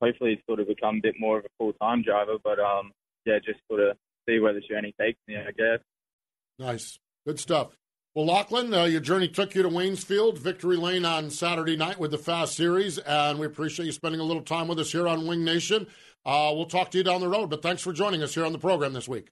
hopefully 0.00 0.40
sort 0.46 0.60
of 0.60 0.68
become 0.68 0.96
a 0.96 1.00
bit 1.00 1.14
more 1.18 1.38
of 1.38 1.44
a 1.44 1.48
full 1.58 1.72
time 1.74 2.02
driver. 2.02 2.36
But 2.42 2.60
um, 2.60 2.92
yeah, 3.24 3.38
just 3.44 3.60
sort 3.68 3.80
of 3.80 3.96
see 4.28 4.38
where 4.38 4.52
the 4.52 4.60
journey 4.60 4.94
takes 5.00 5.18
me. 5.26 5.36
I 5.36 5.50
guess. 5.50 5.80
Nice, 6.58 6.98
good 7.26 7.40
stuff. 7.40 7.76
Well, 8.18 8.26
Lachlan, 8.26 8.74
uh, 8.74 8.82
your 8.82 9.00
journey 9.00 9.28
took 9.28 9.54
you 9.54 9.62
to 9.62 9.68
Waynesfield, 9.68 10.38
Victory 10.38 10.76
Lane 10.76 11.04
on 11.04 11.30
Saturday 11.30 11.76
night 11.76 12.00
with 12.00 12.10
the 12.10 12.18
Fast 12.18 12.56
Series, 12.56 12.98
and 12.98 13.38
we 13.38 13.46
appreciate 13.46 13.86
you 13.86 13.92
spending 13.92 14.20
a 14.20 14.24
little 14.24 14.42
time 14.42 14.66
with 14.66 14.80
us 14.80 14.90
here 14.90 15.06
on 15.06 15.28
Wing 15.28 15.44
Nation. 15.44 15.86
Uh, 16.26 16.50
we'll 16.52 16.66
talk 16.66 16.90
to 16.90 16.98
you 16.98 17.04
down 17.04 17.20
the 17.20 17.28
road, 17.28 17.48
but 17.48 17.62
thanks 17.62 17.80
for 17.80 17.92
joining 17.92 18.24
us 18.24 18.34
here 18.34 18.44
on 18.44 18.50
the 18.50 18.58
program 18.58 18.92
this 18.92 19.06
week. 19.06 19.28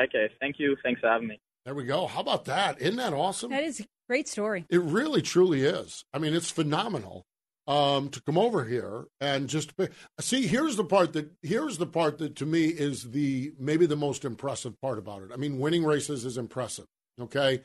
Okay, 0.00 0.30
thank 0.40 0.58
you. 0.58 0.74
Thanks 0.82 1.02
for 1.02 1.08
having 1.08 1.28
me. 1.28 1.38
There 1.66 1.74
we 1.74 1.84
go. 1.84 2.06
How 2.06 2.20
about 2.20 2.46
that? 2.46 2.80
Isn't 2.80 2.96
that 2.96 3.12
awesome? 3.12 3.50
That 3.50 3.62
is 3.62 3.80
a 3.80 3.84
great 4.08 4.26
story. 4.26 4.64
It 4.70 4.80
really, 4.80 5.20
truly 5.20 5.60
is. 5.60 6.02
I 6.14 6.18
mean, 6.18 6.32
it's 6.32 6.50
phenomenal 6.50 7.26
um, 7.66 8.08
to 8.08 8.22
come 8.22 8.38
over 8.38 8.64
here 8.64 9.04
and 9.20 9.50
just 9.50 9.74
see. 10.18 10.46
Here's 10.46 10.76
the 10.76 10.84
part 10.84 11.12
that 11.12 11.30
here's 11.42 11.76
the 11.76 11.86
part 11.86 12.16
that 12.20 12.36
to 12.36 12.46
me 12.46 12.68
is 12.68 13.10
the 13.10 13.52
maybe 13.58 13.84
the 13.84 13.96
most 13.96 14.24
impressive 14.24 14.80
part 14.80 14.96
about 14.96 15.24
it. 15.24 15.30
I 15.30 15.36
mean, 15.36 15.58
winning 15.58 15.84
races 15.84 16.24
is 16.24 16.38
impressive. 16.38 16.86
Okay, 17.20 17.60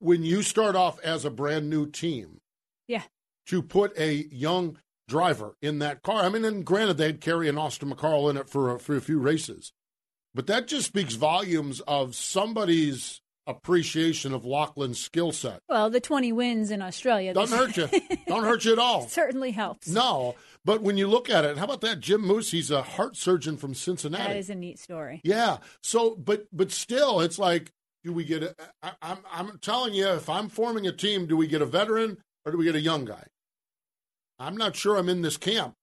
when 0.00 0.22
you 0.24 0.42
start 0.42 0.74
off 0.76 0.98
as 1.00 1.24
a 1.24 1.30
brand 1.30 1.70
new 1.70 1.86
team, 1.88 2.40
Yeah. 2.88 3.02
to 3.46 3.62
put 3.62 3.96
a 3.98 4.26
young 4.32 4.78
driver 5.08 5.54
in 5.62 5.78
that 5.80 6.02
car. 6.02 6.22
I 6.24 6.28
mean, 6.28 6.44
and 6.44 6.64
granted, 6.64 6.96
they'd 6.96 7.20
carry 7.20 7.48
an 7.48 7.58
Austin 7.58 7.90
McCarl 7.92 8.28
in 8.30 8.36
it 8.36 8.48
for 8.48 8.74
a, 8.74 8.78
for 8.78 8.96
a 8.96 9.00
few 9.00 9.18
races, 9.18 9.72
but 10.34 10.46
that 10.48 10.66
just 10.68 10.86
speaks 10.86 11.14
volumes 11.14 11.80
of 11.86 12.14
somebody's 12.14 13.20
appreciation 13.46 14.32
of 14.32 14.44
Lachlan's 14.44 15.00
skill 15.00 15.32
set. 15.32 15.60
Well, 15.68 15.90
the 15.90 16.00
20 16.00 16.32
wins 16.32 16.70
in 16.70 16.82
Australia. 16.82 17.34
Doesn't 17.34 17.58
hurt 17.58 17.76
you. 17.76 18.00
Don't 18.28 18.44
hurt 18.44 18.64
you 18.64 18.72
at 18.72 18.78
all. 18.78 19.08
Certainly 19.08 19.50
helps. 19.50 19.88
No, 19.88 20.36
but 20.64 20.82
when 20.82 20.96
you 20.96 21.08
look 21.08 21.28
at 21.28 21.44
it, 21.44 21.58
how 21.58 21.64
about 21.64 21.80
that 21.80 21.98
Jim 22.00 22.20
Moose? 22.20 22.50
He's 22.52 22.70
a 22.70 22.82
heart 22.82 23.16
surgeon 23.16 23.56
from 23.56 23.74
Cincinnati. 23.74 24.24
That 24.24 24.36
is 24.36 24.50
a 24.50 24.54
neat 24.54 24.78
story. 24.78 25.20
Yeah. 25.24 25.58
So, 25.82 26.14
but 26.14 26.46
but 26.52 26.70
still, 26.70 27.20
it's 27.20 27.38
like, 27.38 27.72
do 28.04 28.12
we 28.12 28.24
get 28.24 28.42
a? 28.42 28.54
I, 28.82 28.92
I'm 29.02 29.18
I'm 29.30 29.58
telling 29.58 29.94
you, 29.94 30.08
if 30.08 30.28
I'm 30.28 30.48
forming 30.48 30.86
a 30.86 30.92
team, 30.92 31.26
do 31.26 31.36
we 31.36 31.46
get 31.46 31.62
a 31.62 31.66
veteran 31.66 32.18
or 32.44 32.52
do 32.52 32.58
we 32.58 32.64
get 32.64 32.74
a 32.74 32.80
young 32.80 33.04
guy? 33.04 33.24
I'm 34.38 34.56
not 34.56 34.76
sure. 34.76 34.96
I'm 34.96 35.08
in 35.08 35.22
this 35.22 35.36
camp, 35.36 35.74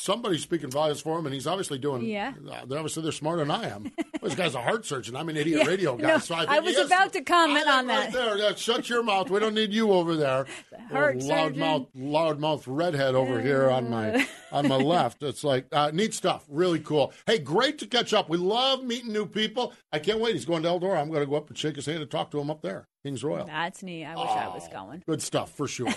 somebody's 0.00 0.42
speaking 0.42 0.70
volumes 0.70 1.00
for 1.00 1.18
him, 1.18 1.26
and 1.26 1.34
he's 1.34 1.46
obviously 1.46 1.78
doing. 1.78 2.02
Yeah. 2.02 2.32
Uh, 2.50 2.64
they're 2.66 2.78
obviously 2.78 3.02
they're 3.02 3.12
smarter 3.12 3.44
than 3.44 3.50
I 3.50 3.68
am. 3.68 3.92
Well, 4.20 4.28
this 4.28 4.36
guy's 4.38 4.54
a 4.54 4.60
heart 4.60 4.84
surgeon. 4.84 5.16
I'm 5.16 5.30
an 5.30 5.38
idiot 5.38 5.60
Yeah, 5.62 5.66
radio 5.66 5.96
guy, 5.96 6.08
no, 6.08 6.18
so 6.18 6.34
I, 6.34 6.40
think 6.40 6.50
I 6.50 6.58
was 6.60 6.76
is- 6.76 6.86
about 6.88 7.14
to 7.14 7.22
comment 7.22 7.66
on 7.66 7.86
think 7.86 7.88
that. 7.88 8.04
Right 8.04 8.12
there, 8.12 8.36
yeah, 8.36 8.54
shut 8.54 8.86
your 8.90 9.02
mouth. 9.02 9.30
We 9.30 9.40
don't 9.40 9.54
need 9.54 9.72
you 9.72 9.92
over 9.92 10.14
there. 10.14 10.44
heart 10.90 11.16
Little 11.16 11.30
loudmouth, 11.30 11.86
surgeon. 11.94 12.10
loudmouth 12.12 12.64
redhead 12.66 13.14
over 13.14 13.40
here 13.40 13.70
on 13.70 13.88
my 13.88 14.26
on 14.52 14.68
my 14.68 14.76
left. 14.76 15.22
It's 15.22 15.42
like 15.42 15.68
uh, 15.72 15.90
neat 15.94 16.12
stuff. 16.12 16.44
Really 16.50 16.80
cool. 16.80 17.14
Hey, 17.26 17.38
great 17.38 17.78
to 17.78 17.86
catch 17.86 18.12
up. 18.12 18.28
We 18.28 18.36
love 18.36 18.84
meeting 18.84 19.10
new 19.10 19.24
people. 19.24 19.72
I 19.90 20.00
can't 20.00 20.20
wait. 20.20 20.34
He's 20.34 20.44
going 20.44 20.64
to 20.64 20.68
Eldora. 20.68 21.00
I'm 21.00 21.08
going 21.08 21.20
to 21.24 21.26
go 21.26 21.36
up 21.36 21.48
and 21.48 21.56
shake 21.56 21.76
his 21.76 21.86
hand 21.86 22.02
and 22.02 22.10
talk 22.10 22.30
to 22.32 22.38
him 22.38 22.50
up 22.50 22.60
there, 22.60 22.88
Kings 23.02 23.24
Royal. 23.24 23.46
That's 23.46 23.82
neat. 23.82 24.04
I 24.04 24.16
wish 24.16 24.28
I 24.28 24.48
was 24.48 24.64
Oh. 24.68 24.72
going. 24.86 25.02
Good 25.08 25.22
stuff 25.22 25.50
for 25.56 25.66
sure. 25.66 25.88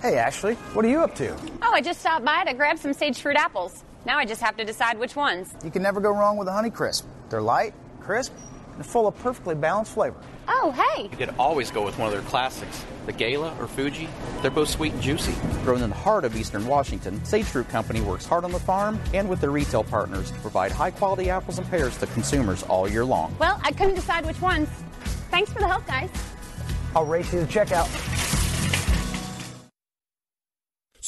Hey, 0.00 0.16
Ashley, 0.16 0.54
what 0.72 0.82
are 0.86 0.88
you 0.88 1.00
up 1.00 1.14
to? 1.16 1.36
Oh, 1.60 1.72
I 1.74 1.82
just 1.82 2.00
stopped 2.00 2.24
by 2.24 2.44
to 2.44 2.54
grab 2.54 2.78
some 2.78 2.94
sage 2.94 3.20
fruit 3.20 3.36
apples. 3.36 3.84
Now 4.06 4.16
I 4.16 4.24
just 4.24 4.40
have 4.40 4.56
to 4.56 4.64
decide 4.64 4.98
which 4.98 5.14
ones. 5.14 5.54
You 5.62 5.70
can 5.70 5.82
never 5.82 6.00
go 6.00 6.10
wrong 6.10 6.38
with 6.38 6.48
a 6.48 6.52
Honey 6.52 6.70
Crisp. 6.70 7.06
They're 7.28 7.42
light, 7.42 7.74
crisp, 8.00 8.32
and 8.76 8.86
full 8.86 9.06
of 9.06 9.18
perfectly 9.18 9.54
balanced 9.54 9.92
flavor. 9.92 10.16
Oh, 10.48 10.70
hey! 10.72 11.02
You 11.02 11.16
could 11.18 11.34
always 11.38 11.70
go 11.70 11.84
with 11.84 11.98
one 11.98 12.06
of 12.06 12.14
their 12.14 12.22
classics, 12.22 12.82
the 13.04 13.12
Gala 13.12 13.54
or 13.60 13.66
Fuji. 13.68 14.08
They're 14.40 14.50
both 14.50 14.70
sweet 14.70 14.94
and 14.94 15.02
juicy. 15.02 15.34
Grown 15.64 15.82
in 15.82 15.90
the 15.90 15.96
heart 15.96 16.24
of 16.24 16.34
eastern 16.34 16.66
Washington, 16.66 17.22
Sage 17.26 17.44
Fruit 17.44 17.68
Company 17.68 18.00
works 18.00 18.24
hard 18.24 18.44
on 18.44 18.52
the 18.52 18.58
farm 18.58 18.98
and 19.12 19.28
with 19.28 19.42
their 19.42 19.50
retail 19.50 19.84
partners 19.84 20.30
to 20.30 20.38
provide 20.38 20.72
high 20.72 20.92
quality 20.92 21.28
apples 21.28 21.58
and 21.58 21.68
pears 21.68 21.98
to 21.98 22.06
consumers 22.06 22.62
all 22.62 22.88
year 22.88 23.04
long. 23.04 23.36
Well, 23.38 23.60
I 23.62 23.72
couldn't 23.72 23.96
decide 23.96 24.24
which 24.24 24.40
ones. 24.40 24.70
Thanks 25.30 25.52
for 25.52 25.58
the 25.58 25.68
help, 25.68 25.86
guys. 25.86 26.08
I'll 26.96 27.04
race 27.04 27.30
you 27.34 27.40
to 27.40 27.46
checkout. 27.46 28.19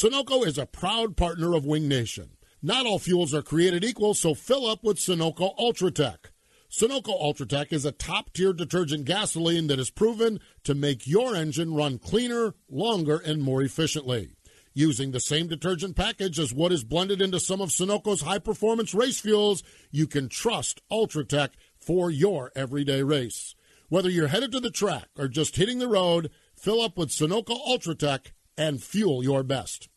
Sunoco 0.02 0.44
is 0.44 0.58
a 0.58 0.66
proud 0.66 1.16
partner 1.16 1.54
of 1.54 1.64
Wing 1.64 1.86
Nation. 1.86 2.30
Not 2.60 2.86
all 2.86 2.98
fuels 2.98 3.32
are 3.32 3.40
created 3.40 3.84
equal, 3.84 4.14
so 4.14 4.34
fill 4.34 4.66
up 4.66 4.82
with 4.82 4.96
Sunoco 4.96 5.56
Ultratech. 5.56 6.32
Sunoco 6.68 7.22
Ultratech 7.22 7.72
is 7.72 7.84
a 7.84 7.92
top 7.92 8.32
tier 8.32 8.52
detergent 8.52 9.04
gasoline 9.04 9.68
that 9.68 9.78
is 9.78 9.90
proven 9.90 10.40
to 10.64 10.74
make 10.74 11.06
your 11.06 11.36
engine 11.36 11.72
run 11.72 12.00
cleaner, 12.00 12.56
longer, 12.68 13.18
and 13.18 13.44
more 13.44 13.62
efficiently. 13.62 14.34
Using 14.74 15.12
the 15.12 15.20
same 15.20 15.46
detergent 15.46 15.94
package 15.94 16.40
as 16.40 16.52
what 16.52 16.72
is 16.72 16.82
blended 16.82 17.22
into 17.22 17.38
some 17.38 17.60
of 17.60 17.68
Sunoco's 17.68 18.22
high 18.22 18.40
performance 18.40 18.94
race 18.94 19.20
fuels, 19.20 19.62
you 19.92 20.08
can 20.08 20.28
trust 20.28 20.82
Ultratech 20.90 21.50
for 21.78 22.10
your 22.10 22.50
everyday 22.56 23.04
race. 23.04 23.54
Whether 23.88 24.10
you're 24.10 24.26
headed 24.26 24.50
to 24.50 24.58
the 24.58 24.72
track 24.72 25.10
or 25.16 25.28
just 25.28 25.54
hitting 25.54 25.78
the 25.78 25.86
road, 25.86 26.32
fill 26.56 26.80
up 26.80 26.98
with 26.98 27.10
Sunoco 27.10 27.56
Ultratech 27.68 28.32
and 28.58 28.82
fuel 28.82 29.22
your 29.22 29.44
best. 29.44 29.88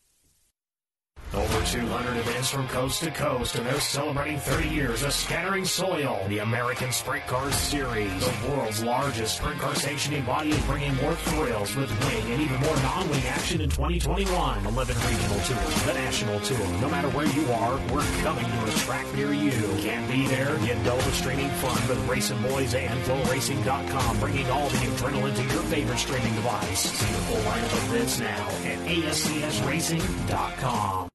Over 1.34 1.66
200 1.66 2.16
events 2.18 2.50
from 2.50 2.68
coast 2.68 3.02
to 3.02 3.10
coast, 3.10 3.56
and 3.56 3.66
they're 3.66 3.80
celebrating 3.80 4.38
30 4.38 4.68
years 4.68 5.02
of 5.02 5.12
scattering 5.12 5.64
soil. 5.64 6.24
The 6.28 6.38
American 6.38 6.92
Sprint 6.92 7.26
Car 7.26 7.50
Series, 7.52 8.24
the 8.24 8.32
world's 8.48 8.80
largest 8.82 9.38
sprint 9.38 9.60
car 9.60 9.74
sanctioning 9.74 10.24
body, 10.24 10.50
is 10.50 10.64
bringing 10.64 10.94
more 10.96 11.14
thrills 11.14 11.74
with 11.74 11.90
wing 12.06 12.32
and 12.32 12.40
even 12.40 12.60
more 12.60 12.76
non-wing 12.76 13.26
action 13.26 13.60
in 13.60 13.68
2021. 13.68 14.66
11 14.66 14.96
regional 14.96 15.40
tours, 15.40 15.82
the 15.84 15.92
national 15.94 16.38
tour. 16.40 16.66
No 16.80 16.88
matter 16.88 17.08
where 17.10 17.26
you 17.26 17.44
are, 17.52 17.76
we're 17.92 18.06
coming 18.22 18.44
to 18.44 18.64
a 18.64 18.70
track 18.78 19.12
near 19.14 19.32
you. 19.32 19.50
Can't 19.80 20.08
be 20.10 20.26
there? 20.28 20.56
Get 20.58 20.82
the 20.84 21.00
streaming 21.12 21.50
fun 21.50 21.88
with 21.88 21.98
RacinBoys 22.08 22.74
and 22.74 23.00
FloRacing.com, 23.02 24.20
bringing 24.20 24.48
all 24.50 24.68
the 24.68 24.76
adrenaline 24.76 25.34
to 25.34 25.42
your 25.42 25.62
favorite 25.64 25.98
streaming 25.98 26.34
device. 26.34 26.90
See 26.90 27.12
the 27.12 27.18
full 27.22 27.38
lineup 27.38 27.72
of 27.72 27.94
events 27.94 28.20
now 28.20 28.48
at 28.64 28.78
ASCSRacing.com. 28.86 31.08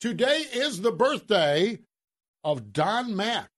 Today 0.00 0.44
is 0.52 0.80
the 0.80 0.92
birthday 0.92 1.78
of 2.42 2.72
Don 2.72 3.14
Mack. 3.14 3.48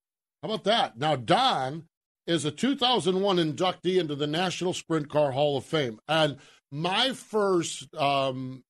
How 0.43 0.49
about 0.49 0.65
that? 0.65 0.99
Now, 0.99 1.15
Don 1.15 1.85
is 2.27 2.45
a 2.45 2.51
2001 2.51 3.37
inductee 3.37 3.99
into 4.01 4.17
the 4.17 4.27
National 4.27 4.73
Sprint 4.73 5.09
Car 5.09 5.31
Hall 5.33 5.57
of 5.57 5.65
Fame. 5.65 6.01
And 6.09 6.37
my 6.73 7.13
first 7.13 7.95
um, 7.95 8.65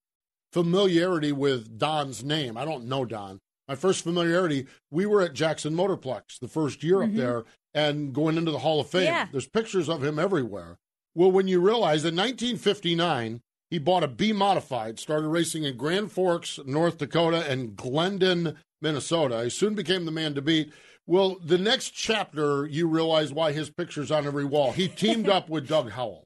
familiarity 0.53 1.33
with 1.33 1.79
Don's 1.79 2.23
name, 2.23 2.57
I 2.59 2.65
don't 2.67 2.87
know 2.87 3.05
Don. 3.07 3.41
My 3.69 3.75
first 3.75 4.05
familiarity, 4.05 4.67
we 4.91 5.07
were 5.07 5.23
at 5.23 5.33
Jackson 5.33 5.75
Motorplex 5.75 6.39
the 6.41 6.49
first 6.49 6.83
year 6.83 6.97
Mm-hmm. 6.99 7.11
up 7.13 7.17
there 7.17 7.45
and 7.75 8.13
going 8.13 8.37
into 8.37 8.51
the 8.51 8.59
Hall 8.59 8.81
of 8.81 8.91
Fame. 8.91 9.05
Yeah. 9.05 9.29
There's 9.33 9.49
pictures 9.49 9.89
of 9.89 10.05
him 10.05 10.19
everywhere. 10.19 10.77
Well, 11.15 11.33
when 11.33 11.49
you 11.49 11.59
realize 11.61 12.05
in 12.05 12.15
1959, 12.17 13.41
he 13.73 13.79
bought 13.79 14.05
a 14.05 14.09
B 14.09 14.35
modified, 14.35 14.99
started 14.99 15.29
racing 15.29 15.65
in 15.65 15.79
Grand 15.79 16.13
Forks, 16.13 16.61
North 16.67 16.99
Dakota, 16.99 17.51
and 17.51 17.75
Glyndon, 17.75 18.57
Minnesota. 18.83 19.45
He 19.45 19.49
soon 19.49 19.75
became 19.75 20.05
the 20.05 20.11
man 20.11 20.35
to 20.35 20.43
beat. 20.43 20.75
Well, 21.07 21.39
the 21.43 21.57
next 21.57 21.93
chapter, 21.93 22.67
you 22.67 22.87
realize 22.87 23.33
why 23.33 23.53
his 23.53 23.71
picture's 23.71 24.11
on 24.11 24.27
every 24.27 24.45
wall. 24.45 24.73
He 24.73 24.89
teamed 24.89 25.27
up 25.27 25.49
with 25.49 25.69
Doug 25.69 25.91
Howell. 25.91 26.25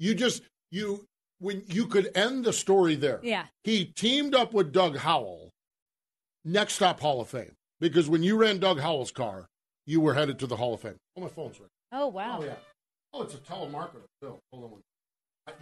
You 0.00 0.16
just, 0.16 0.42
you, 0.72 1.06
when 1.38 1.62
you 1.68 1.86
could 1.86 2.10
end 2.16 2.44
the 2.44 2.52
story 2.52 2.96
there. 2.96 3.20
Yeah. 3.22 3.44
He 3.62 3.84
teamed 3.84 4.34
up 4.34 4.52
with 4.52 4.72
Doug 4.72 4.96
Howell, 4.96 5.52
next 6.44 6.74
stop 6.74 6.98
Hall 6.98 7.20
of 7.20 7.28
Fame. 7.28 7.52
Because 7.78 8.08
when 8.10 8.24
you 8.24 8.36
ran 8.36 8.58
Doug 8.58 8.80
Howell's 8.80 9.12
car, 9.12 9.46
you 9.86 10.00
were 10.00 10.14
headed 10.14 10.40
to 10.40 10.48
the 10.48 10.56
Hall 10.56 10.74
of 10.74 10.80
Fame. 10.80 10.96
Oh, 11.16 11.20
my 11.20 11.28
phone's 11.28 11.60
ringing. 11.60 11.70
Oh 11.92 12.08
wow. 12.08 12.40
Oh 12.40 12.44
yeah. 12.44 12.56
Oh, 13.12 13.22
it's 13.22 13.34
a 13.34 13.38
telemarketer. 13.38 14.02
Bill, 14.20 14.40
hold 14.52 14.64
on. 14.64 14.80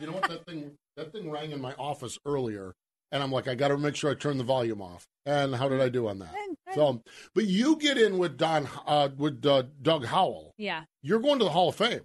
You 0.00 0.06
know 0.06 0.12
what? 0.12 0.28
That 0.28 0.46
thing 0.46 0.72
that 0.96 1.12
thing 1.12 1.30
rang 1.30 1.52
in 1.52 1.60
my 1.60 1.72
office 1.74 2.18
earlier, 2.26 2.74
and 3.10 3.22
I'm 3.22 3.32
like, 3.32 3.48
I 3.48 3.54
got 3.54 3.68
to 3.68 3.78
make 3.78 3.96
sure 3.96 4.10
I 4.10 4.14
turn 4.14 4.38
the 4.38 4.44
volume 4.44 4.80
off. 4.80 5.06
And 5.26 5.54
how 5.54 5.68
did 5.68 5.80
I 5.80 5.88
do 5.88 6.08
on 6.08 6.18
that? 6.20 6.34
So, 6.74 7.02
but 7.34 7.44
you 7.46 7.76
get 7.76 7.98
in 7.98 8.18
with 8.18 8.36
Don 8.36 8.68
uh, 8.86 9.08
with 9.16 9.44
uh, 9.44 9.64
Doug 9.80 10.06
Howell. 10.06 10.54
Yeah. 10.56 10.84
You're 11.02 11.20
going 11.20 11.38
to 11.38 11.44
the 11.44 11.50
Hall 11.50 11.68
of 11.68 11.76
Fame 11.76 12.00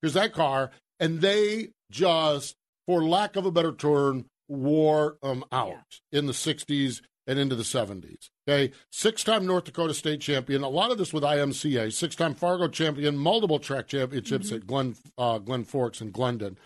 because 0.00 0.14
that 0.14 0.32
car, 0.32 0.70
and 0.98 1.20
they 1.20 1.70
just, 1.90 2.56
for 2.86 3.04
lack 3.04 3.36
of 3.36 3.46
a 3.46 3.50
better 3.50 3.72
term, 3.72 4.26
wore 4.48 5.16
them 5.22 5.44
out 5.52 6.00
in 6.12 6.26
the 6.26 6.32
'60s 6.32 7.02
and 7.26 7.38
into 7.38 7.54
the 7.54 7.62
'70s. 7.62 8.30
Okay, 8.48 8.72
six-time 8.90 9.46
North 9.46 9.64
Dakota 9.64 9.94
State 9.94 10.20
champion. 10.20 10.62
A 10.62 10.68
lot 10.68 10.90
of 10.90 10.98
this 10.98 11.12
with 11.12 11.22
IMCA. 11.22 11.92
Six-time 11.92 12.34
Fargo 12.34 12.66
champion. 12.68 13.16
Multiple 13.16 13.58
track 13.58 13.86
championships 13.86 14.50
at 14.50 14.66
Glen 14.66 14.96
uh, 15.18 15.38
Glen 15.38 15.64
Forks 15.64 16.00
and 16.00 16.12
Glyndon. 16.12 16.56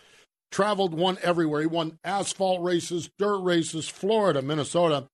Traveled, 0.55 0.95
won 0.95 1.19
everywhere. 1.21 1.63
He 1.63 1.67
won 1.67 1.99
asphalt 2.05 2.63
races, 2.63 3.11
dirt 3.19 3.39
races, 3.39 3.89
Florida, 3.89 4.41
Minnesota. 4.41 5.09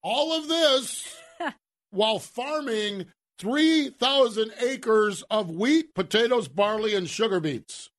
All 0.00 0.32
of 0.32 0.46
this 0.46 1.12
while 1.90 2.20
farming 2.20 3.06
3,000 3.40 4.52
acres 4.60 5.24
of 5.28 5.50
wheat, 5.50 5.92
potatoes, 5.92 6.46
barley, 6.46 6.94
and 6.94 7.08
sugar 7.08 7.40
beets. 7.40 7.90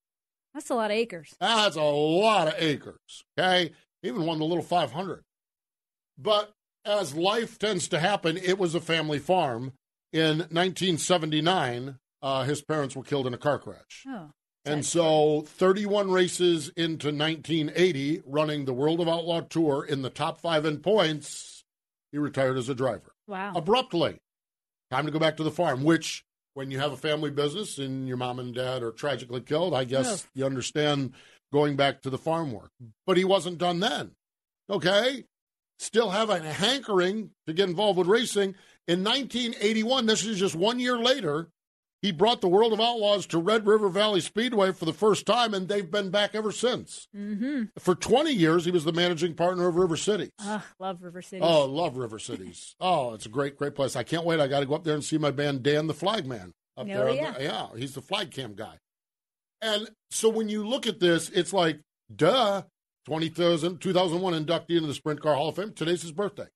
That's 0.54 0.70
a 0.70 0.76
lot 0.76 0.92
of 0.92 0.96
acres. 0.96 1.36
That's 1.42 1.76
a 1.76 1.82
lot 1.82 2.48
of 2.48 2.54
acres. 2.58 3.26
Okay. 3.38 3.74
Even 4.02 4.26
won 4.26 4.40
the 4.40 4.46
little 4.46 4.64
500. 4.64 5.24
But 6.18 6.54
as 6.86 7.14
life 7.14 7.60
tends 7.60 7.90
to 7.90 8.00
happen, 8.00 8.38
it 8.38 8.58
was 8.58 8.76
a 8.76 8.80
family 8.80 9.20
farm. 9.20 9.74
In 10.14 10.38
1979, 10.38 11.98
uh, 12.22 12.44
his 12.46 12.62
parents 12.62 12.96
were 12.96 13.04
killed 13.04 13.28
in 13.28 13.34
a 13.34 13.38
car 13.38 13.60
crash. 13.60 14.06
Oh. 14.08 14.30
And 14.64 14.86
so 14.86 15.42
31 15.48 16.12
races 16.12 16.70
into 16.76 17.08
1980, 17.08 18.22
running 18.26 18.66
the 18.66 18.74
World 18.74 19.00
of 19.00 19.10
Outlaw 19.10 19.42
Tour 19.42 19.84
in 19.84 20.04
the 20.04 20.10
top 20.10 20.40
five 20.40 20.66
in 20.66 20.80
points, 20.80 21.64
he 22.12 22.20
retired 22.20 22.58
as 22.58 22.70
a 22.70 22.76
driver. 22.76 23.14
Wow. 23.28 23.54
Abruptly. 23.56 24.20
Time 24.92 25.06
to 25.06 25.12
go 25.12 25.20
back 25.20 25.38
to 25.38 25.44
the 25.44 25.52
farm, 25.52 25.84
which, 25.84 26.24
when 26.54 26.70
you 26.70 26.80
have 26.80 26.92
a 26.92 26.98
family 26.98 27.32
business 27.32 27.78
and 27.78 28.08
your 28.08 28.18
mom 28.18 28.40
and 28.40 28.54
dad 28.54 28.84
are 28.84 28.92
tragically 28.92 29.42
killed, 29.42 29.74
I 29.74 29.86
guess 29.86 30.28
you 30.36 30.46
understand 30.46 31.14
going 31.52 31.76
back 31.76 32.02
to 32.02 32.10
the 32.10 32.18
farm 32.18 32.52
work. 32.52 32.72
But 33.08 33.18
he 33.18 33.24
wasn't 33.24 33.58
done 33.58 33.80
then. 33.80 34.12
Okay? 34.70 35.24
Still 35.80 36.12
having 36.12 36.46
a 36.46 36.54
hankering 36.54 37.32
to 37.48 37.54
get 37.54 37.70
involved 37.70 37.98
with 37.98 38.08
racing. 38.08 38.56
In 38.88 39.04
1981, 39.04 40.06
this 40.06 40.26
is 40.26 40.38
just 40.38 40.56
one 40.56 40.80
year 40.80 40.98
later, 40.98 41.50
he 42.02 42.12
brought 42.12 42.42
the 42.42 42.48
World 42.48 42.74
of 42.74 42.80
Outlaws 42.80 43.26
to 43.28 43.38
Red 43.38 43.68
River 43.68 43.88
Valley 43.90 44.22
Speedway 44.22 44.72
for 44.72 44.86
the 44.86 44.94
first 44.94 45.26
time, 45.26 45.54
and 45.54 45.68
they've 45.68 45.90
been 45.90 46.10
back 46.10 46.34
ever 46.34 46.52
since. 46.52 47.08
Mm-hmm. 47.16 47.64
For 47.80 47.94
20 47.96 48.32
years, 48.32 48.66
he 48.66 48.72
was 48.72 48.84
the 48.86 48.92
managing 48.92 49.36
partner 49.36 49.68
of 49.68 49.76
River 49.76 49.96
City. 49.98 50.30
Ah, 50.40 50.66
love 50.80 51.04
River 51.04 51.22
City. 51.22 51.42
Oh, 51.42 51.66
love 51.66 51.98
River 51.98 52.20
Cities. 52.20 52.76
Oh, 52.82 53.14
it's 53.14 53.26
a 53.26 53.30
great, 53.30 53.58
great 53.58 53.76
place. 53.76 53.96
I 53.96 54.04
can't 54.04 54.26
wait. 54.26 54.40
I 54.40 54.48
got 54.48 54.62
to 54.62 54.66
go 54.66 54.74
up 54.76 54.84
there 54.84 54.96
and 54.96 55.04
see 55.04 55.18
my 55.18 55.32
band, 55.32 55.62
Dan 55.64 55.88
the 55.88 55.94
Flagman. 55.94 56.52
Up 56.78 56.86
Oh, 56.86 56.86
there. 56.86 57.10
yeah. 57.12 57.32
the- 57.32 57.44
yeah, 57.44 57.68
he's 57.78 57.94
the 57.94 58.02
flag 58.02 58.32
cam 58.32 58.54
guy. 58.56 58.78
And 59.62 59.90
so 60.10 60.28
when 60.30 60.50
you 60.50 60.68
look 60.68 60.88
at 60.88 61.00
this, 61.00 61.30
it's 61.30 61.54
like, 61.54 61.80
duh, 62.16 62.64
20,000 63.06 63.80
2001 63.80 64.34
inductee 64.46 64.72
into 64.78 64.88
the 64.88 64.94
Sprint 64.94 65.22
Car 65.22 65.36
Hall 65.36 65.50
of 65.50 65.56
Fame. 65.58 65.74
Today's 65.74 66.02
his 66.02 66.12
birthday. 66.12 66.48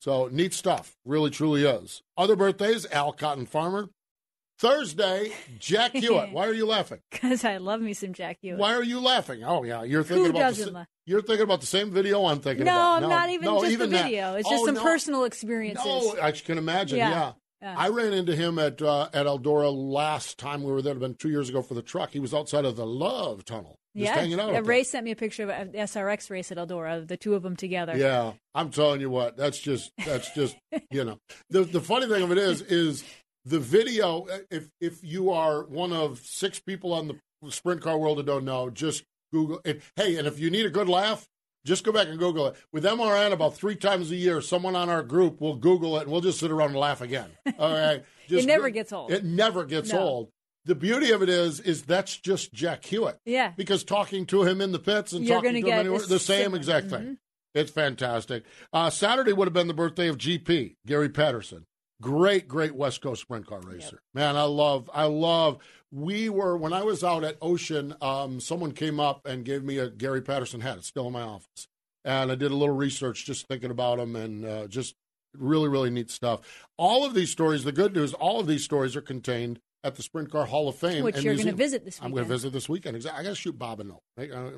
So 0.00 0.28
neat 0.30 0.52
stuff. 0.52 0.96
Really, 1.06 1.30
truly 1.30 1.64
is. 1.64 2.02
Other 2.16 2.36
birthdays, 2.36 2.86
Al 2.92 3.12
Cotton 3.12 3.46
Farmer. 3.46 3.88
Thursday, 4.58 5.32
Jack 5.58 5.92
Hewitt. 5.92 6.30
Why 6.32 6.46
are 6.46 6.52
you 6.52 6.66
laughing? 6.66 7.00
Because 7.10 7.44
I 7.44 7.56
love 7.56 7.80
me 7.80 7.94
some 7.94 8.12
Jack 8.12 8.38
Hewitt. 8.42 8.58
Why 8.58 8.74
are 8.74 8.82
you 8.84 9.00
laughing? 9.00 9.42
Oh 9.44 9.64
yeah, 9.64 9.82
you're 9.82 10.04
thinking 10.04 10.26
Who 10.26 10.30
about 10.38 10.54
the, 10.54 10.70
laugh? 10.70 10.86
you're 11.06 11.22
thinking 11.22 11.42
about 11.44 11.60
the 11.60 11.66
same 11.66 11.90
video 11.90 12.24
I'm 12.26 12.40
thinking 12.40 12.62
about. 12.62 13.00
no, 13.00 13.06
about. 13.08 13.14
I'm 13.16 13.20
not 13.20 13.30
even 13.30 13.44
no, 13.46 13.60
just 13.60 13.72
even 13.72 13.90
the 13.90 13.96
that. 13.96 14.04
video. 14.04 14.34
It's 14.34 14.46
Oh, 14.48 14.52
just 14.52 14.64
some 14.66 14.74
no. 14.76 14.82
personal 14.82 15.24
experiences. 15.24 15.84
No, 15.84 16.16
I 16.20 16.30
can 16.32 16.58
imagine. 16.58 16.98
Yeah. 16.98 17.10
Yeah. 17.10 17.32
Yeah. 17.62 17.74
I 17.78 17.88
ran 17.90 18.12
into 18.12 18.34
him 18.34 18.58
at 18.58 18.82
uh, 18.82 19.08
at 19.12 19.26
Eldora 19.26 19.72
last 19.72 20.36
time 20.36 20.64
we 20.64 20.72
were 20.72 20.82
there. 20.82 20.90
It 20.92 20.94
had 20.96 21.00
been 21.00 21.14
two 21.14 21.30
years 21.30 21.48
ago 21.48 21.62
for 21.62 21.74
the 21.74 21.82
truck. 21.82 22.10
He 22.10 22.18
was 22.18 22.34
outside 22.34 22.64
of 22.64 22.74
the 22.74 22.84
Love 22.84 23.44
Tunnel, 23.44 23.76
just 23.96 24.06
yeah, 24.08 24.14
hanging 24.16 24.40
out. 24.40 24.48
yeah, 24.48 24.52
there. 24.54 24.62
Ray 24.64 24.82
sent 24.82 25.04
me 25.04 25.12
a 25.12 25.16
picture 25.16 25.44
of 25.44 25.50
an 25.50 25.70
SRX 25.72 26.28
race 26.28 26.50
at 26.50 26.58
Eldora, 26.58 27.06
the 27.06 27.16
two 27.16 27.36
of 27.36 27.44
them 27.44 27.54
together. 27.54 27.96
Yeah, 27.96 28.32
I'm 28.52 28.70
telling 28.70 29.00
you 29.00 29.10
what. 29.10 29.36
That's 29.36 29.60
just 29.60 29.92
that's 30.04 30.34
just 30.34 30.56
you 30.90 31.04
know. 31.04 31.18
The 31.50 31.62
the 31.62 31.80
funny 31.80 32.08
thing 32.08 32.24
of 32.24 32.32
it 32.32 32.38
is 32.38 32.62
is 32.62 33.04
the 33.44 33.58
video. 33.58 34.26
If 34.50 34.68
if 34.80 35.02
you 35.02 35.30
are 35.30 35.64
one 35.64 35.92
of 35.92 36.18
six 36.20 36.58
people 36.60 36.92
on 36.92 37.08
the 37.08 37.50
sprint 37.50 37.80
car 37.82 37.98
world 37.98 38.18
that 38.18 38.26
don't 38.26 38.44
know, 38.44 38.70
just 38.70 39.04
Google. 39.32 39.60
it. 39.64 39.82
hey, 39.96 40.16
and 40.16 40.26
if 40.28 40.38
you 40.38 40.50
need 40.50 40.66
a 40.66 40.70
good 40.70 40.88
laugh. 40.88 41.26
Just 41.64 41.84
go 41.84 41.92
back 41.92 42.08
and 42.08 42.18
Google 42.18 42.48
it. 42.48 42.56
With 42.72 42.82
MRN, 42.82 43.30
about 43.30 43.54
three 43.54 43.76
times 43.76 44.10
a 44.10 44.16
year, 44.16 44.40
someone 44.40 44.74
on 44.74 44.88
our 44.88 45.04
group 45.04 45.40
will 45.40 45.54
Google 45.54 45.96
it, 45.98 46.02
and 46.02 46.10
we'll 46.10 46.20
just 46.20 46.40
sit 46.40 46.50
around 46.50 46.70
and 46.70 46.76
laugh 46.80 47.00
again. 47.00 47.30
All 47.56 47.70
right, 47.70 48.02
Just 48.28 48.48
never 48.48 48.68
go- 48.68 48.74
gets 48.74 48.92
old. 48.92 49.12
It 49.12 49.22
never 49.24 49.64
gets 49.64 49.92
No. 49.92 50.00
old. 50.00 50.28
The 50.64 50.74
beauty 50.74 51.12
of 51.12 51.22
it 51.22 51.28
is, 51.28 51.60
is 51.60 51.82
that's 51.82 52.16
just 52.16 52.52
Jack 52.52 52.84
Hewitt. 52.84 53.16
Yeah. 53.24 53.52
Because 53.56 53.84
talking 53.84 54.26
to 54.26 54.42
him 54.42 54.60
in 54.60 54.72
the 54.72 54.80
pits 54.80 55.12
and 55.12 55.24
You're 55.24 55.36
talking 55.36 55.62
gonna 55.62 55.72
him 55.72 55.78
anywhere, 55.86 56.00
the 56.00 56.18
same 56.18 56.56
exact 56.56 56.90
thing. 56.90 57.00
Mhm. 57.00 57.16
It's 57.54 57.70
fantastic. 57.70 58.42
Uh, 58.72 58.90
Saturday 58.90 59.32
would 59.32 59.46
have 59.46 59.54
been 59.54 59.68
the 59.68 59.72
birthday 59.74 60.08
of 60.08 60.18
GP 60.18 60.74
Gary 60.84 61.10
Patterson. 61.10 61.64
Great, 62.02 62.48
great 62.48 62.74
West 62.74 63.00
Coast 63.00 63.22
sprint 63.22 63.46
car 63.46 63.60
racer. 63.60 64.02
Man, 64.12 64.36
I 64.36 64.42
love, 64.42 64.90
I 64.92 65.04
love. 65.04 65.58
We 65.90 66.28
were 66.28 66.56
when 66.56 66.72
I 66.72 66.82
was 66.82 67.04
out 67.04 67.22
at 67.22 67.38
Ocean. 67.40 67.94
Um, 68.02 68.40
someone 68.40 68.72
came 68.72 68.98
up 68.98 69.24
and 69.24 69.44
gave 69.44 69.62
me 69.62 69.78
a 69.78 69.88
Gary 69.88 70.20
Patterson 70.20 70.60
hat. 70.60 70.78
It's 70.78 70.88
still 70.88 71.06
in 71.06 71.12
my 71.12 71.22
office. 71.22 71.68
and 72.04 72.32
I 72.32 72.34
did 72.34 72.50
a 72.50 72.56
little 72.56 72.74
research 72.74 73.24
just 73.24 73.46
thinking 73.46 73.70
about 73.70 73.98
them, 73.98 74.16
and 74.16 74.44
uh, 74.44 74.66
just 74.66 74.96
really, 75.34 75.68
really 75.68 75.90
neat 75.90 76.10
stuff. 76.10 76.40
All 76.76 77.06
of 77.06 77.14
these 77.14 77.30
stories, 77.30 77.62
the 77.64 77.72
good 77.72 77.94
news, 77.94 78.12
all 78.14 78.40
of 78.40 78.46
these 78.46 78.64
stories 78.64 78.96
are 78.96 79.00
contained 79.02 79.60
at 79.84 79.94
the 79.96 80.02
Sprint 80.02 80.30
Car 80.30 80.46
Hall 80.46 80.68
of 80.68 80.76
Fame. 80.76 81.02
Which 81.04 81.16
and 81.16 81.24
you're 81.24 81.34
going 81.34 81.46
to 81.48 81.52
visit 81.54 81.84
this 81.84 81.96
weekend. 81.98 82.06
I'm 82.06 82.14
going 82.14 82.24
to 82.24 82.28
visit 82.34 82.52
this 82.52 82.68
weekend. 82.68 82.96
Exactly. 82.96 83.20
I 83.20 83.22
got 83.24 83.28
to 83.30 83.34
shoot 83.34 83.58
Bob 83.58 83.80
a 83.80 83.84
note. 83.84 84.00
Make, 84.16 84.32
uh, 84.32 84.50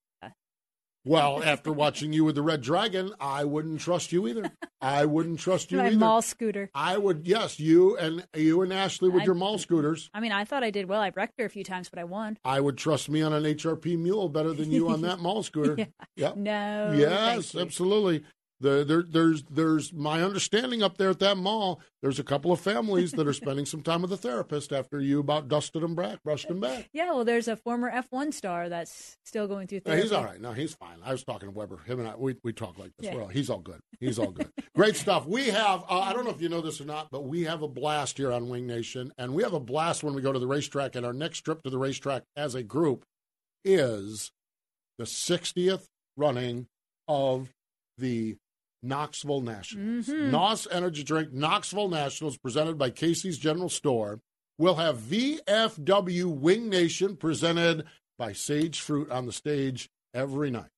Well, 1.03 1.41
after 1.43 1.71
watching 1.71 2.13
you 2.13 2.23
with 2.23 2.35
the 2.35 2.43
Red 2.43 2.61
Dragon, 2.61 3.11
I 3.19 3.43
wouldn't 3.43 3.79
trust 3.81 4.11
you 4.11 4.27
either. 4.27 4.51
I 4.81 5.05
wouldn't 5.05 5.39
trust 5.39 5.71
you 5.71 5.79
My 5.79 5.87
either. 5.87 5.95
mall 5.97 6.21
scooter. 6.21 6.69
I 6.75 6.95
would, 6.97 7.25
yes, 7.27 7.59
you 7.59 7.97
and 7.97 8.25
you 8.35 8.61
and 8.61 8.71
Ashley 8.71 9.09
with 9.09 9.23
I- 9.23 9.25
your 9.25 9.33
mall 9.33 9.57
scooters. 9.57 10.09
I 10.13 10.19
mean, 10.19 10.31
I 10.31 10.45
thought 10.45 10.63
I 10.63 10.69
did 10.69 10.87
well. 10.87 11.01
I 11.01 11.11
wrecked 11.15 11.39
her 11.39 11.45
a 11.45 11.49
few 11.49 11.63
times, 11.63 11.89
but 11.89 11.97
I 11.97 12.03
won. 12.03 12.37
I 12.45 12.59
would 12.61 12.77
trust 12.77 13.09
me 13.09 13.21
on 13.23 13.33
an 13.33 13.43
HRP 13.43 13.97
mule 13.97 14.29
better 14.29 14.53
than 14.53 14.71
you 14.71 14.89
on 14.89 15.01
that 15.01 15.19
mall 15.19 15.41
scooter. 15.51 15.75
Yeah. 15.77 15.85
Yep. 16.17 16.35
No. 16.37 16.93
Yes, 16.95 17.55
absolutely. 17.55 18.23
The, 18.61 18.85
there, 18.85 19.03
there's, 19.03 19.43
there's 19.49 19.91
my 19.91 20.21
understanding 20.21 20.83
up 20.83 20.97
there 20.97 21.09
at 21.09 21.19
that 21.19 21.35
mall. 21.35 21.81
There's 22.01 22.19
a 22.19 22.23
couple 22.23 22.51
of 22.51 22.59
families 22.59 23.11
that 23.13 23.27
are 23.27 23.33
spending 23.41 23.65
some 23.65 23.81
time 23.81 24.03
with 24.03 24.13
a 24.13 24.17
therapist 24.17 24.71
after 24.71 25.01
you 25.01 25.19
about 25.19 25.47
dusted 25.47 25.81
them 25.81 25.95
back, 25.95 26.21
brushed 26.23 26.47
them 26.47 26.59
back. 26.59 26.87
Yeah, 26.93 27.11
well, 27.11 27.25
there's 27.25 27.47
a 27.47 27.55
former 27.55 27.91
F1 27.91 28.33
star 28.33 28.69
that's 28.69 29.17
still 29.25 29.47
going 29.47 29.65
through 29.67 29.81
No, 29.85 29.95
he's 29.95 30.11
all 30.11 30.23
right. 30.23 30.39
No, 30.39 30.53
he's 30.53 30.75
fine. 30.75 30.97
I 31.03 31.11
was 31.11 31.23
talking 31.23 31.49
to 31.49 31.51
Weber. 31.51 31.79
Him 31.85 31.99
and 31.99 32.07
I, 32.07 32.15
we, 32.15 32.35
we 32.43 32.53
talk 32.53 32.77
like 32.77 32.91
this. 32.99 33.11
Yeah. 33.11 33.19
All, 33.19 33.27
he's 33.27 33.49
all 33.49 33.59
good. 33.59 33.79
He's 33.99 34.19
all 34.19 34.31
good. 34.31 34.51
Great 34.75 34.95
stuff. 34.95 35.25
We 35.25 35.47
have, 35.47 35.83
uh, 35.89 35.99
I 35.99 36.13
don't 36.13 36.23
know 36.23 36.31
if 36.31 36.41
you 36.41 36.49
know 36.49 36.61
this 36.61 36.79
or 36.79 36.85
not, 36.85 37.09
but 37.11 37.23
we 37.25 37.43
have 37.45 37.63
a 37.63 37.67
blast 37.67 38.17
here 38.17 38.31
on 38.31 38.47
Wing 38.47 38.67
Nation. 38.67 39.11
And 39.17 39.33
we 39.33 39.41
have 39.41 39.53
a 39.53 39.59
blast 39.59 40.03
when 40.03 40.13
we 40.13 40.21
go 40.21 40.31
to 40.31 40.39
the 40.39 40.47
racetrack. 40.47 40.95
And 40.95 41.05
our 41.05 41.13
next 41.13 41.41
trip 41.41 41.63
to 41.63 41.71
the 41.71 41.79
racetrack 41.79 42.23
as 42.35 42.53
a 42.53 42.61
group 42.61 43.05
is 43.65 44.31
the 44.97 45.05
60th 45.05 45.85
running 46.15 46.67
of 47.07 47.49
the 47.97 48.37
Knoxville 48.83 49.41
Nationals. 49.41 50.07
Mhm. 50.07 50.31
NOS 50.31 50.67
Energy 50.71 51.03
Drink 51.03 51.31
Knoxville 51.33 51.89
Nationals 51.89 52.37
presented 52.37 52.77
by 52.77 52.89
Casey's 52.89 53.37
General 53.37 53.69
Store. 53.69 54.19
We'll 54.57 54.75
have 54.75 54.97
VFW 54.99 56.27
Wing 56.29 56.69
Nation 56.69 57.15
presented 57.15 57.85
by 58.17 58.33
Sage 58.33 58.79
Fruit 58.79 59.09
on 59.09 59.25
the 59.25 59.31
stage 59.33 59.89
every 60.13 60.51
night. 60.51 60.69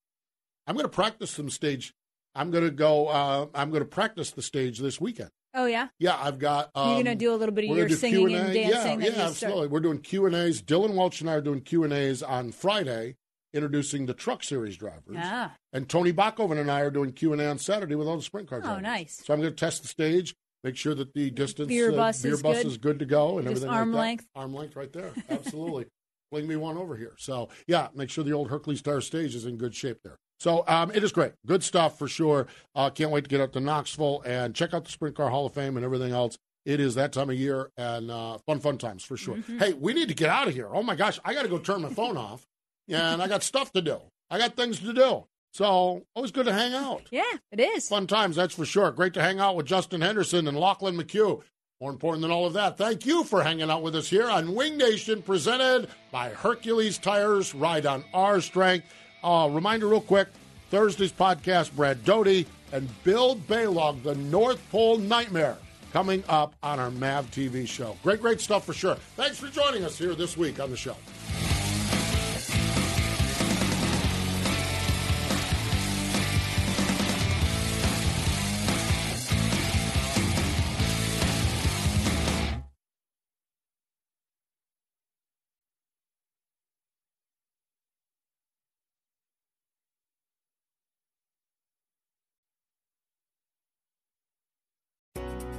I'm 0.67 0.75
going 0.75 0.85
to 0.85 0.89
practice 0.89 1.31
some 1.31 1.49
stage. 1.49 1.93
I'm 2.35 2.51
going 2.51 2.63
to 2.63 2.71
go. 2.71 3.07
Uh, 3.07 3.47
I'm 3.53 3.69
going 3.69 3.83
to 3.83 3.89
practice 3.89 4.31
the 4.31 4.41
stage 4.41 4.79
this 4.79 4.99
weekend. 5.01 5.29
Oh, 5.55 5.65
yeah? 5.65 5.89
Yeah, 5.99 6.17
I've 6.19 6.39
got. 6.39 6.71
Um, 6.73 6.95
You're 6.95 7.03
gonna 7.03 7.15
do 7.15 7.31
a 7.31 7.35
little 7.37 7.53
bit 7.53 7.69
of 7.69 7.77
your 7.77 7.87
singing 7.89 8.33
and 8.33 8.51
Q&A. 8.53 8.69
dancing, 8.71 8.71
Yeah, 8.73 8.87
yeah, 8.87 9.05
you 9.05 9.11
start- 9.11 9.27
absolutely. 9.29 9.67
We're 9.67 9.81
doing 9.81 9.99
Q 9.99 10.25
and 10.25 10.33
A's. 10.35 10.63
Dylan 10.63 10.95
Welch 10.95 11.21
and 11.21 11.29
I 11.29 11.33
are 11.35 11.41
doing 11.41 11.61
Q 11.61 11.83
and 11.83 11.93
A's 11.93 12.23
on 12.23 12.51
Friday, 12.51 13.17
introducing 13.53 14.05
the 14.05 14.13
Truck 14.13 14.43
Series 14.43 14.77
drivers. 14.77 15.15
Ah. 15.17 15.53
And 15.71 15.87
Tony 15.87 16.11
Bakoven 16.13 16.59
and 16.59 16.69
I 16.71 16.81
are 16.81 16.91
doing 16.91 17.11
Q 17.11 17.33
and 17.33 17.41
A 17.41 17.47
on 17.47 17.57
Saturday 17.59 17.95
with 17.95 18.07
all 18.07 18.17
the 18.17 18.23
sprint 18.23 18.49
car 18.49 18.59
drivers. 18.61 18.77
Oh, 18.79 18.81
nice. 18.81 19.21
So 19.23 19.33
I'm 19.33 19.39
going 19.41 19.51
to 19.51 19.55
test 19.55 19.81
the 19.81 19.87
stage, 19.87 20.35
make 20.63 20.75
sure 20.75 20.95
that 20.95 21.13
the 21.13 21.29
distance 21.29 21.67
Beer 21.67 21.91
uh, 21.91 21.95
bus 21.95 22.21
beer 22.21 22.33
is 22.33 22.41
bus 22.41 22.57
good. 22.57 22.65
is 22.67 22.77
good 22.77 22.99
to 22.99 23.05
go, 23.05 23.37
and 23.37 23.47
Just 23.47 23.57
everything 23.63 23.69
arm 23.77 23.91
like 23.91 23.95
that. 23.95 23.99
length. 23.99 24.27
Arm 24.35 24.53
length, 24.53 24.75
right 24.75 24.91
there. 24.93 25.11
Absolutely. 25.29 25.85
Fling 26.31 26.47
me 26.47 26.55
one 26.55 26.77
over 26.77 26.95
here. 26.95 27.13
So 27.19 27.49
yeah, 27.67 27.89
make 27.93 28.09
sure 28.09 28.23
the 28.23 28.33
old 28.33 28.49
Hercules 28.49 28.79
Star 28.79 29.01
stage 29.01 29.35
is 29.35 29.45
in 29.45 29.57
good 29.57 29.75
shape 29.75 29.99
there. 30.03 30.17
So 30.39 30.63
um, 30.67 30.91
it 30.91 31.03
is 31.03 31.11
great, 31.11 31.33
good 31.45 31.63
stuff 31.63 31.97
for 31.99 32.07
sure. 32.07 32.47
Uh, 32.75 32.89
can't 32.89 33.11
wait 33.11 33.23
to 33.23 33.29
get 33.29 33.39
up 33.39 33.53
to 33.53 33.59
Knoxville 33.59 34.23
and 34.25 34.53
check 34.55 34.73
out 34.73 34.83
the 34.83 34.91
Sprint 34.91 35.15
Car 35.15 35.29
Hall 35.29 35.45
of 35.45 35.53
Fame 35.53 35.77
and 35.77 35.85
everything 35.85 36.11
else. 36.11 36.37
It 36.65 36.79
is 36.79 36.95
that 36.95 37.13
time 37.13 37.29
of 37.29 37.35
year 37.37 37.69
and 37.77 38.09
uh, 38.09 38.39
fun, 38.47 38.59
fun 38.59 38.77
times 38.77 39.03
for 39.03 39.15
sure. 39.15 39.35
Mm-hmm. 39.35 39.59
Hey, 39.59 39.73
we 39.73 39.93
need 39.93 40.07
to 40.07 40.13
get 40.15 40.29
out 40.29 40.47
of 40.47 40.53
here. 40.53 40.67
Oh 40.73 40.81
my 40.81 40.95
gosh, 40.95 41.19
I 41.23 41.33
got 41.33 41.43
to 41.43 41.49
go 41.49 41.59
turn 41.59 41.81
my 41.81 41.89
phone 41.89 42.17
off, 42.17 42.45
and 42.89 43.21
I 43.21 43.27
got 43.27 43.43
stuff 43.43 43.71
to 43.73 43.81
do. 43.81 43.99
I 44.29 44.37
got 44.37 44.55
things 44.55 44.79
to 44.79 44.93
do. 44.93 45.25
So 45.53 46.03
always 46.15 46.31
good 46.31 46.47
to 46.47 46.53
hang 46.53 46.73
out. 46.73 47.03
Yeah, 47.11 47.21
it 47.51 47.59
is. 47.59 47.87
Fun 47.87 48.07
times, 48.07 48.35
that's 48.35 48.55
for 48.55 48.65
sure. 48.65 48.91
Great 48.91 49.13
to 49.13 49.21
hang 49.21 49.39
out 49.39 49.55
with 49.55 49.67
Justin 49.67 50.01
Henderson 50.01 50.47
and 50.47 50.57
Lachlan 50.57 50.97
McHugh. 50.97 51.43
More 51.79 51.91
important 51.91 52.21
than 52.21 52.31
all 52.31 52.45
of 52.45 52.53
that, 52.53 52.77
thank 52.77 53.05
you 53.05 53.23
for 53.23 53.43
hanging 53.43 53.69
out 53.69 53.83
with 53.83 53.95
us 53.95 54.09
here 54.09 54.29
on 54.29 54.55
Wing 54.55 54.77
Nation, 54.77 55.21
presented 55.21 55.89
by 56.11 56.29
Hercules 56.29 56.97
Tires. 56.97 57.53
Ride 57.53 57.85
on 57.85 58.03
our 58.13 58.41
strength. 58.41 58.87
Uh, 59.21 59.49
reminder, 59.51 59.87
real 59.87 60.01
quick 60.01 60.29
Thursday's 60.71 61.11
podcast, 61.11 61.75
Brad 61.75 62.03
Doty 62.03 62.47
and 62.71 62.89
Bill 63.03 63.35
Balog, 63.35 64.01
the 64.01 64.15
North 64.15 64.59
Pole 64.71 64.97
Nightmare, 64.97 65.57
coming 65.91 66.23
up 66.27 66.55
on 66.63 66.79
our 66.79 66.89
MAV 66.89 67.29
TV 67.29 67.67
show. 67.67 67.95
Great, 68.01 68.21
great 68.21 68.41
stuff 68.41 68.65
for 68.65 68.73
sure. 68.73 68.95
Thanks 69.15 69.37
for 69.37 69.47
joining 69.49 69.83
us 69.83 69.97
here 69.97 70.15
this 70.15 70.35
week 70.35 70.59
on 70.59 70.71
the 70.71 70.77
show. 70.77 70.95